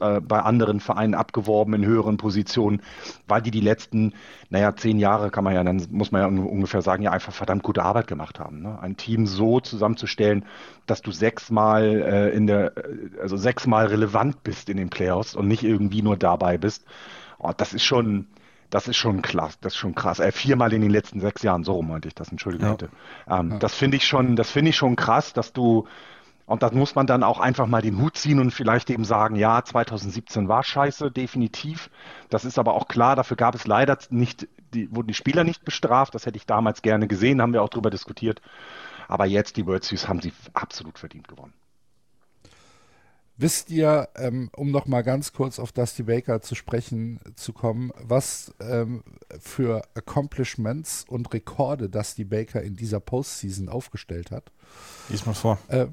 äh, 0.00 0.20
bei 0.20 0.40
anderen 0.40 0.80
Vereinen 0.80 1.14
abgeworben 1.14 1.74
in 1.74 1.84
höheren 1.84 2.16
Positionen, 2.16 2.82
weil 3.26 3.42
die 3.42 3.50
die 3.50 3.60
letzten, 3.60 4.12
naja, 4.50 4.74
zehn 4.76 4.98
Jahre 4.98 5.30
kann 5.30 5.44
man 5.44 5.54
ja, 5.54 5.64
dann 5.64 5.84
muss 5.90 6.12
man 6.12 6.20
ja 6.22 6.26
ungefähr 6.42 6.82
sagen, 6.82 7.02
ja 7.02 7.12
einfach 7.12 7.32
verdammt 7.32 7.62
gute 7.62 7.82
Arbeit 7.82 8.06
gemacht 8.06 8.40
haben. 8.40 8.62
Ne? 8.62 8.78
Ein 8.80 8.96
Team 8.96 9.26
so 9.26 9.60
zusammenzustellen, 9.60 10.44
dass 10.86 11.02
du 11.02 11.12
sechsmal 11.12 11.84
äh, 11.84 12.30
in 12.30 12.46
der, 12.46 12.76
äh, 12.76 13.20
also 13.20 13.36
sechsmal 13.36 13.86
relevant 13.86 14.42
bist 14.42 14.68
in 14.68 14.76
den 14.76 14.90
Playoffs 14.90 15.34
und 15.34 15.48
nicht 15.48 15.62
irgendwie 15.62 16.02
nur 16.02 16.16
dabei 16.16 16.58
bist. 16.58 16.84
Oh, 17.38 17.52
das 17.56 17.74
ist 17.74 17.84
schon, 17.84 18.26
das 18.70 18.88
ist 18.88 18.96
schon 18.96 19.22
krass, 19.22 19.58
das 19.60 19.74
ist 19.74 19.78
schon 19.78 19.94
krass. 19.94 20.18
Äh, 20.18 20.32
viermal 20.32 20.72
in 20.72 20.80
den 20.80 20.90
letzten 20.90 21.20
sechs 21.20 21.42
Jahren, 21.42 21.64
so 21.64 21.82
meinte 21.82 22.08
ich 22.08 22.14
das, 22.14 22.30
Entschuldigung 22.30 22.68
ja. 22.68 22.74
bitte. 22.74 22.90
Ähm, 23.28 23.52
ja. 23.52 23.58
Das 23.58 23.74
finde 23.74 23.96
ich 23.96 24.06
schon, 24.06 24.36
das 24.36 24.50
finde 24.50 24.70
ich 24.70 24.76
schon 24.76 24.96
krass, 24.96 25.32
dass 25.32 25.52
du, 25.52 25.86
und 26.46 26.62
das 26.62 26.72
muss 26.72 26.94
man 26.94 27.06
dann 27.06 27.22
auch 27.22 27.40
einfach 27.40 27.66
mal 27.66 27.82
den 27.82 28.00
Hut 28.00 28.16
ziehen 28.16 28.38
und 28.38 28.50
vielleicht 28.50 28.90
eben 28.90 29.04
sagen, 29.04 29.36
ja, 29.36 29.62
2017 29.62 30.48
war 30.48 30.62
scheiße, 30.62 31.10
definitiv. 31.10 31.90
Das 32.30 32.44
ist 32.44 32.58
aber 32.58 32.74
auch 32.74 32.88
klar, 32.88 33.16
dafür 33.16 33.36
gab 33.36 33.54
es 33.54 33.66
leider 33.66 33.98
nicht, 34.10 34.48
die, 34.74 34.94
wurden 34.94 35.08
die 35.08 35.14
Spieler 35.14 35.44
nicht 35.44 35.64
bestraft, 35.64 36.14
das 36.14 36.26
hätte 36.26 36.36
ich 36.36 36.46
damals 36.46 36.82
gerne 36.82 37.06
gesehen, 37.08 37.42
haben 37.42 37.52
wir 37.52 37.62
auch 37.62 37.68
drüber 37.68 37.90
diskutiert. 37.90 38.40
Aber 39.08 39.26
jetzt, 39.26 39.56
die 39.56 39.66
World 39.66 39.84
Series, 39.84 40.08
haben 40.08 40.20
sie 40.20 40.32
absolut 40.52 40.98
verdient 40.98 41.28
gewonnen. 41.28 41.52
Wisst 43.38 43.70
ihr, 43.70 44.08
ähm, 44.16 44.50
um 44.56 44.70
noch 44.70 44.86
mal 44.86 45.02
ganz 45.02 45.32
kurz 45.32 45.58
auf 45.58 45.70
Dusty 45.70 46.04
Baker 46.04 46.40
zu 46.40 46.54
sprechen 46.54 47.20
zu 47.34 47.52
kommen, 47.52 47.92
was 48.00 48.54
ähm, 48.60 49.04
für 49.38 49.82
Accomplishments 49.94 51.04
und 51.06 51.32
Rekorde 51.34 51.90
Dusty 51.90 52.24
Baker 52.24 52.62
in 52.62 52.76
dieser 52.76 52.98
Postseason 53.00 53.68
aufgestellt 53.68 54.30
hat? 54.30 54.50
Lies 55.10 55.26
mal 55.26 55.34
vor. 55.34 55.58
Äh, 55.68 55.86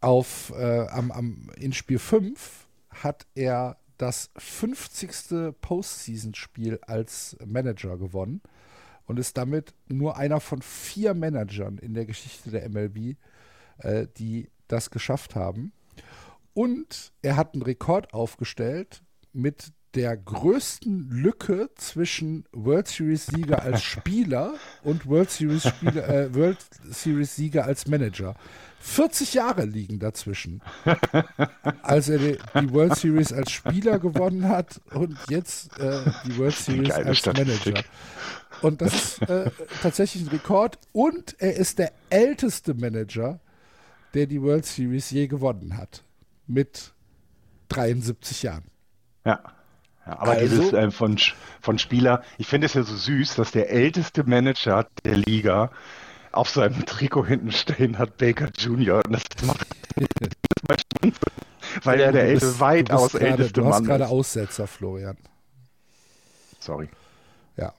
auf, 0.00 0.52
äh, 0.56 0.86
am, 0.88 1.10
am, 1.10 1.50
in 1.58 1.74
Spiel 1.74 1.98
5 1.98 2.66
hat 2.90 3.26
er 3.34 3.76
das 3.98 4.30
50. 4.36 5.54
Postseason-Spiel 5.60 6.80
als 6.86 7.36
Manager 7.44 7.98
gewonnen 7.98 8.40
und 9.06 9.18
ist 9.18 9.36
damit 9.36 9.74
nur 9.88 10.16
einer 10.16 10.40
von 10.40 10.62
vier 10.62 11.14
Managern 11.14 11.78
in 11.78 11.94
der 11.94 12.06
Geschichte 12.06 12.50
der 12.50 12.68
MLB, 12.68 13.16
äh, 13.78 14.06
die 14.16 14.48
das 14.68 14.90
geschafft 14.90 15.34
haben. 15.34 15.72
Und 16.56 17.12
er 17.20 17.36
hat 17.36 17.52
einen 17.52 17.60
Rekord 17.60 18.14
aufgestellt 18.14 19.02
mit 19.34 19.74
der 19.94 20.16
größten 20.16 21.10
Lücke 21.10 21.68
zwischen 21.74 22.46
World 22.50 22.88
Series 22.88 23.26
Sieger 23.26 23.60
als 23.60 23.82
Spieler 23.84 24.54
und 24.82 25.06
World 25.06 25.30
Series, 25.30 25.68
Spieler, 25.68 26.08
äh, 26.08 26.34
World 26.34 26.56
Series 26.88 27.36
Sieger 27.36 27.66
als 27.66 27.86
Manager. 27.86 28.36
40 28.80 29.34
Jahre 29.34 29.66
liegen 29.66 29.98
dazwischen. 29.98 30.62
Als 31.82 32.08
er 32.08 32.18
die, 32.20 32.38
World 32.72 32.96
Series 32.96 33.34
als 33.34 33.50
Spieler 33.50 33.98
gewonnen 33.98 34.48
hat 34.48 34.80
und 34.94 35.18
jetzt 35.28 35.78
äh, 35.78 36.10
die 36.24 36.38
World 36.38 36.56
Series 36.56 36.90
als 36.90 37.18
Statistik. 37.18 37.74
Manager. 37.74 37.84
Und 38.62 38.80
das 38.80 38.94
ist 38.94 39.28
äh, 39.28 39.50
tatsächlich 39.82 40.22
ein 40.22 40.28
Rekord. 40.28 40.78
Und 40.92 41.36
er 41.38 41.54
ist 41.54 41.78
der 41.78 41.92
älteste 42.08 42.72
Manager, 42.72 43.40
der 44.14 44.26
die 44.26 44.40
World 44.40 44.64
Series 44.64 45.10
je 45.10 45.26
gewonnen 45.26 45.76
hat 45.76 46.05
mit 46.46 46.92
73 47.68 48.42
Jahren. 48.42 48.64
Ja. 49.24 49.40
ja 50.06 50.18
aber 50.18 50.32
also, 50.32 50.56
dieses 50.56 50.72
äh, 50.72 50.90
von, 50.90 51.18
von 51.60 51.78
Spieler, 51.78 52.22
ich 52.38 52.46
finde 52.46 52.66
es 52.66 52.74
ja 52.74 52.82
so 52.82 52.96
süß, 52.96 53.36
dass 53.36 53.50
der 53.50 53.70
älteste 53.70 54.24
Manager 54.24 54.86
der 55.04 55.16
Liga 55.16 55.70
auf 56.32 56.50
seinem 56.50 56.84
Trikot 56.84 57.26
hinten 57.26 57.52
stehen 57.52 57.98
hat 57.98 58.18
Baker 58.18 58.50
Jr. 58.56 59.02
Und 59.04 59.12
das 59.12 59.46
macht 59.46 59.66
weil 61.82 62.00
er 62.00 62.12
der 62.12 62.24
älteste, 62.24 62.60
weitaus 62.60 63.12
grade, 63.12 63.26
älteste 63.26 63.60
Mann 63.60 63.70
ist. 63.70 63.78
Du 63.80 63.84
hast 63.84 63.84
gerade 63.84 64.08
Aussetzer, 64.08 64.66
Florian. 64.66 65.16
Sorry. 66.58 66.88
Ja. 67.56 67.72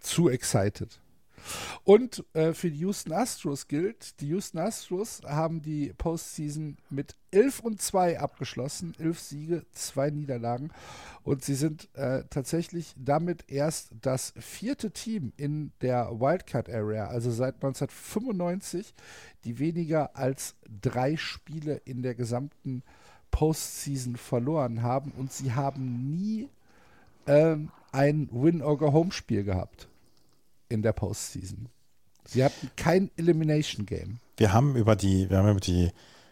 Zu 0.00 0.28
excited. 0.28 0.98
Und 1.84 2.24
äh, 2.34 2.52
für 2.52 2.70
die 2.70 2.78
Houston 2.80 3.12
Astros 3.12 3.68
gilt, 3.68 4.20
die 4.20 4.28
Houston 4.28 4.58
Astros 4.58 5.20
haben 5.26 5.62
die 5.62 5.92
Postseason 5.96 6.76
mit 6.90 7.16
11 7.30 7.60
und 7.60 7.80
2 7.80 8.20
abgeschlossen. 8.20 8.94
11 8.98 9.18
Siege, 9.18 9.66
2 9.72 10.10
Niederlagen. 10.10 10.70
Und 11.24 11.44
sie 11.44 11.54
sind 11.54 11.88
äh, 11.94 12.24
tatsächlich 12.30 12.94
damit 12.96 13.50
erst 13.50 13.92
das 14.00 14.32
vierte 14.38 14.90
Team 14.90 15.32
in 15.36 15.72
der 15.80 16.10
Wildcard-Area, 16.20 17.06
also 17.06 17.30
seit 17.30 17.56
1995, 17.56 18.94
die 19.44 19.58
weniger 19.58 20.16
als 20.16 20.56
drei 20.80 21.16
Spiele 21.16 21.80
in 21.84 22.02
der 22.02 22.14
gesamten 22.14 22.82
Postseason 23.30 24.16
verloren 24.16 24.82
haben. 24.82 25.12
Und 25.12 25.32
sie 25.32 25.52
haben 25.52 26.10
nie 26.10 26.48
ähm, 27.26 27.70
ein 27.92 28.28
Win-or-Go-Home-Spiel 28.30 29.44
gehabt 29.44 29.88
in 30.72 30.82
der 30.82 30.92
Postseason. 30.92 31.68
Sie 32.26 32.44
hatten 32.44 32.70
kein 32.76 33.10
Elimination 33.16 33.86
Game. 33.86 34.18
Wir 34.36 34.52
haben 34.52 34.76
über 34.76 34.96
die, 34.96 35.28
wir 35.28 35.38
haben 35.38 35.50
über 35.50 35.60
die 35.60 35.90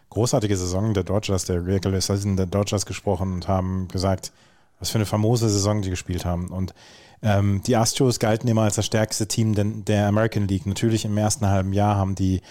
großartige 0.09 0.57
Saison 0.57 0.93
der 0.93 1.03
Dodgers, 1.03 1.45
der 1.45 1.65
Regular 1.65 2.01
Season 2.01 2.35
der 2.35 2.45
Dodgers 2.45 2.85
gesprochen 2.85 3.33
und 3.33 3.47
haben 3.47 3.87
gesagt, 3.87 4.31
was 4.79 4.89
für 4.89 4.97
eine 4.97 5.05
famose 5.05 5.49
Saison 5.49 5.81
die 5.81 5.89
gespielt 5.89 6.25
haben. 6.25 6.47
Und 6.47 6.73
ähm, 7.21 7.61
die 7.65 7.75
Astros 7.75 8.19
galten 8.19 8.47
immer 8.47 8.63
als 8.63 8.75
das 8.75 8.85
stärkste 8.85 9.27
Team 9.27 9.85
der 9.85 10.07
American 10.07 10.47
League. 10.47 10.65
Natürlich 10.65 11.05
im 11.05 11.17
ersten 11.17 11.47
halben 11.47 11.71
Jahr 11.71 11.95
haben 11.95 12.15
die 12.15 12.41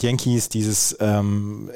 Yankees 0.00 0.48
dieses, 0.48 0.96
ähm, 1.00 1.70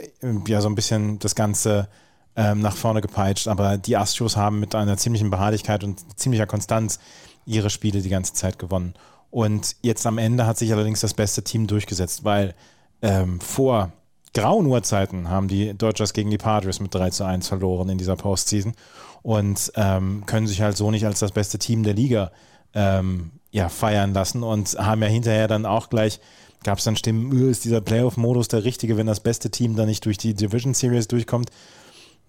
ja, 0.46 0.60
so 0.60 0.68
ein 0.68 0.74
bisschen 0.74 1.18
das 1.18 1.34
Ganze 1.34 1.88
ähm, 2.36 2.60
nach 2.60 2.76
vorne 2.76 3.00
gepeitscht, 3.00 3.48
aber 3.48 3.78
die 3.78 3.96
Astros 3.96 4.36
haben 4.36 4.60
mit 4.60 4.74
einer 4.74 4.96
ziemlichen 4.96 5.30
Beharrlichkeit 5.30 5.84
und 5.84 6.18
ziemlicher 6.18 6.46
Konstanz 6.46 6.98
ihre 7.46 7.70
Spiele 7.70 8.00
die 8.00 8.08
ganze 8.08 8.34
Zeit 8.34 8.58
gewonnen. 8.58 8.94
Und 9.36 9.76
jetzt 9.82 10.06
am 10.06 10.16
Ende 10.16 10.46
hat 10.46 10.56
sich 10.56 10.72
allerdings 10.72 11.00
das 11.00 11.12
beste 11.12 11.44
Team 11.44 11.66
durchgesetzt, 11.66 12.24
weil 12.24 12.54
ähm, 13.02 13.38
vor 13.38 13.92
grauen 14.32 14.64
Uhrzeiten 14.64 15.28
haben 15.28 15.46
die 15.46 15.76
Dodgers 15.76 16.14
gegen 16.14 16.30
die 16.30 16.38
Padres 16.38 16.80
mit 16.80 16.94
3 16.94 17.10
zu 17.10 17.24
1 17.24 17.46
verloren 17.46 17.90
in 17.90 17.98
dieser 17.98 18.16
Postseason 18.16 18.72
und 19.20 19.72
ähm, 19.74 20.24
können 20.24 20.46
sich 20.46 20.62
halt 20.62 20.78
so 20.78 20.90
nicht 20.90 21.04
als 21.04 21.18
das 21.18 21.32
beste 21.32 21.58
Team 21.58 21.82
der 21.82 21.92
Liga 21.92 22.32
ähm, 22.72 23.32
ja, 23.50 23.68
feiern 23.68 24.14
lassen 24.14 24.42
und 24.42 24.74
haben 24.78 25.02
ja 25.02 25.08
hinterher 25.08 25.48
dann 25.48 25.66
auch 25.66 25.90
gleich, 25.90 26.18
gab 26.64 26.78
es 26.78 26.84
dann 26.84 26.96
Stimmen, 26.96 27.30
äh, 27.38 27.50
ist 27.50 27.66
dieser 27.66 27.82
Playoff-Modus 27.82 28.48
der 28.48 28.64
richtige, 28.64 28.96
wenn 28.96 29.06
das 29.06 29.20
beste 29.20 29.50
Team 29.50 29.76
dann 29.76 29.88
nicht 29.88 30.06
durch 30.06 30.16
die 30.16 30.32
Division 30.32 30.72
Series 30.72 31.08
durchkommt. 31.08 31.50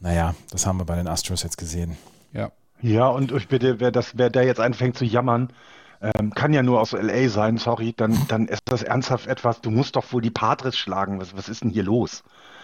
Naja, 0.02 0.36
das 0.52 0.66
haben 0.66 0.78
wir 0.78 0.84
bei 0.84 0.98
den 0.98 1.08
Astros 1.08 1.44
jetzt 1.44 1.58
gesehen. 1.58 1.96
Ja. 2.34 2.52
Ja, 2.82 3.08
und 3.08 3.32
ich 3.32 3.48
bitte, 3.48 3.80
wer, 3.80 3.92
das, 3.92 4.18
wer 4.18 4.30
da 4.30 4.42
jetzt 4.42 4.60
anfängt 4.60 4.98
zu 4.98 5.06
jammern, 5.06 5.54
ähm, 6.02 6.32
kann 6.34 6.54
ja 6.54 6.64
nur 6.64 6.82
aus 6.82 6.92
LA 6.92 7.30
sein, 7.30 7.58
sorry, 7.58 7.94
dann, 7.96 8.28
dann 8.28 8.48
ist 8.48 8.62
das 8.66 8.84
ernsthaft 8.84 9.28
etwas, 9.28 9.62
du 9.62 9.72
musst 9.72 9.96
doch 9.96 10.12
wohl 10.14 10.22
die 10.22 10.32
Padres 10.32 10.78
schlagen, 10.78 11.20
was, 11.20 11.36
was 11.36 11.50
ist 11.50 11.64
denn 11.64 11.72
hier 11.72 11.84
los? 11.84 12.24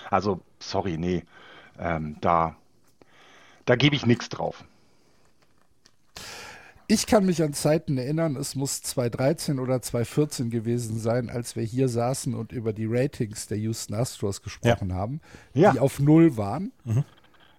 Also, 0.09 0.41
sorry, 0.59 0.97
nee, 0.97 1.23
ähm, 1.79 2.17
da, 2.21 2.55
da 3.65 3.75
gebe 3.75 3.95
ich 3.95 4.05
nichts 4.05 4.29
drauf. 4.29 4.63
Ich 6.87 7.07
kann 7.07 7.25
mich 7.25 7.41
an 7.41 7.53
Zeiten 7.53 7.97
erinnern, 7.97 8.35
es 8.35 8.55
muss 8.55 8.81
2013 8.81 9.57
oder 9.57 9.81
2014 9.81 10.49
gewesen 10.49 10.99
sein, 10.99 11.29
als 11.29 11.55
wir 11.55 11.63
hier 11.63 11.87
saßen 11.87 12.35
und 12.35 12.51
über 12.51 12.73
die 12.73 12.85
Ratings 12.85 13.47
der 13.47 13.57
Houston 13.57 13.95
Astros 13.95 14.41
gesprochen 14.41 14.89
ja. 14.89 14.95
haben, 14.95 15.21
ja. 15.53 15.71
die 15.71 15.79
auf 15.79 15.99
Null 15.99 16.35
waren. 16.37 16.71
Mhm. 16.83 17.05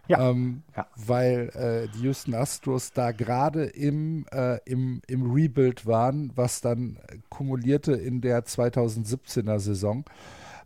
Ja. 0.06 0.30
Ähm, 0.30 0.62
ja. 0.76 0.86
Weil 0.96 1.48
äh, 1.54 1.88
die 1.96 2.02
Houston 2.04 2.34
Astros 2.34 2.92
da 2.92 3.12
gerade 3.12 3.64
im, 3.64 4.26
äh, 4.32 4.58
im, 4.64 5.00
im 5.06 5.32
Rebuild 5.32 5.86
waren, 5.86 6.30
was 6.34 6.60
dann 6.60 6.98
kumulierte 7.30 7.92
in 7.92 8.20
der 8.20 8.44
2017er 8.44 9.58
Saison. 9.58 10.04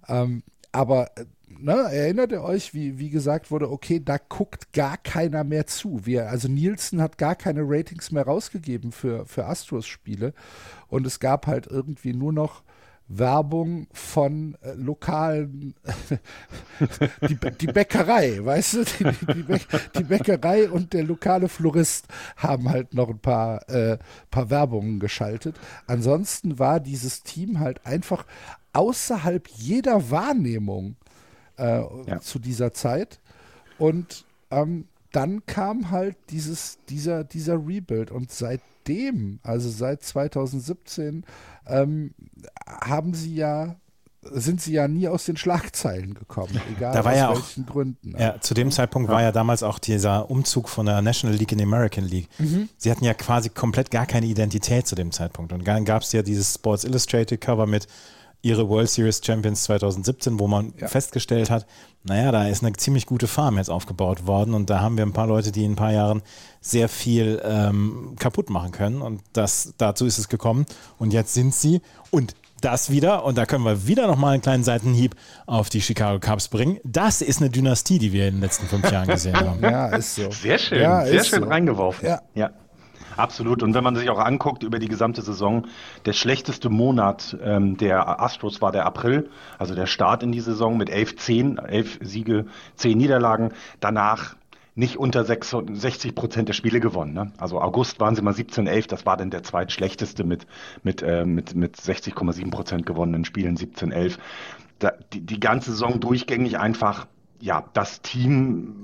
Ähm, 0.09 0.43
aber 0.73 1.17
äh, 1.17 1.25
ne, 1.49 1.73
erinnert 1.73 2.33
ihr 2.33 2.43
euch, 2.43 2.75
wie, 2.75 2.99
wie 2.99 3.11
gesagt 3.11 3.51
wurde, 3.51 3.71
okay, 3.71 4.01
da 4.05 4.19
guckt 4.19 4.73
gar 4.73 4.97
keiner 4.97 5.45
mehr 5.45 5.67
zu. 5.67 6.05
Wir, 6.05 6.29
also 6.29 6.49
Nielsen 6.49 7.01
hat 7.01 7.19
gar 7.19 7.37
keine 7.37 7.63
Ratings 7.65 8.11
mehr 8.11 8.25
rausgegeben 8.25 8.93
für, 8.93 9.25
für 9.27 9.47
Astros-Spiele. 9.47 10.35
Und 10.89 11.07
es 11.07 11.21
gab 11.21 11.47
halt 11.47 11.67
irgendwie 11.67 12.13
nur 12.13 12.33
noch 12.33 12.63
Werbung 13.09 13.87
von 13.93 14.57
äh, 14.61 14.73
lokalen, 14.75 15.75
die, 17.29 17.39
die, 17.61 17.67
Bäckerei, 17.67 18.45
weißt 18.45 18.75
du, 18.75 18.85
die, 18.85 19.35
die, 19.35 19.43
Bä 19.43 19.59
die, 19.97 20.05
Bäckerei 20.05 20.71
und 20.71 20.93
der 20.93 21.05
lokale 21.05 21.49
Florist 21.49 22.07
haben 22.37 22.69
halt 22.69 22.93
noch 22.93 23.09
ein 23.09 23.19
paar, 23.19 23.69
äh, 23.71 23.99
paar 24.31 24.51
Werbungen 24.51 25.01
geschaltet. 25.01 25.57
Ansonsten 25.87 26.59
war 26.59 26.81
dieses 26.81 27.23
Team 27.23 27.61
halt 27.61 27.85
einfach 27.87 28.27
außerhalb 28.75 29.49
jeder 29.49 30.11
Wahrnehmung 30.11 30.97
äh, 31.57 31.81
ja. 32.07 32.21
zu 32.21 32.39
dieser 32.39 32.73
Zeit. 32.75 33.21
Und 33.79 34.27
ähm, 34.51 34.87
dann 35.13 35.47
kam 35.47 35.91
halt 35.91 36.17
dieses, 36.31 36.79
dieser, 36.89 37.25
dieser 37.25 37.55
Rebuild 37.55 38.11
und 38.11 38.31
seitdem, 38.89 39.41
also 39.43 39.69
seit 39.69 40.03
2017, 40.03 41.25
ähm, 41.67 42.15
haben 42.67 43.15
sie 43.15 43.37
ja 43.37 43.77
sind 44.31 44.61
sie 44.61 44.73
ja 44.73 44.89
nie 44.89 45.07
aus 45.09 45.25
den 45.25 45.37
Schlagzeilen 45.37 46.13
gekommen, 46.13 46.61
egal 46.77 46.93
da 46.93 47.05
war 47.05 47.13
aus 47.13 47.19
ja 47.19 47.31
welchen 47.31 47.65
auch, 47.65 47.73
Gründen. 47.73 48.15
Ja, 48.19 48.41
zu 48.41 48.53
dem 48.53 48.71
Zeitpunkt 48.71 49.09
ja. 49.09 49.15
war 49.15 49.23
ja 49.23 49.33
damals 49.33 49.63
auch 49.63 49.79
dieser 49.79 50.29
Umzug 50.29 50.69
von 50.69 50.87
der 50.87 51.01
National 51.01 51.37
League 51.37 51.53
in 51.53 51.59
die 51.59 51.65
American 51.65 52.05
League. 52.05 52.29
Mhm. 52.39 52.69
Sie 52.77 52.91
hatten 52.91 53.05
ja 53.05 53.15
quasi 53.15 53.49
komplett 53.49 53.91
gar 53.91 54.07
keine 54.07 54.27
Identität 54.27 54.87
zu 54.87 54.97
dem 54.97 55.13
Zeitpunkt. 55.13 55.53
Und 55.53 55.67
dann 55.67 55.85
gab 55.85 56.03
es 56.03 56.13
ja 56.13 56.23
dieses 56.23 56.55
Sports 56.55 56.85
Illustrated 56.85 57.41
Cover 57.41 57.67
mit 57.67 57.87
ihre 58.43 58.69
World 58.69 58.89
Series 58.89 59.21
Champions 59.25 59.65
2017, 59.65 60.39
wo 60.39 60.47
man 60.47 60.73
ja. 60.79 60.89
festgestellt 60.89 61.51
hat, 61.51 61.67
naja, 62.05 62.31
da 62.33 62.49
ist 62.49 62.63
eine 62.63 62.73
ziemlich 62.75 63.07
gute 63.07 63.27
Farm 63.27 63.59
jetzt 63.59 63.71
aufgebaut 63.71 64.27
worden 64.27 64.55
und 64.55 64.71
da 64.71 64.81
haben 64.81 64.97
wir 64.97 65.05
ein 65.05 65.13
paar 65.13 65.27
Leute, 65.27 65.53
die 65.53 65.65
in 65.65 65.73
ein 65.73 65.77
paar 65.77 65.93
Jahren 65.93 66.23
sehr 66.61 66.89
viel 66.89 67.43
ähm, 67.45 68.15
kaputt 68.19 68.51
machen 68.51 68.71
können 68.73 69.03
und 69.03 69.23
das, 69.33 69.75
dazu 69.79 70.07
ist 70.07 70.19
es 70.19 70.29
gekommen 70.29 70.67
und 70.99 71.13
jetzt 71.13 71.35
sind 71.35 71.55
sie 71.55 71.81
und 72.11 72.35
das 72.61 72.91
wieder, 72.91 73.25
und 73.25 73.39
da 73.39 73.47
können 73.47 73.65
wir 73.65 73.87
wieder 73.87 74.07
nochmal 74.07 74.33
einen 74.33 74.43
kleinen 74.43 74.65
Seitenhieb 74.65 75.15
auf 75.47 75.69
die 75.69 75.81
Chicago 75.81 76.19
Cubs 76.19 76.49
bringen. 76.49 76.81
Das 76.83 77.23
ist 77.23 77.41
eine 77.41 77.51
Dynastie, 77.51 78.01
die 78.01 78.13
wir 78.13 78.27
in 78.27 78.37
den 78.37 78.41
letzten 78.41 78.67
fünf 78.67 78.91
Jahren 78.91 79.07
gesehen 79.07 79.37
haben. 79.37 79.63
Ja, 79.69 79.89
ist 79.89 80.15
so. 80.15 80.31
Sehr 80.31 80.59
schön, 80.59 80.81
ja, 80.81 81.05
sehr 81.05 81.25
schön 81.25 81.43
so. 81.43 81.49
reingeworfen. 81.49 82.09
Ja. 82.09 82.23
ja. 82.35 82.51
Absolut. 83.19 83.65
Und 83.65 83.75
wenn 83.75 83.83
man 83.83 83.97
sich 83.97 84.09
auch 84.11 84.21
anguckt 84.21 84.63
über 84.63 84.79
die 84.79 84.87
gesamte 84.87 85.23
Saison, 85.23 85.67
der 86.07 86.13
schlechteste 86.13 86.71
Monat 86.71 87.37
ähm, 87.43 87.77
der 87.77 88.21
Astros 88.21 88.63
war 88.63 88.71
der 88.71 88.87
April, 88.87 89.29
also 89.59 89.75
der 89.75 89.87
Start 89.87 90.23
in 90.23 90.31
die 90.31 90.41
Saison 90.41 90.77
mit 90.77 90.89
11, 90.89 91.17
10, 91.17 91.59
11 91.59 91.99
Siege, 92.01 92.47
10 92.77 92.97
Niederlagen. 92.97 93.51
Danach 93.81 94.37
nicht 94.77 94.97
unter 94.99 95.25
60 95.25 96.15
Prozent 96.15 96.49
der 96.49 96.53
Spiele 96.53 96.79
gewonnen. 96.79 97.13
Ne? 97.13 97.33
Also 97.39 97.61
August 97.61 97.99
waren 97.99 98.15
sie 98.15 98.23
mal 98.23 98.35
17, 98.35 98.69
11, 98.69 98.87
das 98.87 99.05
war 99.05 99.17
dann 99.17 99.31
der 99.31 99.43
zweitschlechteste 99.43 100.23
mit, 100.23 100.47
mit, 100.85 101.03
äh, 101.03 101.25
mit, 101.25 101.57
mit 101.57 101.77
60,7 101.77 102.53
Prozent 102.53 102.87
gewonnenen 102.87 103.25
Spielen, 103.25 103.57
17, 103.57 103.91
11. 103.91 104.21
Da, 104.79 104.93
die, 105.13 105.23
die 105.23 105.41
ganze 105.41 105.73
Saison 105.73 105.99
durchgängig 105.99 106.61
einfach, 106.61 107.09
ja, 107.41 107.65
das 107.73 108.01
Team, 108.01 108.77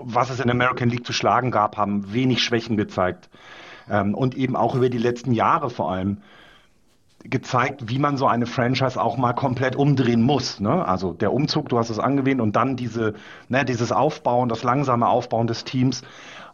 was 0.00 0.30
es 0.30 0.38
in 0.38 0.46
der 0.46 0.54
American 0.54 0.88
League 0.88 1.04
zu 1.04 1.12
schlagen 1.12 1.50
gab, 1.50 1.76
haben 1.76 2.12
wenig 2.12 2.44
Schwächen 2.44 2.76
gezeigt 2.76 3.28
ähm, 3.90 4.14
und 4.14 4.36
eben 4.36 4.56
auch 4.56 4.74
über 4.74 4.88
die 4.88 4.98
letzten 4.98 5.32
Jahre 5.32 5.70
vor 5.70 5.90
allem 5.90 6.18
gezeigt, 7.24 7.88
wie 7.88 7.98
man 7.98 8.16
so 8.16 8.26
eine 8.26 8.46
Franchise 8.46 9.00
auch 9.00 9.16
mal 9.16 9.32
komplett 9.32 9.76
umdrehen 9.76 10.22
muss. 10.22 10.60
Ne? 10.60 10.86
Also 10.86 11.12
der 11.12 11.32
Umzug, 11.32 11.68
du 11.68 11.78
hast 11.78 11.90
es 11.90 11.98
angewähnt, 11.98 12.40
und 12.40 12.56
dann 12.56 12.76
diese, 12.76 13.14
ne, 13.48 13.64
dieses 13.64 13.92
Aufbauen, 13.92 14.48
das 14.48 14.62
langsame 14.64 15.06
Aufbauen 15.06 15.46
des 15.46 15.64
Teams. 15.64 16.02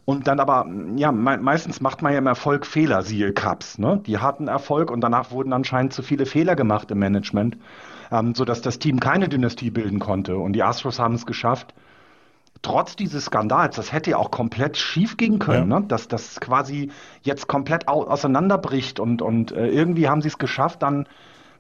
Und 0.04 0.26
dann 0.26 0.40
aber, 0.40 0.66
ja, 0.96 1.12
me 1.12 1.36
meistens 1.36 1.80
macht 1.80 2.00
man 2.02 2.12
ja 2.12 2.18
im 2.18 2.26
Erfolg 2.26 2.66
Fehler, 2.66 3.02
siehe 3.02 3.32
Cups. 3.32 3.78
Ne? 3.78 4.00
Die 4.06 4.18
hatten 4.18 4.48
Erfolg 4.48 4.90
und 4.90 5.00
danach 5.02 5.30
wurden 5.30 5.52
anscheinend 5.52 5.92
zu 5.92 6.02
viele 6.02 6.26
Fehler 6.26 6.56
gemacht 6.56 6.90
im 6.90 6.98
Management, 6.98 7.58
ähm, 8.10 8.34
sodass 8.34 8.62
das 8.62 8.78
Team 8.78 9.00
keine 9.00 9.28
Dynastie 9.28 9.70
bilden 9.70 9.98
konnte. 9.98 10.38
Und 10.38 10.54
die 10.54 10.62
Astros 10.62 10.98
haben 10.98 11.14
es 11.14 11.26
geschafft, 11.26 11.74
trotz 12.62 12.96
dieses 12.96 13.26
Skandals, 13.26 13.76
das 13.76 13.92
hätte 13.92 14.10
ja 14.10 14.16
auch 14.16 14.30
komplett 14.30 14.76
schief 14.76 15.16
gehen 15.16 15.38
können, 15.38 15.70
ja. 15.70 15.80
ne? 15.80 15.86
dass 15.86 16.08
das 16.08 16.40
quasi 16.40 16.90
jetzt 17.22 17.46
komplett 17.46 17.88
au 17.88 18.04
auseinanderbricht 18.04 19.00
und, 19.00 19.22
und 19.22 19.52
äh, 19.52 19.68
irgendwie 19.68 20.08
haben 20.08 20.22
sie 20.22 20.28
es 20.28 20.38
geschafft, 20.38 20.82
dann 20.82 21.06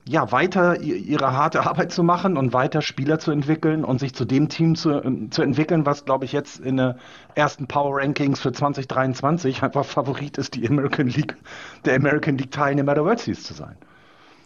ja 0.04 0.32
weiter 0.32 0.80
ihre 0.80 1.32
harte 1.32 1.66
Arbeit 1.66 1.92
zu 1.92 2.02
machen 2.02 2.36
und 2.36 2.52
weiter 2.54 2.80
Spieler 2.80 3.18
zu 3.18 3.30
entwickeln 3.30 3.84
und 3.84 4.00
sich 4.00 4.14
zu 4.14 4.24
dem 4.24 4.48
Team 4.48 4.74
zu, 4.74 4.90
äh, 4.90 5.30
zu 5.30 5.42
entwickeln, 5.42 5.84
was 5.84 6.04
glaube 6.04 6.24
ich 6.24 6.32
jetzt 6.32 6.60
in 6.60 6.78
der 6.78 6.96
ersten 7.34 7.66
Power 7.66 8.00
Rankings 8.00 8.40
für 8.40 8.52
2023 8.52 9.62
einfach 9.62 9.84
Favorit 9.84 10.38
ist, 10.38 10.54
die 10.54 10.68
American 10.68 11.08
League, 11.08 11.36
der 11.84 11.96
American 11.96 12.38
League 12.38 12.50
Teilnehmer 12.50 12.94
der 12.94 13.04
World 13.04 13.20
Series 13.20 13.44
zu 13.44 13.54
sein. 13.54 13.76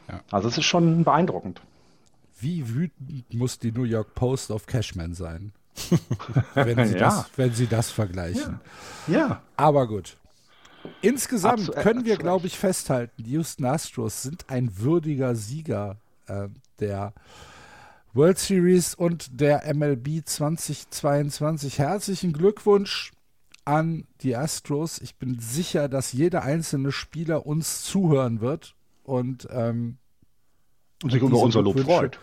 Ja. 0.09 0.21
Also 0.31 0.49
es 0.49 0.59
ist 0.59 0.65
schon 0.65 1.05
beeindruckend. 1.05 1.61
Wie 2.41 2.75
wütend 2.75 3.33
muss 3.33 3.61
die 3.61 3.71
New 3.71 3.85
York 3.85 4.17
Post 4.17 4.51
auf 4.51 4.67
Cashman 4.67 5.15
sein? 5.15 5.53
wenn, 6.55 6.87
sie 6.87 6.95
ja. 6.95 6.99
das, 6.99 7.31
wenn 7.37 7.53
sie 7.55 7.67
das 7.67 7.91
vergleichen. 7.91 8.61
Ja. 9.07 9.19
ja. 9.19 9.43
Aber 9.57 9.87
gut. 9.87 10.17
Insgesamt 11.01 11.69
Absu 11.69 11.73
können 11.73 12.05
wir, 12.05 12.17
glaube 12.17 12.47
ich, 12.47 12.59
festhalten, 12.59 13.23
die 13.23 13.33
Houston 13.33 13.65
Astros 13.65 14.23
sind 14.23 14.51
ein 14.51 14.79
würdiger 14.79 15.35
Sieger 15.35 15.97
äh, 16.27 16.49
der 16.81 17.13
World 18.15 18.39
Series 18.39 18.95
und 18.95 19.41
der 19.41 19.73
MLB 19.73 20.25
2022. 20.25 21.79
Herzlichen 21.79 22.33
Glückwunsch 22.33 23.13
an 23.65 24.07
die 24.23 24.37
Astros. 24.37 25.01
Ich 25.01 25.17
bin 25.17 25.39
sicher, 25.39 25.89
dass 25.89 26.13
jeder 26.13 26.43
einzelne 26.43 26.91
Spieler 26.91 27.47
uns 27.47 27.85
zuhören 27.85 28.41
wird 28.41 28.75
und, 29.05 29.47
ähm, 29.51 29.99
und 31.03 31.13
sich 31.13 31.23
über 31.23 31.39
unser 31.39 31.63
Lob 31.63 31.79
freut 31.79 32.19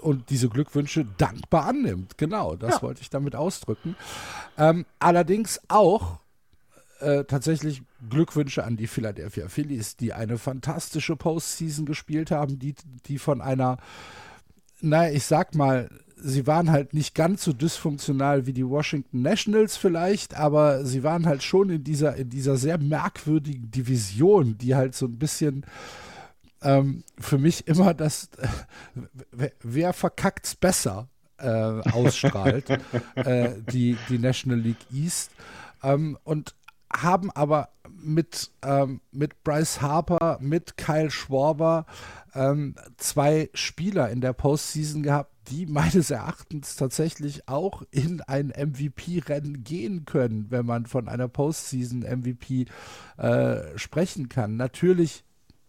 und 0.00 0.30
diese 0.30 0.48
Glückwünsche 0.48 1.06
dankbar 1.18 1.66
annimmt. 1.66 2.18
Genau, 2.18 2.56
das 2.56 2.76
ja. 2.76 2.82
wollte 2.82 3.02
ich 3.02 3.10
damit 3.10 3.36
ausdrücken. 3.36 3.96
Ähm, 4.56 4.86
allerdings 4.98 5.60
auch 5.68 6.18
äh, 7.00 7.24
tatsächlich 7.24 7.82
Glückwünsche 8.08 8.64
an 8.64 8.76
die 8.76 8.86
Philadelphia 8.86 9.48
Phillies, 9.48 9.96
die 9.96 10.12
eine 10.12 10.38
fantastische 10.38 11.16
Postseason 11.16 11.84
gespielt 11.84 12.30
haben, 12.30 12.58
die, 12.58 12.74
die 13.06 13.18
von 13.18 13.40
einer, 13.40 13.76
naja, 14.80 15.12
ich 15.12 15.24
sag 15.24 15.54
mal, 15.54 15.90
sie 16.16 16.46
waren 16.46 16.70
halt 16.70 16.94
nicht 16.94 17.14
ganz 17.14 17.44
so 17.44 17.52
dysfunktional 17.52 18.46
wie 18.46 18.52
die 18.52 18.66
Washington 18.66 19.22
Nationals 19.22 19.76
vielleicht, 19.76 20.34
aber 20.34 20.84
sie 20.84 21.02
waren 21.02 21.26
halt 21.26 21.42
schon 21.42 21.68
in 21.68 21.84
dieser, 21.84 22.16
in 22.16 22.30
dieser 22.30 22.56
sehr 22.56 22.78
merkwürdigen 22.78 23.70
Division, 23.70 24.56
die 24.56 24.74
halt 24.74 24.94
so 24.94 25.06
ein 25.06 25.18
bisschen 25.18 25.66
ähm, 26.62 27.04
für 27.18 27.38
mich 27.38 27.66
immer 27.68 27.94
das, 27.94 28.30
äh, 29.38 29.50
wer 29.62 29.92
verkackt's 29.92 30.54
besser 30.54 31.08
äh, 31.38 31.48
ausstrahlt, 31.48 32.70
äh, 33.14 33.50
die, 33.70 33.96
die 34.08 34.18
National 34.18 34.58
League 34.58 34.86
East. 34.92 35.30
Ähm, 35.82 36.18
und 36.24 36.54
haben 36.92 37.30
aber 37.32 37.70
mit, 37.90 38.50
ähm, 38.62 39.00
mit 39.10 39.42
Bryce 39.42 39.80
Harper, 39.80 40.38
mit 40.40 40.76
Kyle 40.76 41.10
Schwarber 41.10 41.86
ähm, 42.34 42.74
zwei 42.96 43.50
Spieler 43.54 44.10
in 44.10 44.20
der 44.20 44.32
Postseason 44.32 45.02
gehabt, 45.02 45.32
die 45.48 45.66
meines 45.66 46.10
Erachtens 46.10 46.76
tatsächlich 46.76 47.48
auch 47.48 47.82
in 47.90 48.20
ein 48.22 48.48
MVP-Rennen 48.48 49.64
gehen 49.64 50.04
können, 50.04 50.46
wenn 50.50 50.66
man 50.66 50.86
von 50.86 51.08
einer 51.08 51.28
Postseason-MVP 51.28 52.66
äh, 53.16 53.78
sprechen 53.78 54.28
kann. 54.28 54.56
Natürlich 54.56 55.24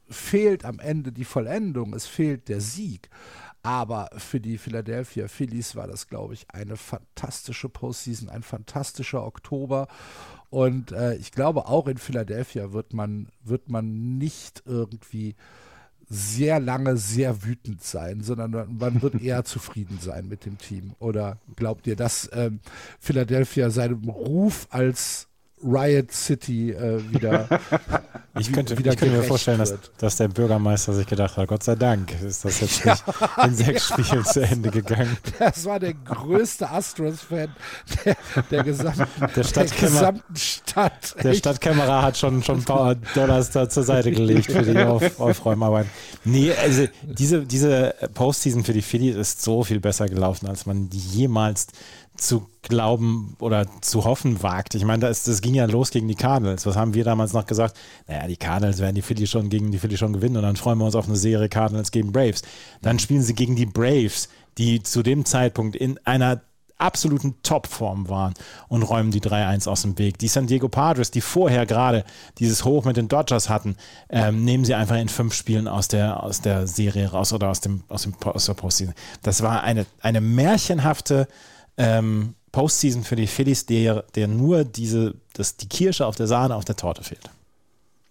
fehlt 0.10 0.66
am 0.66 0.80
Ende 0.80 1.12
die 1.12 1.26
Vollendung, 1.26 1.94
es 1.94 2.06
fehlt 2.06 2.50
der 2.50 2.62
Sieg. 2.62 3.10
Aber 3.64 4.10
für 4.18 4.40
die 4.40 4.58
Philadelphia 4.58 5.28
Phillies 5.28 5.76
war 5.76 5.88
das, 5.88 6.08
glaube 6.08 6.34
ich, 6.34 6.46
eine 6.52 6.78
fantastische 6.78 7.68
Postseason, 7.68 8.30
ein 8.30 8.44
fantastischer 8.44 9.26
Oktober. 9.26 9.88
Und 10.50 10.94
äh, 10.94 11.16
ich 11.16 11.32
glaube, 11.32 11.68
auch 11.68 11.88
in 11.88 11.98
Philadelphia 11.98 12.72
wird 12.72 12.94
man, 12.94 13.28
wird 13.44 13.70
man 13.70 14.18
nicht 14.18 14.64
irgendwie 14.66 15.36
sehr 16.10 16.62
lange 16.62 16.96
sehr 16.96 17.44
wütend 17.44 17.84
sein, 17.84 18.22
sondern 18.22 18.78
man 18.78 19.02
wird 19.02 19.16
eher 19.22 19.44
zufrieden 19.44 20.00
sein 20.00 20.28
mit 20.28 20.46
dem 20.46 20.58
Team. 20.58 20.94
Oder 21.00 21.38
glaubt 21.56 21.88
ihr, 21.88 21.98
dass 21.98 22.30
ähm, 22.34 22.62
Philadelphia 23.00 23.70
seinem 23.70 24.08
Ruf 24.08 24.68
als 24.70 25.28
Riot 25.64 26.12
City 26.12 26.72
äh, 26.72 27.02
wieder. 27.12 27.48
Ich 28.40 28.54
könnte, 28.54 28.78
wieder 28.78 28.92
ich 28.92 29.00
könnte 29.00 29.16
mir 29.16 29.24
vorstellen, 29.24 29.58
dass, 29.58 29.74
dass, 29.98 30.18
der 30.18 30.28
Bürgermeister 30.28 30.94
sich 30.94 31.08
gedacht 31.08 31.38
hat: 31.38 31.48
Gott 31.48 31.64
sei 31.64 31.76
Dank 31.76 32.14
ist 32.22 32.46
das 32.46 32.60
jetzt 32.60 32.86
nicht 32.86 33.04
ja. 33.08 33.44
in 33.44 33.56
sechs 33.56 33.88
Spielen 33.88 34.24
zu 34.26 34.42
Ende 34.42 34.70
gegangen. 34.70 35.18
Das 35.40 35.66
war 35.66 35.80
der 35.80 35.94
größte 35.94 36.70
Astros-Fan 36.70 37.50
der, 38.06 38.18
der, 38.52 38.64
gesamten, 38.64 39.04
der, 39.36 39.44
der 39.44 39.66
gesamten 39.66 40.36
Stadt. 40.36 41.16
Der 41.24 41.34
Stadtkämmerer 41.34 42.02
hat 42.02 42.18
schon, 42.18 42.44
schon 42.44 42.60
ein 42.60 42.64
paar 42.64 42.96
Dollars 43.16 43.52
da 43.52 43.68
zur 43.70 43.84
Seite 43.84 44.12
gelegt 44.12 44.52
für 44.52 44.62
die 44.62 44.78
Auf, 44.84 45.20
Aufräumarbeiten. 45.20 45.90
Nee, 46.24 46.52
also 46.52 46.88
diese, 47.04 47.46
diese 47.46 47.96
Postseason 48.14 48.64
für 48.64 48.74
die 48.74 48.82
Phillies 48.82 49.16
ist 49.16 49.42
so 49.42 49.64
viel 49.64 49.80
besser 49.80 50.08
gelaufen, 50.08 50.48
als 50.48 50.66
man 50.66 50.90
jemals 50.92 51.68
zu 52.18 52.48
glauben 52.64 53.36
oder 53.40 53.66
zu 53.82 54.04
hoffen 54.04 54.44
wagt. 54.44 54.76
Ich 54.76 54.84
meine, 54.84 55.08
das, 55.08 55.24
das 55.24 55.42
ging 55.42 55.54
ja 55.54 55.66
los 55.66 55.92
gegen 55.92 56.08
die 56.08 56.16
Cardinals. 56.16 56.66
Was 56.66 56.76
haben 56.76 56.94
wir 56.94 57.04
damals 57.04 57.34
noch 57.34 57.46
gesagt? 57.46 57.78
Naja, 58.08 58.28
die 58.28 58.38
Cardinals 58.38 58.80
werden 58.80 58.96
die 58.96 59.02
Philly 59.02 59.28
schon 59.28 59.50
gegen 59.50 59.72
die 59.72 59.80
Philly 59.80 59.98
schon 59.98 60.14
gewinnen 60.14 60.38
und 60.38 60.44
dann 60.44 60.56
freuen 60.56 60.78
wir 60.80 60.86
uns 60.86 60.96
auf 60.96 61.08
eine 61.08 61.16
Serie 61.16 61.50
Cardinals 61.50 61.92
gegen 61.92 62.12
Braves. 62.12 62.42
Dann 62.82 63.00
spielen 63.00 63.22
sie 63.22 63.36
gegen 63.36 63.56
die 63.56 63.66
Braves, 63.66 64.30
die 64.58 64.84
zu 64.84 65.04
dem 65.04 65.26
Zeitpunkt 65.26 65.76
in 65.76 66.00
einer 66.06 66.42
absoluten 66.78 67.36
Topform 67.42 68.08
waren 68.10 68.34
und 68.68 68.84
räumen 68.84 69.12
die 69.12 69.22
3-1 69.22 69.68
aus 69.68 69.82
dem 69.82 69.98
Weg. 69.98 70.20
Die 70.20 70.28
San 70.28 70.48
Diego 70.48 70.70
Padres, 70.70 71.12
die 71.12 71.22
vorher 71.22 71.66
gerade 71.66 72.04
dieses 72.38 72.66
Hoch 72.66 72.86
mit 72.86 72.98
den 72.98 73.08
Dodgers 73.08 73.50
hatten, 73.50 73.76
ähm, 74.10 74.44
nehmen 74.44 74.64
sie 74.64 74.76
einfach 74.76 74.98
in 74.98 75.10
fünf 75.10 75.34
Spielen 75.34 75.68
aus 75.68 75.88
der, 75.88 76.22
aus 76.22 76.42
der 76.42 76.68
Serie 76.68 77.10
raus 77.10 77.34
oder 77.34 77.50
aus, 77.50 77.62
dem, 77.62 77.84
aus, 77.88 78.04
dem, 78.04 78.14
aus 78.22 78.46
der 78.46 78.54
Postseason. 78.54 78.94
Das 79.24 79.42
war 79.42 79.64
eine, 79.64 79.86
eine 80.02 80.22
märchenhafte 80.22 81.28
ähm, 81.78 82.34
Postseason 82.52 83.04
für 83.04 83.16
die 83.16 83.28
Phillies, 83.28 83.66
der, 83.66 84.04
der 84.16 84.28
nur 84.28 84.64
diese, 84.64 85.16
das, 85.34 85.58
die 85.58 85.70
Kirsche 85.70 86.06
auf 86.06 86.16
der 86.16 86.28
Sahne 86.28 86.56
auf 86.56 86.66
der 86.66 86.76
Torte 86.76 87.04
fehlt. 87.04 87.30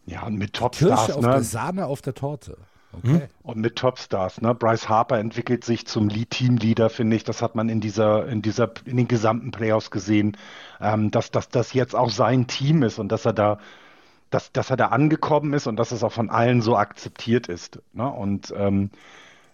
Ja, 0.07 0.23
und 0.23 0.37
mit 0.37 0.53
Topstars. 0.53 1.07
Kirsche 1.07 1.19
auf 1.19 1.25
ne? 1.25 1.31
der 1.33 1.43
Sahne 1.43 1.87
auf 1.87 2.01
der 2.01 2.15
Torte. 2.15 2.57
Okay. 2.93 3.09
Hm? 3.09 3.23
Und 3.43 3.59
mit 3.59 3.77
Topstars, 3.77 4.41
ne? 4.41 4.55
Bryce 4.55 4.89
Harper 4.89 5.19
entwickelt 5.19 5.65
sich 5.65 5.87
zum 5.87 6.09
Lead-Team-Leader, 6.09 6.89
finde 6.89 7.17
ich. 7.17 7.25
Das 7.25 7.43
hat 7.43 7.55
man 7.55 7.69
in 7.69 7.81
dieser, 7.81 8.27
in 8.29 8.41
dieser, 8.41 8.71
in 8.85 8.97
den 8.97 9.09
gesamten 9.09 9.51
Playoffs 9.51 9.91
gesehen, 9.91 10.37
ähm, 10.81 11.11
dass, 11.11 11.31
dass 11.31 11.49
das 11.49 11.73
jetzt 11.73 11.95
auch 11.95 12.11
sein 12.11 12.47
Team 12.47 12.83
ist 12.83 12.99
und 12.99 13.11
dass 13.11 13.27
er 13.27 13.33
da, 13.33 13.59
dass, 14.31 14.53
dass 14.53 14.71
er 14.71 14.77
da 14.77 14.87
angekommen 14.87 15.53
ist 15.53 15.67
und 15.67 15.77
dass 15.77 15.93
es 15.93 16.05
auch 16.05 16.13
von 16.13 16.31
allen 16.31 16.63
so 16.63 16.77
akzeptiert 16.77 17.49
ist. 17.49 17.81
Ne? 17.93 18.09
Und 18.09 18.55
ähm, 18.57 18.85
äh, 18.85 18.97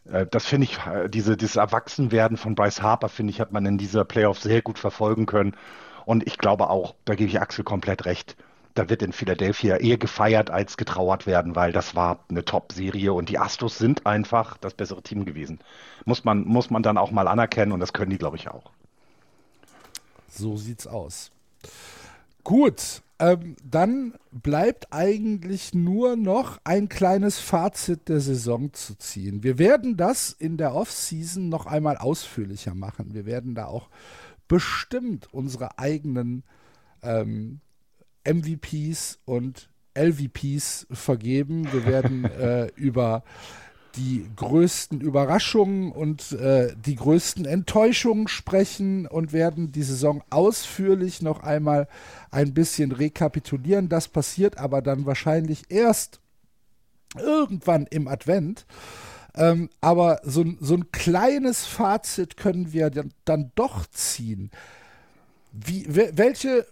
das 0.05 0.47
finde 0.47 0.65
ich, 0.65 0.79
äh, 0.87 1.09
diese, 1.09 1.37
dieses 1.37 1.57
Erwachsenwerden 1.57 2.37
von 2.37 2.55
Bryce 2.55 2.83
Harper, 2.83 3.09
finde 3.09 3.33
ich, 3.33 3.41
hat 3.41 3.53
man 3.53 3.67
in 3.67 3.79
dieser 3.79 4.05
Playoff 4.05 4.41
sehr 4.41 4.63
gut 4.63 4.79
verfolgen 4.79 5.27
können. 5.27 5.57
Und 6.05 6.27
ich 6.27 6.39
glaube 6.39 6.71
auch, 6.71 6.95
da 7.05 7.15
gebe 7.15 7.29
ich 7.29 7.41
Axel 7.41 7.65
komplett 7.65 8.05
recht, 8.05 8.37
da 8.75 8.89
wird 8.89 9.03
in 9.03 9.13
Philadelphia 9.13 9.77
eher 9.77 9.99
gefeiert 9.99 10.51
als 10.51 10.77
getrauert 10.77 11.27
werden, 11.27 11.55
weil 11.55 11.73
das 11.73 11.95
war 11.95 12.21
eine 12.29 12.45
Top-Serie 12.45 13.13
und 13.13 13.29
die 13.29 13.39
Astros 13.39 13.79
sind 13.79 14.07
einfach 14.07 14.57
das 14.57 14.75
bessere 14.75 15.03
Team 15.03 15.25
gewesen. 15.25 15.61
Muss 16.05 16.25
man, 16.25 16.45
muss 16.45 16.71
man 16.71 16.83
dann 16.83 16.99
auch 16.99 17.11
mal 17.11 17.29
anerkennen 17.29 17.73
und 17.73 17.81
das 17.81 17.93
können 17.93 18.11
die, 18.11 18.19
glaube 18.19 18.37
ich, 18.37 18.49
auch. 18.49 18.71
So 20.29 20.57
sieht's 20.57 20.87
aus. 20.87 21.31
Gut, 22.43 23.03
ähm, 23.23 23.55
dann 23.65 24.15
bleibt 24.33 24.93
eigentlich 24.93 25.75
nur 25.75 26.17
noch 26.17 26.59
ein 26.65 26.89
kleines 26.89 27.39
Fazit 27.39 28.09
der 28.09 28.19
Saison 28.19 28.73
zu 28.73 28.97
ziehen. 28.97 29.45
Wir 29.45 29.59
werden 29.59 29.97
das 29.97 30.33
in 30.33 30.57
der 30.57 30.75
Offseason 30.75 31.49
noch 31.49 31.67
einmal 31.67 31.99
ausführlicher 31.99 32.75
machen. 32.75 33.15
Wir 33.15 33.25
werden 33.25 33.55
da 33.55 33.67
auch 33.67 33.91
bestimmt 34.49 35.33
unsere 35.33 35.79
eigenen 35.79 36.43
ähm, 37.01 37.61
MVPs 38.27 39.21
und 39.25 39.71
LVPs 39.97 40.89
vergeben. 40.91 41.73
Wir 41.73 41.87
werden 41.87 42.25
äh, 42.25 42.67
über 42.75 43.23
die 43.97 44.27
größten 44.37 45.01
Überraschungen 45.01 45.93
und 45.93 46.33
äh, 46.33 46.75
die 46.85 46.97
größten 46.97 47.45
Enttäuschungen 47.45 48.29
sprechen 48.29 49.07
und 49.07 49.33
werden 49.33 49.73
die 49.73 49.83
Saison 49.83 50.23
ausführlich 50.31 51.23
noch 51.23 51.43
einmal 51.43 51.89
ein 52.31 52.55
bisschen 52.55 52.93
rekapitulieren. 52.93 53.89
Das 53.89 54.09
passiert 54.09 54.59
aber 54.59 54.83
dann 54.83 55.07
wahrscheinlich 55.07 55.65
erst 55.69 56.21
irgendwann 57.17 57.87
im 57.87 58.09
Advent. 58.09 58.67
Ähm, 59.35 59.71
aber 59.81 60.21
so, 60.25 60.45
so 60.61 60.75
ein 60.75 60.93
kleines 60.93 61.65
Fazit 61.65 62.37
können 62.37 62.73
wir 62.73 62.91
dann, 63.25 63.53
doch 63.55 63.87
ziehen. 63.87 64.51
Wie, 65.53 65.87
welche, 65.89 66.67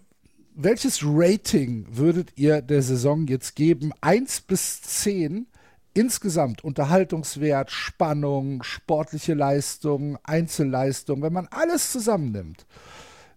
welches 0.55 1.01
Rating 1.03 1.87
würdet 1.91 2.33
ihr 2.37 2.61
der 2.63 2.83
Saison 2.83 3.27
jetzt 3.27 3.57
geben? 3.57 3.93
Eins 4.01 4.41
bis 4.41 4.83
zehn 4.83 5.47
insgesamt 5.95 6.63
Unterhaltungswert, 6.65 7.71
Spannung, 7.71 8.63
sportliche 8.63 9.35
Leistung, 9.35 10.19
Einzelleistung, 10.25 11.23
wenn 11.23 11.33
man 11.33 11.49
alles 11.51 11.93
zusammennimmt, 11.93 12.67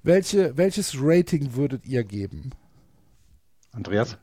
welche, 0.04 0.58
welches 0.58 0.96
Rating 1.00 1.56
würdet 1.56 1.86
ihr 1.86 2.04
geben? 2.04 2.52
Andreas? 3.72 4.18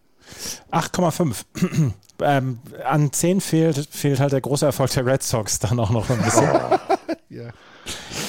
8,5. 0.71 1.45
ähm, 2.23 2.59
an 2.85 3.13
10 3.13 3.41
fehlt, 3.41 3.89
fehlt 3.91 4.21
halt 4.21 4.33
der 4.33 4.41
große 4.41 4.67
Erfolg 4.67 4.91
der 4.93 5.07
Red 5.07 5.23
Sox 5.23 5.59
dann 5.59 5.81
auch 5.81 5.91
noch 5.91 6.09
ein 6.11 6.23
bisschen. 6.23 6.49
ja. 7.31 7.51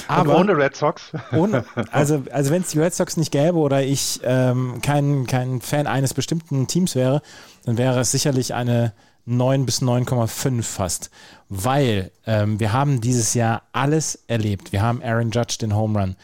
Aber 0.07 0.35
Und 0.35 0.49
ohne 0.49 0.57
Red 0.57 0.75
Sox? 0.75 1.11
Ohne, 1.31 1.63
also 1.91 2.23
also 2.31 2.51
wenn 2.51 2.63
es 2.63 2.69
die 2.69 2.79
Red 2.79 2.93
Sox 2.93 3.17
nicht 3.17 3.31
gäbe 3.31 3.57
oder 3.57 3.83
ich 3.83 4.19
ähm, 4.23 4.79
kein, 4.81 5.27
kein 5.27 5.61
Fan 5.61 5.87
eines 5.87 6.13
bestimmten 6.13 6.67
Teams 6.67 6.95
wäre, 6.95 7.21
dann 7.65 7.77
wäre 7.77 7.99
es 7.99 8.11
sicherlich 8.11 8.53
eine 8.53 8.93
9 9.25 9.65
bis 9.65 9.81
9,5 9.81 10.63
fast, 10.63 11.11
weil 11.49 12.11
ähm, 12.25 12.59
wir 12.59 12.73
haben 12.73 13.01
dieses 13.01 13.33
Jahr 13.33 13.63
alles 13.71 14.23
erlebt. 14.27 14.71
Wir 14.71 14.81
haben 14.81 15.01
Aaron 15.03 15.31
Judge 15.31 15.57
den 15.59 15.75
Home 15.75 15.99
Run, 15.99 16.15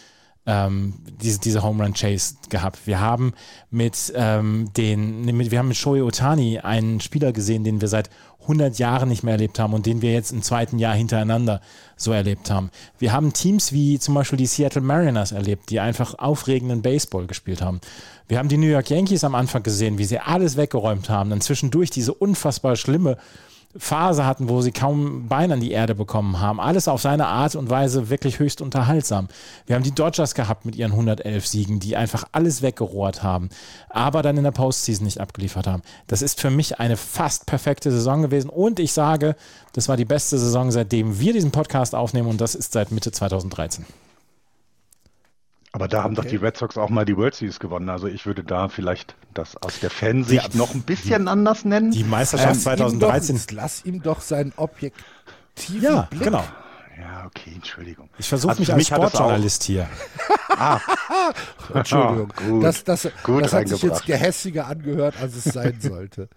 ähm, 0.48 0.94
diese, 1.22 1.40
diese 1.40 1.62
Home 1.62 1.84
Run 1.84 1.94
Chase 1.94 2.36
gehabt. 2.50 2.80
Wir 2.86 3.00
haben 3.00 3.34
mit 3.70 4.12
ähm, 4.16 4.72
den, 4.76 5.28
wir 5.52 5.60
haben 5.60 5.68
mit 5.68 5.78
Shohei 5.78 6.02
Otani 6.02 6.60
einen 6.60 7.02
Spieler 7.02 7.34
gesehen, 7.34 7.64
den 7.64 7.82
wir 7.82 7.90
seit 7.90 8.10
100 8.48 8.80
Jahren 8.80 9.10
nicht 9.10 9.24
mehr 9.24 9.34
erlebt 9.34 9.60
haben 9.60 9.74
und 9.74 9.86
den 9.86 10.02
wir 10.02 10.14
jetzt 10.14 10.32
im 10.32 10.42
zweiten 10.42 10.80
Jahr 10.80 10.96
hintereinander 10.96 11.60
so 11.98 12.14
erlebt 12.14 12.50
haben. 12.50 12.72
Wir 12.98 13.12
haben 13.12 13.34
Teams 13.34 13.74
wie 13.74 14.00
zum 14.00 14.14
Beispiel 14.14 14.38
die 14.38 14.46
Seattle 14.46 14.82
Mariners 14.82 15.34
erlebt, 15.34 15.70
die 15.70 15.82
einfach 15.82 16.18
aufregenden 16.18 16.82
Baseball 16.82 17.28
gespielt 17.28 17.62
haben. 17.62 17.82
Wir 18.30 18.40
haben 18.40 18.48
die 18.48 18.58
New 18.58 18.68
York 18.68 18.90
Yankees 18.90 19.26
am 19.26 19.36
Anfang 19.36 19.64
gesehen, 19.64 19.98
wie 19.98 20.06
sie 20.06 20.20
alles 20.20 20.56
weggeräumt 20.56 21.10
haben, 21.10 21.30
dann 21.30 21.42
zwischendurch 21.42 21.90
diese 21.90 22.14
unfassbar 22.14 22.78
schlimme 22.78 23.18
Phase 23.78 24.26
hatten, 24.26 24.50
wo 24.50 24.62
sie 24.62 24.72
kaum 24.72 25.28
Bein 25.28 25.52
an 25.52 25.60
die 25.60 25.72
Erde 25.72 25.96
bekommen 25.96 26.40
haben. 26.40 26.60
Alles 26.60 26.88
auf 26.88 27.02
seine 27.02 27.28
Art 27.28 27.56
und 27.56 27.70
Weise 27.70 28.10
wirklich 28.10 28.40
höchst 28.40 28.62
unterhaltsam. 28.62 29.28
Wir 29.66 29.76
haben 29.76 29.84
die 29.84 29.94
Dodgers 29.94 30.36
gehabt 30.36 30.66
mit 30.66 30.76
ihren 30.76 30.92
111 30.92 31.46
Siegen, 31.48 31.80
die 31.80 31.96
einfach 31.96 32.26
alles 32.32 32.62
weggerohrt 32.62 33.24
haben, 33.24 33.50
aber 33.90 34.22
dann 34.22 34.38
in 34.38 34.44
der 34.44 34.52
Postseason 34.52 35.06
nicht 35.06 35.20
abgeliefert 35.20 35.68
haben. 35.68 35.84
Das 36.08 36.22
ist 36.22 36.40
für 36.40 36.50
mich 36.50 36.80
eine 36.80 36.98
fast 36.98 37.46
perfekte 37.46 37.92
Saison 37.92 38.22
gewesen 38.22 38.50
und 38.50 38.80
ich 38.80 38.94
sage, 38.94 39.36
das 39.74 39.90
war 39.90 39.98
die 39.98 40.06
beste 40.06 40.38
Saison, 40.38 40.72
seitdem 40.72 41.20
wir 41.20 41.34
diesen 41.34 41.52
Podcast 41.52 41.96
aufnehmen 41.96 42.30
und 42.30 42.42
das 42.42 42.56
ist 42.56 42.74
seit 42.74 42.92
Mitte 42.92 43.12
2013. 43.12 43.86
Aber 45.78 45.88
da 45.88 46.02
haben 46.02 46.18
okay. 46.18 46.24
doch 46.24 46.30
die 46.32 46.38
Red 46.38 46.58
Sox 46.58 46.76
auch 46.76 46.90
mal 46.90 47.06
die 47.06 47.16
World 47.16 47.36
Series 47.36 47.60
gewonnen. 47.60 47.88
Also 47.90 48.08
ich 48.08 48.26
würde 48.26 48.44
da 48.44 48.68
vielleicht 48.68 49.14
das 49.36 49.56
aus 49.58 49.80
der 49.80 49.92
Fansicht 49.92 50.56
ja, 50.56 50.58
noch 50.58 50.74
ein 50.74 50.82
bisschen 50.82 51.26
die, 51.26 51.30
anders 51.30 51.66
nennen. 51.66 51.92
Die 51.92 52.04
Meisterschaft 52.04 52.56
ähm, 52.56 52.62
2013. 52.62 53.36
Ihm 53.36 53.42
doch, 53.42 53.52
lass 53.54 53.86
ihm 53.86 54.02
doch 54.02 54.22
seinen 54.22 54.54
objektiven 54.56 55.84
ja, 55.84 56.02
Blick. 56.10 56.24
genau. 56.24 56.44
Ja, 57.00 57.28
okay, 57.28 57.52
Entschuldigung. 57.54 58.10
Ich 58.18 58.28
versuche 58.28 58.54
also 58.54 58.62
mich 58.62 58.74
als 58.74 58.88
Sportjournalist 58.88 59.66
hier. 59.66 59.88
ah. 60.50 60.80
Entschuldigung. 61.76 62.34
gut, 62.36 62.64
das 62.64 62.84
das, 62.84 63.08
gut 63.22 63.44
das 63.44 63.54
hat 63.54 63.68
sich 63.68 63.84
jetzt 63.84 64.08
gehässiger 64.08 64.66
angehört, 64.66 65.14
als 65.22 65.36
es 65.36 65.44
sein 65.44 65.78
sollte. 65.80 66.28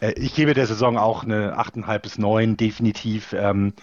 Äh, 0.00 0.12
ich 0.12 0.34
gebe 0.34 0.54
der 0.54 0.66
Saison 0.66 0.96
auch 0.96 1.22
eine 1.22 1.58
8,5 1.58 1.98
bis 1.98 2.16
9, 2.16 2.56
definitiv. 2.56 3.34
Ähm, 3.34 3.74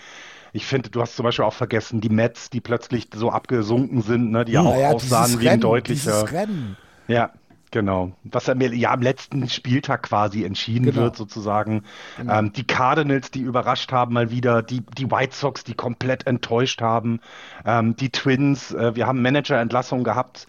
ich 0.56 0.66
finde, 0.66 0.90
du 0.90 1.02
hast 1.02 1.18
zum 1.18 1.24
Beispiel 1.24 1.44
auch 1.44 1.54
vergessen, 1.54 2.00
die 2.00 2.10
Mets, 2.10 2.50
die 2.50 2.62
plötzlich 2.62 3.10
so 3.14 3.30
abgesunken 3.30 4.02
sind, 4.02 4.32
ne, 4.32 4.46
die 4.46 4.54
ja 4.54 4.62
auch 4.62 4.78
ja, 4.78 4.92
aussahen 4.92 5.40
wie 5.42 5.50
ein 5.50 5.60
deutlicher. 5.60 6.32
Rennen. 6.32 6.78
Ja, 7.08 7.32
Genau. 7.72 8.14
Was 8.24 8.48
er 8.48 8.56
mir 8.56 8.74
ja 8.74 8.94
am 8.94 9.02
letzten 9.02 9.50
Spieltag 9.50 10.04
quasi 10.04 10.46
entschieden 10.46 10.86
genau. 10.86 11.02
wird, 11.02 11.18
sozusagen. 11.18 11.84
Genau. 12.16 12.40
Ähm, 12.40 12.54
die 12.54 12.66
Cardinals, 12.66 13.32
die 13.32 13.42
überrascht 13.42 13.92
haben 13.92 14.14
mal 14.14 14.32
wieder, 14.32 14.62
die, 14.62 14.80
die 14.98 15.12
White 15.12 15.36
Sox, 15.36 15.66
die 15.66 15.74
komplett 15.74 16.26
enttäuscht 16.26 16.82
haben, 16.82 17.20
ähm, 17.66 17.98
die 17.98 18.12
Twins, 18.12 18.72
äh, 18.72 18.96
wir 18.96 19.08
haben 19.08 19.22
Managerentlassungen 19.22 20.06
gehabt, 20.06 20.48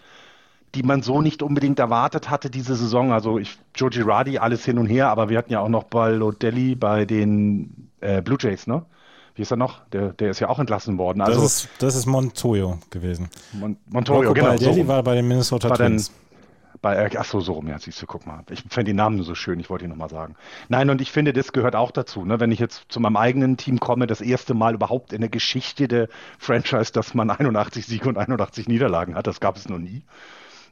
die 0.73 0.83
man 0.83 1.01
so 1.01 1.21
nicht 1.21 1.43
unbedingt 1.43 1.79
erwartet 1.79 2.29
hatte 2.29 2.49
diese 2.49 2.77
Saison. 2.77 3.11
Also 3.11 3.39
ich, 3.39 3.57
Joe 3.75 3.89
Girardi, 3.89 4.37
alles 4.37 4.63
hin 4.63 4.77
und 4.77 4.85
her, 4.85 5.09
aber 5.09 5.27
wir 5.27 5.37
hatten 5.37 5.51
ja 5.51 5.59
auch 5.59 5.69
noch 5.69 5.83
Balotelli 5.83 6.75
bei 6.75 7.03
den 7.03 7.89
äh, 7.99 8.21
Blue 8.21 8.37
Jays, 8.39 8.67
ne? 8.67 8.85
Wie 9.37 9.43
ist 9.43 9.51
er 9.51 9.57
noch? 9.57 9.85
Der, 9.91 10.13
der 10.13 10.31
ist 10.31 10.39
ja 10.39 10.49
auch 10.49 10.57
entlassen 10.57 10.97
worden. 10.97 11.21
Also, 11.21 11.41
das, 11.41 11.63
ist, 11.63 11.69
das 11.77 11.95
ist 11.95 12.07
Montoyo 12.07 12.79
gewesen. 12.89 13.29
Mon 13.53 13.77
Montoyo, 13.85 14.33
genau. 14.33 14.47
Balotelli 14.47 14.81
so. 14.81 14.87
war 14.87 15.03
bei 15.03 15.13
den 15.13 15.27
Minnesota 15.27 15.69
Twins. 15.69 16.07
Dann, 16.07 16.15
bei, 16.81 16.95
äh, 16.95 17.09
ach 17.17 17.25
so, 17.25 17.39
so 17.39 17.53
rum, 17.53 17.67
ja, 17.67 17.77
siehst 17.77 18.01
du, 18.01 18.07
guck 18.07 18.25
mal. 18.25 18.43
Ich 18.49 18.63
fände 18.67 18.91
die 18.91 18.95
Namen 18.95 19.15
nur 19.15 19.25
so 19.25 19.35
schön, 19.35 19.59
ich 19.59 19.69
wollte 19.69 19.85
ihn 19.85 19.89
nochmal 19.89 20.09
sagen. 20.09 20.35
Nein, 20.69 20.89
und 20.89 21.01
ich 21.01 21.11
finde, 21.11 21.33
das 21.33 21.53
gehört 21.53 21.75
auch 21.75 21.91
dazu, 21.91 22.25
ne? 22.25 22.39
wenn 22.39 22.51
ich 22.51 22.59
jetzt 22.59 22.85
zu 22.89 22.99
meinem 22.99 23.15
eigenen 23.15 23.57
Team 23.57 23.79
komme, 23.79 24.07
das 24.07 24.21
erste 24.21 24.55
Mal 24.55 24.73
überhaupt 24.73 25.13
in 25.13 25.21
der 25.21 25.29
Geschichte 25.29 25.87
der 25.87 26.07
Franchise, 26.39 26.91
dass 26.91 27.13
man 27.13 27.29
81 27.29 27.85
Siege 27.85 28.09
und 28.09 28.17
81 28.17 28.67
Niederlagen 28.67 29.15
hat, 29.15 29.27
das 29.27 29.39
gab 29.39 29.57
es 29.57 29.69
noch 29.69 29.79
nie. 29.79 30.01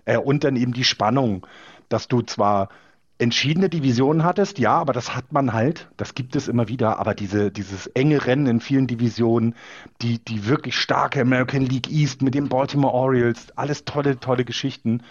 Äh, 0.06 0.18
und 0.18 0.44
dann 0.44 0.56
eben 0.56 0.74
die 0.74 0.84
Spannung, 0.84 1.46
dass 1.90 2.08
du 2.08 2.24
zwar 2.24 2.70
entschiedene 3.18 3.70
Divisionen 3.70 4.24
hattest, 4.24 4.60
ja, 4.60 4.74
aber 4.74 4.92
das 4.92 5.16
hat 5.16 5.32
man 5.32 5.54
halt, 5.54 5.90
das 5.96 6.16
gibt 6.16 6.36
es 6.36 6.48
immer 6.48 6.68
wieder, 6.68 7.00
aber 7.00 7.16
diese, 7.16 7.50
dieses 7.50 7.88
enge 7.88 8.26
Rennen 8.26 8.46
in 8.46 8.60
vielen 8.60 8.88
Divisionen, 8.88 9.56
die, 10.02 10.20
die 10.20 10.48
wirklich 10.48 10.76
starke 10.76 11.22
American 11.22 11.66
League 11.66 11.90
East 11.90 12.22
mit 12.22 12.36
den 12.36 12.50
Baltimore 12.50 12.94
Orioles, 12.94 13.48
alles 13.56 13.86
tolle, 13.86 14.20
tolle 14.20 14.44
Geschichten. 14.44 15.02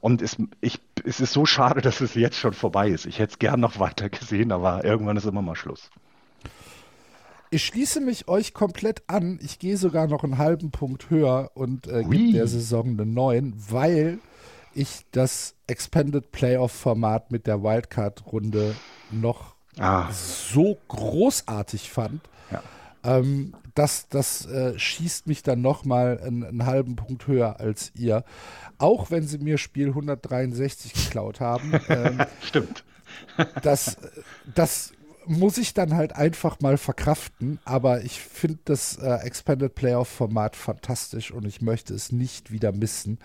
Und 0.00 0.22
es, 0.22 0.36
ich, 0.60 0.80
es 1.04 1.20
ist 1.20 1.32
so 1.32 1.46
schade, 1.46 1.80
dass 1.80 2.00
es 2.00 2.14
jetzt 2.14 2.36
schon 2.36 2.52
vorbei 2.52 2.88
ist. 2.88 3.06
Ich 3.06 3.20
hätte 3.20 3.34
es 3.34 3.38
gern 3.38 3.60
noch 3.60 3.78
weiter 3.78 4.08
gesehen, 4.10 4.50
aber 4.50 4.84
irgendwann 4.84 5.16
ist 5.16 5.26
immer 5.26 5.42
mal 5.42 5.54
Schluss. 5.54 5.88
Ich 7.50 7.66
schließe 7.66 8.00
mich 8.00 8.26
euch 8.26 8.54
komplett 8.54 9.02
an. 9.06 9.38
Ich 9.40 9.60
gehe 9.60 9.76
sogar 9.76 10.08
noch 10.08 10.24
einen 10.24 10.38
halben 10.38 10.72
Punkt 10.72 11.10
höher 11.10 11.52
und 11.54 11.86
äh, 11.86 12.02
gebe 12.02 12.32
der 12.32 12.48
Saison 12.48 12.88
eine 12.88 13.06
9, 13.06 13.54
weil 13.68 14.18
ich 14.74 15.06
das 15.12 15.54
Expanded 15.66 16.32
Playoff-Format 16.32 17.30
mit 17.30 17.46
der 17.46 17.62
Wildcard-Runde 17.62 18.74
noch 19.10 19.54
ah. 19.78 20.10
so 20.12 20.78
großartig 20.88 21.90
fand. 21.90 22.20
Ja. 22.50 22.62
Ähm, 23.04 23.54
das 23.74 24.08
das 24.08 24.44
äh, 24.46 24.78
schießt 24.78 25.26
mich 25.26 25.42
dann 25.42 25.62
nochmal 25.62 26.20
einen, 26.20 26.44
einen 26.44 26.66
halben 26.66 26.94
Punkt 26.94 27.26
höher 27.26 27.58
als 27.58 27.90
ihr 27.94 28.22
auch 28.82 29.10
wenn 29.10 29.26
sie 29.26 29.38
mir 29.38 29.58
Spiel 29.58 29.88
163 29.88 30.92
geklaut 30.92 31.40
haben. 31.40 31.72
Ähm, 31.88 32.24
Stimmt. 32.40 32.84
das, 33.62 33.98
das 34.54 34.92
muss 35.26 35.58
ich 35.58 35.74
dann 35.74 35.94
halt 35.94 36.16
einfach 36.16 36.60
mal 36.60 36.76
verkraften, 36.78 37.58
aber 37.64 38.02
ich 38.02 38.20
finde 38.20 38.58
das 38.64 38.96
äh, 38.96 39.14
Expanded 39.24 39.74
Playoff 39.74 40.08
Format 40.08 40.56
fantastisch 40.56 41.30
und 41.30 41.46
ich 41.46 41.60
möchte 41.60 41.94
es 41.94 42.12
nicht 42.12 42.52
wieder 42.52 42.72
missen. 42.72 43.18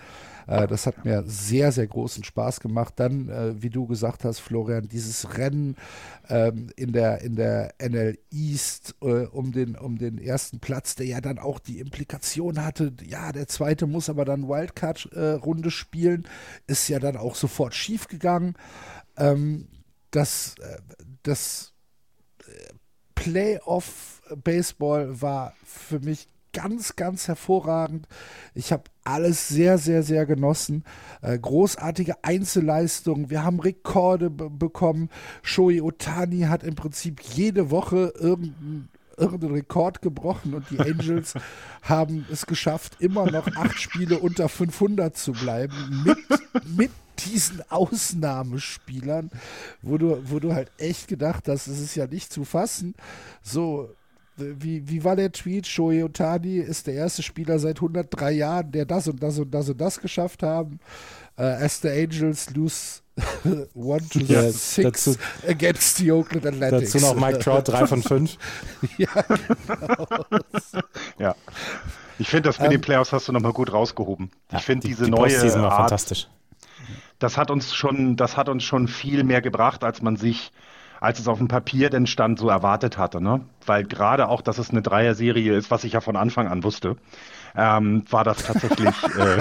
Äh, 0.48 0.68
das 0.68 0.88
hat 0.88 1.06
mir 1.06 1.24
sehr, 1.28 1.72
sehr 1.72 1.88
großen 1.88 2.24
Spaß 2.24 2.62
gemacht. 2.62 2.94
Dann, 2.98 3.30
äh, 3.30 3.62
wie 3.62 3.70
du 3.70 3.86
gesagt 3.86 4.24
hast, 4.24 4.40
Florian, 4.40 4.88
dieses 4.88 5.38
Rennen 5.38 5.76
ähm, 6.30 6.70
in, 6.76 6.94
der, 6.94 7.22
in 7.22 7.36
der 7.36 7.74
NL 7.80 8.18
East 8.32 8.96
äh, 9.02 9.26
um, 9.26 9.52
den, 9.52 9.76
um 9.76 9.98
den 9.98 10.18
ersten 10.18 10.60
Platz, 10.60 10.96
der 10.96 11.06
ja 11.06 11.22
dann 11.22 11.38
auch 11.38 11.60
die 11.60 11.80
Implikation 11.80 12.64
hatte, 12.64 12.94
ja, 13.06 13.32
der 13.32 13.48
zweite 13.48 13.88
muss 13.88 14.10
aber 14.10 14.26
dann 14.26 14.48
Wildcard-Runde 14.48 15.72
spielen, 15.72 16.28
ist 16.66 16.88
ja 16.88 17.00
dann 17.00 17.18
auch 17.18 17.36
sofort 17.36 17.76
schief 17.76 18.08
gegangen. 18.08 18.56
Ähm, 19.18 19.68
das, 20.12 20.56
äh, 20.60 20.78
das 21.24 21.74
Playoff 23.16 24.22
Baseball 24.44 25.22
war 25.22 25.54
für 25.64 26.00
mich 26.00 26.28
ganz, 26.54 26.96
ganz 26.96 27.28
hervorragend. 27.28 28.08
Ich 28.56 28.72
habe 28.72 28.84
alles 29.04 29.48
sehr, 29.48 29.78
sehr, 29.78 30.02
sehr 30.02 30.26
genossen. 30.26 30.84
Äh, 31.22 31.38
großartige 31.38 32.24
Einzelleistungen. 32.24 33.30
Wir 33.30 33.44
haben 33.44 33.60
Rekorde 33.60 34.30
bekommen. 34.30 35.10
Shoei 35.44 35.82
Otani 35.82 36.42
hat 36.42 36.64
im 36.64 36.76
Prinzip 36.76 37.22
jede 37.22 37.70
Woche 37.70 38.14
irgendeinen 38.20 38.90
irgendeinen 39.20 39.54
Rekord 39.54 40.04
gebrochen 40.04 40.54
und 40.54 40.70
die 40.70 40.80
Angels 40.80 41.34
haben 41.82 42.28
es 42.32 42.46
geschafft, 42.46 42.98
immer 43.00 43.26
noch 43.32 43.48
acht 43.56 43.80
Spiele 43.80 44.20
unter 44.20 44.48
500 44.48 45.18
zu 45.18 45.32
bleiben 45.32 46.04
mit, 46.06 46.18
mit 46.78 46.92
diesen 47.26 47.62
Ausnahmespielern, 47.70 49.32
wo 49.82 49.98
du, 49.98 50.22
wo 50.26 50.40
du 50.40 50.54
halt 50.54 50.72
echt 50.78 51.08
gedacht 51.08 51.48
hast, 51.48 51.68
es 51.68 51.80
ist 51.80 51.96
ja 51.96 52.08
nicht 52.08 52.32
zu 52.32 52.46
fassen. 52.46 52.96
So, 53.42 53.90
wie, 54.38 54.88
wie 54.88 55.04
war 55.04 55.16
der 55.16 55.32
Tweet? 55.32 55.66
Shohei 55.68 56.04
Otani 56.04 56.58
ist 56.58 56.88
der 56.88 56.94
erste 56.94 57.24
Spieler 57.24 57.60
seit 57.60 57.78
103 57.78 58.32
Jahren, 58.32 58.72
der 58.72 58.86
das 58.86 59.08
und 59.08 59.22
das 59.22 59.40
und 59.40 59.52
das 59.52 59.70
und 59.70 59.80
das 59.80 60.00
geschafft 60.00 60.44
haben. 60.44 60.80
Uh, 61.40 61.44
as 61.44 61.82
the 61.82 61.90
Angels 61.90 62.50
lose 62.56 63.02
one 63.76 64.08
to 64.10 64.20
ja, 64.20 64.52
six 64.52 65.06
dazu, 65.06 65.16
against 65.48 65.98
the 65.98 66.12
Oakland 66.12 66.48
Athletics. 66.48 66.94
Dazu 66.94 67.06
noch 67.06 67.16
Mike 67.16 67.40
Trout 67.40 67.64
3 67.66 67.88
von 67.88 68.02
5. 68.02 68.38
ja, 68.98 69.08
genau. 69.22 70.08
ja. 71.20 71.36
Ich 72.20 72.28
finde, 72.28 72.50
das 72.50 72.58
mit 72.58 72.68
um, 72.68 72.72
den 72.72 72.78
ähm, 72.78 72.82
Playoffs 72.82 73.14
hast 73.14 73.28
du 73.28 73.32
nochmal 73.34 73.54
gut 73.54 73.72
rausgehoben. 73.72 74.32
Ich 74.52 74.64
finde 74.64 74.88
diese 74.88 75.06
die 75.06 75.12
neue 75.12 75.40
Art, 75.40 75.76
fantastisch 75.76 76.28
das 77.20 77.38
hat 77.38 77.52
uns 77.52 77.74
schon, 77.74 78.16
das 78.16 78.38
hat 78.38 78.50
uns 78.50 78.64
schon 78.64 78.88
viel 78.88 79.24
mehr 79.24 79.42
gebracht, 79.42 79.84
als 79.84 80.02
man 80.02 80.16
sich, 80.16 80.52
als 81.00 81.20
es 81.20 81.28
auf 81.28 81.38
dem 81.40 81.48
Papier 81.48 81.90
denn 81.90 82.08
stand, 82.08 82.40
so 82.40 82.50
erwartet 82.50 82.98
hatte. 82.98 83.22
Ne? 83.22 83.42
Weil 83.66 83.84
gerade 83.84 84.28
auch, 84.28 84.42
dass 84.42 84.58
es 84.58 84.70
eine 84.70 84.82
Dreier-Serie 84.82 85.56
ist, 85.56 85.72
was 85.72 85.84
ich 85.84 85.94
ja 85.94 86.02
von 86.02 86.16
Anfang 86.16 86.48
an 86.48 86.64
wusste, 86.64 86.96
ähm, 87.56 88.04
war 88.10 88.24
das 88.24 88.44
tatsächlich, 88.44 88.96
äh, 89.18 89.40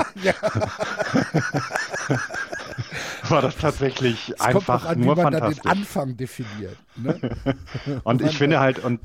war 3.28 3.42
das 3.42 3.56
tatsächlich 3.56 4.30
es 4.30 4.40
einfach 4.40 4.86
an, 4.86 5.00
nur 5.00 5.16
wie 5.16 5.22
man 5.22 5.32
fantastisch. 5.34 5.62
den 5.62 5.70
Anfang 5.70 6.16
definiert. 6.16 6.78
Ne? 6.96 7.18
und 8.04 8.22
ich 8.22 8.38
finde 8.38 8.60
halt, 8.60 8.78
und 8.78 9.00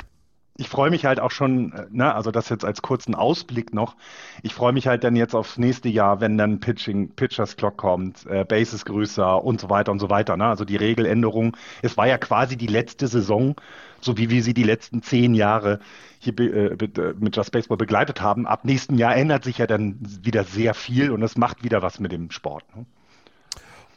ich 0.61 0.69
freue 0.69 0.91
mich 0.91 1.05
halt 1.05 1.19
auch 1.19 1.31
schon, 1.31 1.73
äh, 1.73 1.87
ne, 1.89 2.13
also 2.13 2.29
das 2.29 2.49
jetzt 2.49 2.63
als 2.63 2.83
kurzen 2.83 3.15
Ausblick 3.15 3.73
noch. 3.73 3.95
Ich 4.43 4.53
freue 4.53 4.73
mich 4.73 4.85
halt 4.85 5.03
dann 5.03 5.15
jetzt 5.15 5.33
aufs 5.33 5.57
nächste 5.57 5.89
Jahr, 5.89 6.21
wenn 6.21 6.37
dann 6.37 6.59
Pitching, 6.59 7.09
Pitchers 7.15 7.57
Clock 7.57 7.77
kommt, 7.77 8.27
äh, 8.27 8.45
Bases 8.45 8.85
größer 8.85 9.43
und 9.43 9.59
so 9.59 9.71
weiter 9.71 9.91
und 9.91 9.97
so 9.97 10.11
weiter. 10.11 10.37
Ne? 10.37 10.45
Also 10.45 10.63
die 10.63 10.75
Regeländerung. 10.75 11.57
Es 11.81 11.97
war 11.97 12.07
ja 12.07 12.19
quasi 12.19 12.57
die 12.57 12.67
letzte 12.67 13.07
Saison, 13.07 13.55
so 14.01 14.17
wie 14.17 14.29
wir 14.29 14.43
sie 14.43 14.53
die 14.53 14.63
letzten 14.63 15.01
zehn 15.01 15.33
Jahre 15.33 15.79
hier 16.19 16.37
äh, 16.39 16.75
mit, 16.79 16.97
äh, 16.99 17.15
mit 17.19 17.35
Just 17.35 17.51
Baseball 17.51 17.77
begleitet 17.77 18.21
haben. 18.21 18.45
Ab 18.45 18.63
nächsten 18.63 18.99
Jahr 18.99 19.15
ändert 19.15 19.43
sich 19.43 19.57
ja 19.57 19.65
dann 19.65 19.97
wieder 20.21 20.43
sehr 20.43 20.75
viel 20.75 21.09
und 21.09 21.23
es 21.23 21.37
macht 21.37 21.63
wieder 21.63 21.81
was 21.81 21.99
mit 21.99 22.11
dem 22.11 22.29
Sport. 22.29 22.63
Ne? 22.75 22.85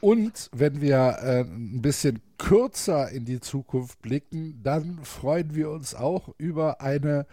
Und 0.04 0.50
wenn 0.52 0.82
wir 0.82 1.16
äh, 1.22 1.40
ein 1.40 1.80
bisschen 1.80 2.20
kürzer 2.36 3.08
in 3.08 3.24
die 3.24 3.40
Zukunft 3.40 4.02
blicken, 4.02 4.60
dann 4.62 4.98
freuen 5.02 5.54
wir 5.54 5.70
uns 5.70 5.94
auch 5.94 6.28
über 6.36 6.82
eine 6.82 7.26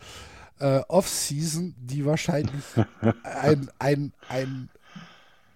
äh, 0.58 0.80
Off-Season, 0.88 1.76
die 1.78 2.06
wahrscheinlich 2.06 2.64
ein, 3.24 3.70
ein, 3.78 4.14
ein 4.30 4.70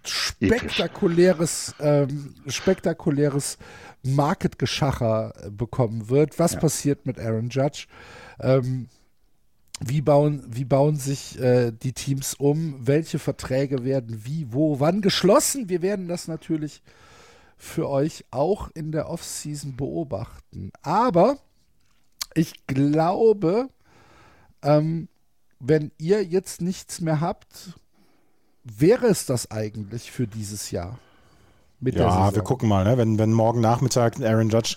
spektakuläres, 0.04 1.74
ähm, 1.80 2.34
spektakuläres 2.48 3.56
Market-Geschacher 4.02 5.32
bekommen 5.52 6.10
wird. 6.10 6.38
Was 6.38 6.52
ja. 6.52 6.60
passiert 6.60 7.06
mit 7.06 7.18
Aaron 7.18 7.48
Judge? 7.48 7.86
Ähm, 8.40 8.88
wie 9.80 10.02
bauen, 10.02 10.44
wie 10.48 10.66
bauen 10.66 10.96
sich 10.96 11.40
äh, 11.40 11.72
die 11.72 11.94
Teams 11.94 12.34
um? 12.34 12.86
Welche 12.86 13.18
Verträge 13.18 13.84
werden 13.84 14.26
wie, 14.26 14.52
wo, 14.52 14.80
wann 14.80 15.00
geschlossen? 15.00 15.70
Wir 15.70 15.80
werden 15.80 16.08
das 16.08 16.28
natürlich 16.28 16.82
für 17.56 17.88
euch 17.88 18.24
auch 18.30 18.70
in 18.74 18.92
der 18.92 19.08
Offseason 19.08 19.76
beobachten. 19.76 20.70
Aber 20.82 21.38
ich 22.34 22.66
glaube, 22.66 23.68
ähm, 24.62 25.08
wenn 25.58 25.90
ihr 25.98 26.22
jetzt 26.22 26.60
nichts 26.60 27.00
mehr 27.00 27.20
habt, 27.20 27.78
wäre 28.62 29.06
es 29.06 29.26
das 29.26 29.50
eigentlich 29.50 30.10
für 30.10 30.26
dieses 30.26 30.70
Jahr? 30.70 30.98
ja, 31.80 32.34
wir 32.34 32.42
gucken 32.42 32.68
mal, 32.68 32.84
ne? 32.84 32.98
wenn, 32.98 33.18
wenn 33.18 33.32
morgen 33.32 33.60
Nachmittag 33.60 34.20
Aaron 34.20 34.48
Judge 34.48 34.76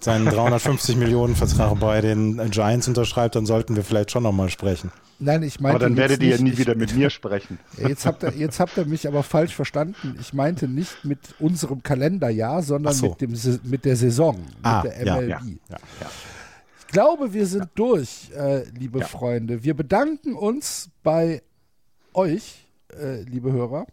seinen 0.00 0.26
350 0.26 0.96
Millionen 0.96 1.34
Vertrag 1.34 1.78
bei 1.80 2.00
den 2.00 2.50
Giants 2.50 2.86
unterschreibt, 2.88 3.34
dann 3.34 3.46
sollten 3.46 3.76
wir 3.76 3.84
vielleicht 3.84 4.10
schon 4.10 4.22
nochmal 4.22 4.50
sprechen. 4.50 4.92
Nein, 5.18 5.42
ich 5.42 5.60
meinte. 5.60 5.76
Aber 5.76 5.84
dann 5.86 5.96
werdet 5.96 6.22
ihr 6.22 6.32
nicht, 6.32 6.42
nie 6.42 6.50
ich, 6.50 6.58
wieder 6.58 6.74
mit 6.74 6.94
mir 6.94 7.08
sprechen. 7.10 7.58
Jetzt 7.78 8.04
habt, 8.04 8.22
ihr, 8.22 8.32
jetzt 8.36 8.60
habt 8.60 8.76
ihr 8.76 8.84
mich 8.84 9.08
aber 9.08 9.22
falsch 9.22 9.54
verstanden. 9.54 10.16
Ich 10.20 10.34
meinte 10.34 10.68
nicht 10.68 11.04
mit 11.04 11.18
unserem 11.38 11.82
Kalenderjahr, 11.82 12.62
sondern 12.62 12.92
so. 12.92 13.10
mit, 13.10 13.20
dem, 13.22 13.60
mit 13.64 13.84
der 13.84 13.96
Saison, 13.96 14.36
Ah, 14.62 14.82
mit 14.82 14.92
der 14.92 15.06
ja, 15.06 15.16
MLB. 15.16 15.28
Ja, 15.28 15.38
ja, 15.70 15.78
ja. 16.00 16.10
Ich 16.80 16.86
glaube, 16.88 17.32
wir 17.32 17.46
sind 17.46 17.68
durch, 17.74 18.30
äh, 18.36 18.64
liebe 18.78 19.00
Freunde. 19.02 19.64
Wir 19.64 19.74
bedanken 19.74 20.34
uns 20.34 20.90
bei 21.02 21.42
euch, 22.12 22.66
äh, 22.92 23.22
liebe 23.22 23.52
Hörer, 23.52 23.86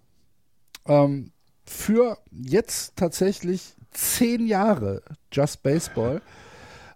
ähm, 0.85 1.31
für 1.65 2.17
jetzt 2.31 2.95
tatsächlich 2.97 3.75
zehn 3.93 4.47
Jahre 4.47 5.01
Just 5.31 5.63
Baseball. 5.63 6.21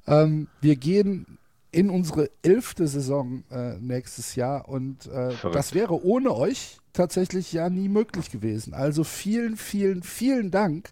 Ähm, 0.08 0.48
wir 0.62 0.76
gehen 0.76 1.38
in 1.72 1.89
unsere 1.89 2.30
elfte 2.41 2.88
Saison 2.88 3.43
äh, 3.52 3.78
nächstes 3.80 4.36
Jahr 4.36 4.68
und 4.70 5.08
äh, 5.08 5.34
das 5.52 5.74
wäre 5.74 6.04
ohne 6.04 6.34
euch 6.34 6.78
tatsächlich 6.93 7.54
ja 7.54 7.70
nie 7.70 7.89
möglich 7.89 8.32
gewesen. 8.32 8.74
Also 8.74 9.04
vielen, 9.04 9.58
vielen, 9.58 10.02
vielen 10.02 10.50
Dank 10.50 10.89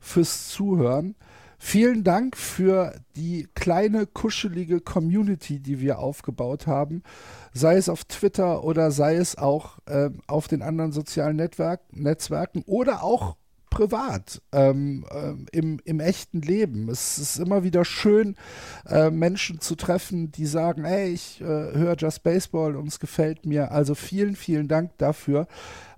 fürs 0.00 0.48
Zuhören. 0.48 1.16
Vielen 1.60 2.04
Dank 2.04 2.36
für 2.36 2.94
die 3.16 3.48
kleine, 3.56 4.06
kuschelige 4.06 4.80
Community, 4.80 5.58
die 5.58 5.80
wir 5.80 5.98
aufgebaut 5.98 6.68
haben. 6.68 7.02
Sei 7.52 7.76
es 7.76 7.88
auf 7.88 8.04
Twitter 8.04 8.62
oder 8.62 8.92
sei 8.92 9.16
es 9.16 9.36
auch 9.36 9.78
ähm, 9.88 10.20
auf 10.28 10.46
den 10.46 10.62
anderen 10.62 10.92
sozialen 10.92 11.34
Netzwerk 11.34 11.80
Netzwerken 11.90 12.62
oder 12.66 13.02
auch 13.02 13.36
privat, 13.70 14.42
ähm, 14.52 15.04
ähm, 15.10 15.46
im, 15.52 15.80
im 15.84 16.00
echten 16.00 16.40
Leben. 16.40 16.88
Es 16.88 17.18
ist 17.18 17.38
immer 17.38 17.62
wieder 17.64 17.84
schön, 17.84 18.36
äh, 18.86 19.10
Menschen 19.10 19.60
zu 19.60 19.74
treffen, 19.74 20.30
die 20.32 20.46
sagen, 20.46 20.84
hey, 20.84 21.12
ich 21.12 21.40
äh, 21.40 21.44
höre 21.44 21.96
Just 21.96 22.22
Baseball 22.22 22.76
und 22.76 22.88
es 22.88 23.00
gefällt 23.00 23.46
mir. 23.46 23.70
Also 23.72 23.94
vielen, 23.94 24.36
vielen 24.36 24.68
Dank 24.68 24.96
dafür. 24.98 25.46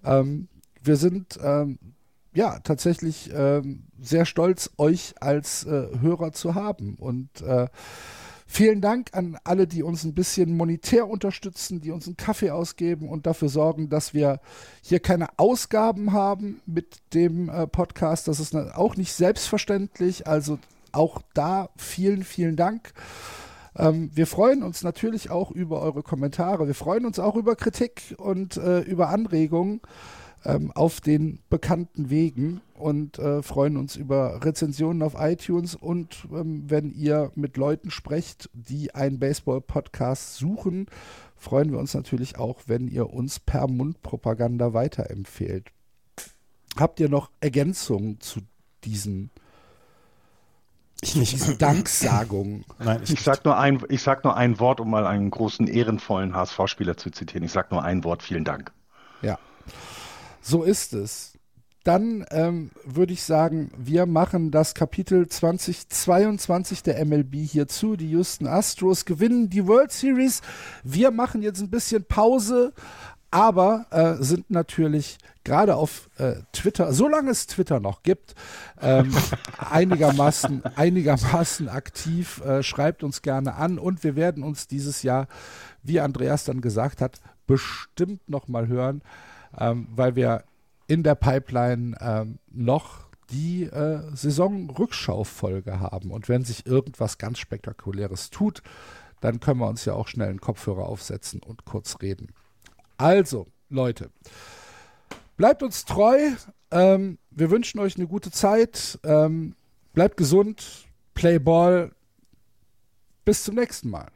Ähm, 0.05 0.49
wir 0.83 0.97
sind 0.97 1.39
ähm, 1.43 1.79
ja 2.35 2.59
tatsächlich 2.61 3.31
ähm, 3.35 3.85
sehr 4.01 4.25
stolz, 4.25 4.71
euch 4.79 5.15
als 5.21 5.65
äh, 5.65 5.89
Hörer 6.01 6.33
zu 6.33 6.55
haben. 6.55 6.95
Und 6.95 7.43
äh, 7.43 7.67
vielen 8.51 8.81
Dank 8.81 9.11
an 9.13 9.39
alle, 9.45 9.69
die 9.69 9.85
uns 9.85 10.03
ein 10.03 10.13
bisschen 10.13 10.57
monetär 10.57 11.09
unterstützen, 11.09 11.81
die 11.81 11.93
uns 11.93 12.07
einen 12.07 12.17
Kaffee 12.17 12.51
ausgeben 12.51 13.09
und 13.09 13.27
dafür 13.27 13.49
sorgen, 13.49 13.89
dass 13.89 14.13
wir 14.13 14.41
hier 14.83 14.99
keine 14.99 15.29
Ausgaben 15.39 16.13
haben 16.13 16.61
mit 16.67 16.99
dem 17.15 17.49
äh, 17.49 17.69
Podcast. 17.69 18.27
Das 18.27 18.41
ist 18.41 18.53
ne, 18.53 18.73
auch 18.75 18.97
nicht 18.97 19.13
selbstverständlich. 19.13 20.27
Also 20.27 20.59
auch 20.91 21.23
da 21.33 21.71
vielen, 21.77 22.25
vielen 22.25 22.57
Dank. 22.57 22.93
Ähm, 23.77 24.11
wir 24.15 24.27
freuen 24.27 24.65
uns 24.65 24.83
natürlich 24.83 25.31
auch 25.31 25.53
über 25.53 25.81
eure 25.81 26.03
Kommentare. 26.03 26.67
Wir 26.67 26.75
freuen 26.75 27.07
uns 27.07 27.21
auch 27.21 27.37
über 27.37 27.55
Kritik 27.55 28.17
und 28.19 28.57
äh, 28.57 28.81
über 28.81 29.11
Anregungen 29.11 29.81
ähm, 30.45 30.71
auf 30.73 31.01
den 31.01 31.41
bekannten 31.51 32.11
Wegen 32.11 32.61
und 32.75 33.19
äh, 33.19 33.43
freuen 33.43 33.77
uns 33.77 33.97
über 33.97 34.43
Rezensionen 34.45 35.03
auf 35.03 35.15
iTunes 35.19 35.75
und 35.75 36.27
ähm, 36.33 36.65
wenn 36.69 36.91
ihr 36.93 37.31
mit 37.35 37.57
Leuten 37.57 37.91
sprecht, 37.91 38.49
die 38.55 38.95
einen 38.95 39.19
Baseball-Podcast 39.19 40.37
suchen, 40.37 40.87
freuen 41.37 41.71
wir 41.73 41.79
uns 41.79 41.95
natürlich 41.95 42.39
auch, 42.39 42.61
wenn 42.67 42.89
ihr 42.89 43.11
uns 43.11 43.41
per 43.41 43.69
Mundpropaganda 43.69 44.73
weiterempfehlt. 44.73 45.69
Habt 46.79 47.01
ihr 47.01 47.09
noch 47.09 47.31
Ergänzungen 47.41 48.21
zu 48.21 48.41
diesen, 48.85 49.31
Ich 51.03 51.17
nicht. 51.17 51.35
diesen 51.35 51.59
Danksagungen? 51.59 52.65
Nein, 52.79 53.01
ich, 53.03 53.13
Ich 53.13 53.21
sag, 53.21 53.45
nur 53.45 53.59
ein, 53.59 53.83
ich 53.89 54.03
sag 54.03 54.25
nur 54.25 54.37
ein 54.37 54.59
Wort, 54.59 54.81
um 54.81 54.89
mal 54.91 55.07
einen 55.07 55.31
großen, 55.31 55.67
ehrenvollen 55.67 56.35
HSV-Spieler 56.35 56.97
zu 56.97 57.11
zitieren. 57.11 57.45
Ich 57.45 57.53
sag 57.53 57.71
nur 57.71 57.83
ein 57.83 58.05
Wort, 58.05 58.23
vielen 58.23 58.45
Dank. 58.45 58.73
Ja, 59.21 59.39
so 60.41 60.63
ist 60.63 60.93
es. 60.93 61.35
Dann 61.83 62.27
ähm, 62.31 62.71
würde 62.85 63.15
ich 63.15 63.23
sagen, 63.23 63.71
wir 63.77 64.05
machen 64.05 64.51
das 64.51 64.75
Kapitel 64.75 65.27
2022 65.29 66.83
der 66.83 67.03
MLB 67.05 67.37
hier 67.37 67.69
zu. 67.69 67.97
Die 67.97 68.11
Houston 68.11 68.47
Astros 68.47 69.07
gewinnen 69.07 69.49
die 69.49 69.67
World 69.67 69.91
Series. 69.91 70.43
Wir 70.85 71.11
machen 71.11 71.41
jetzt 71.41 71.61
ein 71.63 71.71
bisschen 71.71 72.05
Pause, 72.05 72.75
aber 73.31 73.87
äh, 73.91 74.23
sind 74.23 74.51
natürlich 74.51 75.17
gerade 75.43 75.77
auf 75.77 76.11
äh, 76.19 76.35
Twitter, 76.53 76.93
solange 76.93 77.31
es 77.31 77.47
Twitter 77.47 77.81
noch 77.81 78.03
gibt, 78.03 78.35
ähm, 78.83 79.15
einigermaßen, 79.59 80.63
einigermaßen 80.77 81.71
aktiv. 81.71 82.43
Äh, 82.45 82.63
schreibt 82.63 83.03
uns 83.03 83.23
gerne 83.23 83.55
an 83.55 83.79
und 83.79 84.05
wir 84.05 84.17
werden 84.17 84.43
uns 84.43 84.67
dieses 84.67 85.03
Jahr, 85.03 85.29
wie 85.83 86.01
Andreas 86.01 86.45
dann 86.45 86.61
gesagt 86.61 87.01
hat, 87.01 87.21
bestimmt 87.47 88.29
noch 88.29 88.49
mal 88.49 88.69
hören, 88.69 89.03
ähm, 89.59 89.89
weil 89.95 90.17
wir 90.17 90.45
in 90.87 91.03
der 91.03 91.15
Pipeline 91.15 91.97
ähm, 92.01 92.39
noch 92.51 93.11
die 93.31 93.65
äh, 93.65 94.01
Saisonrückschau-Folge 94.13 95.79
haben. 95.79 96.11
Und 96.11 96.29
wenn 96.29 96.45
sich 96.45 96.67
irgendwas 96.67 97.19
ganz 97.19 97.39
Spektakuläres 97.39 98.31
tut, 98.31 98.63
dann 99.21 99.41
können 99.41 99.61
wir 99.61 99.69
uns 99.69 99.85
ja 99.85 99.95
auch 99.95 100.09
schnell 100.09 100.29
einen 100.29 100.41
Kopfhörer 100.41 100.87
aufsetzen 100.87 101.43
und 101.43 101.65
kurz 101.65 102.01
reden. 102.03 102.33
Also, 102.97 103.47
Leute, 103.69 104.11
bleibt 105.37 105.63
uns 105.63 105.85
treu. 105.85 106.19
Ähm, 106.71 107.19
wir 107.31 107.51
wünschen 107.51 107.81
euch 107.81 107.97
eine 107.97 108.07
gute 108.07 108.31
Zeit. 108.31 108.99
Ähm, 109.05 109.55
bleibt 109.93 110.17
gesund. 110.17 110.87
Play 111.15 111.39
Ball. 111.39 111.93
Bis 113.25 113.45
zum 113.45 113.55
nächsten 113.55 113.91
Mal. 113.91 114.09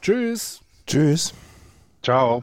Tschüss. 0.00 0.60
tschüss. 0.86 1.34
Ciao. 2.02 2.42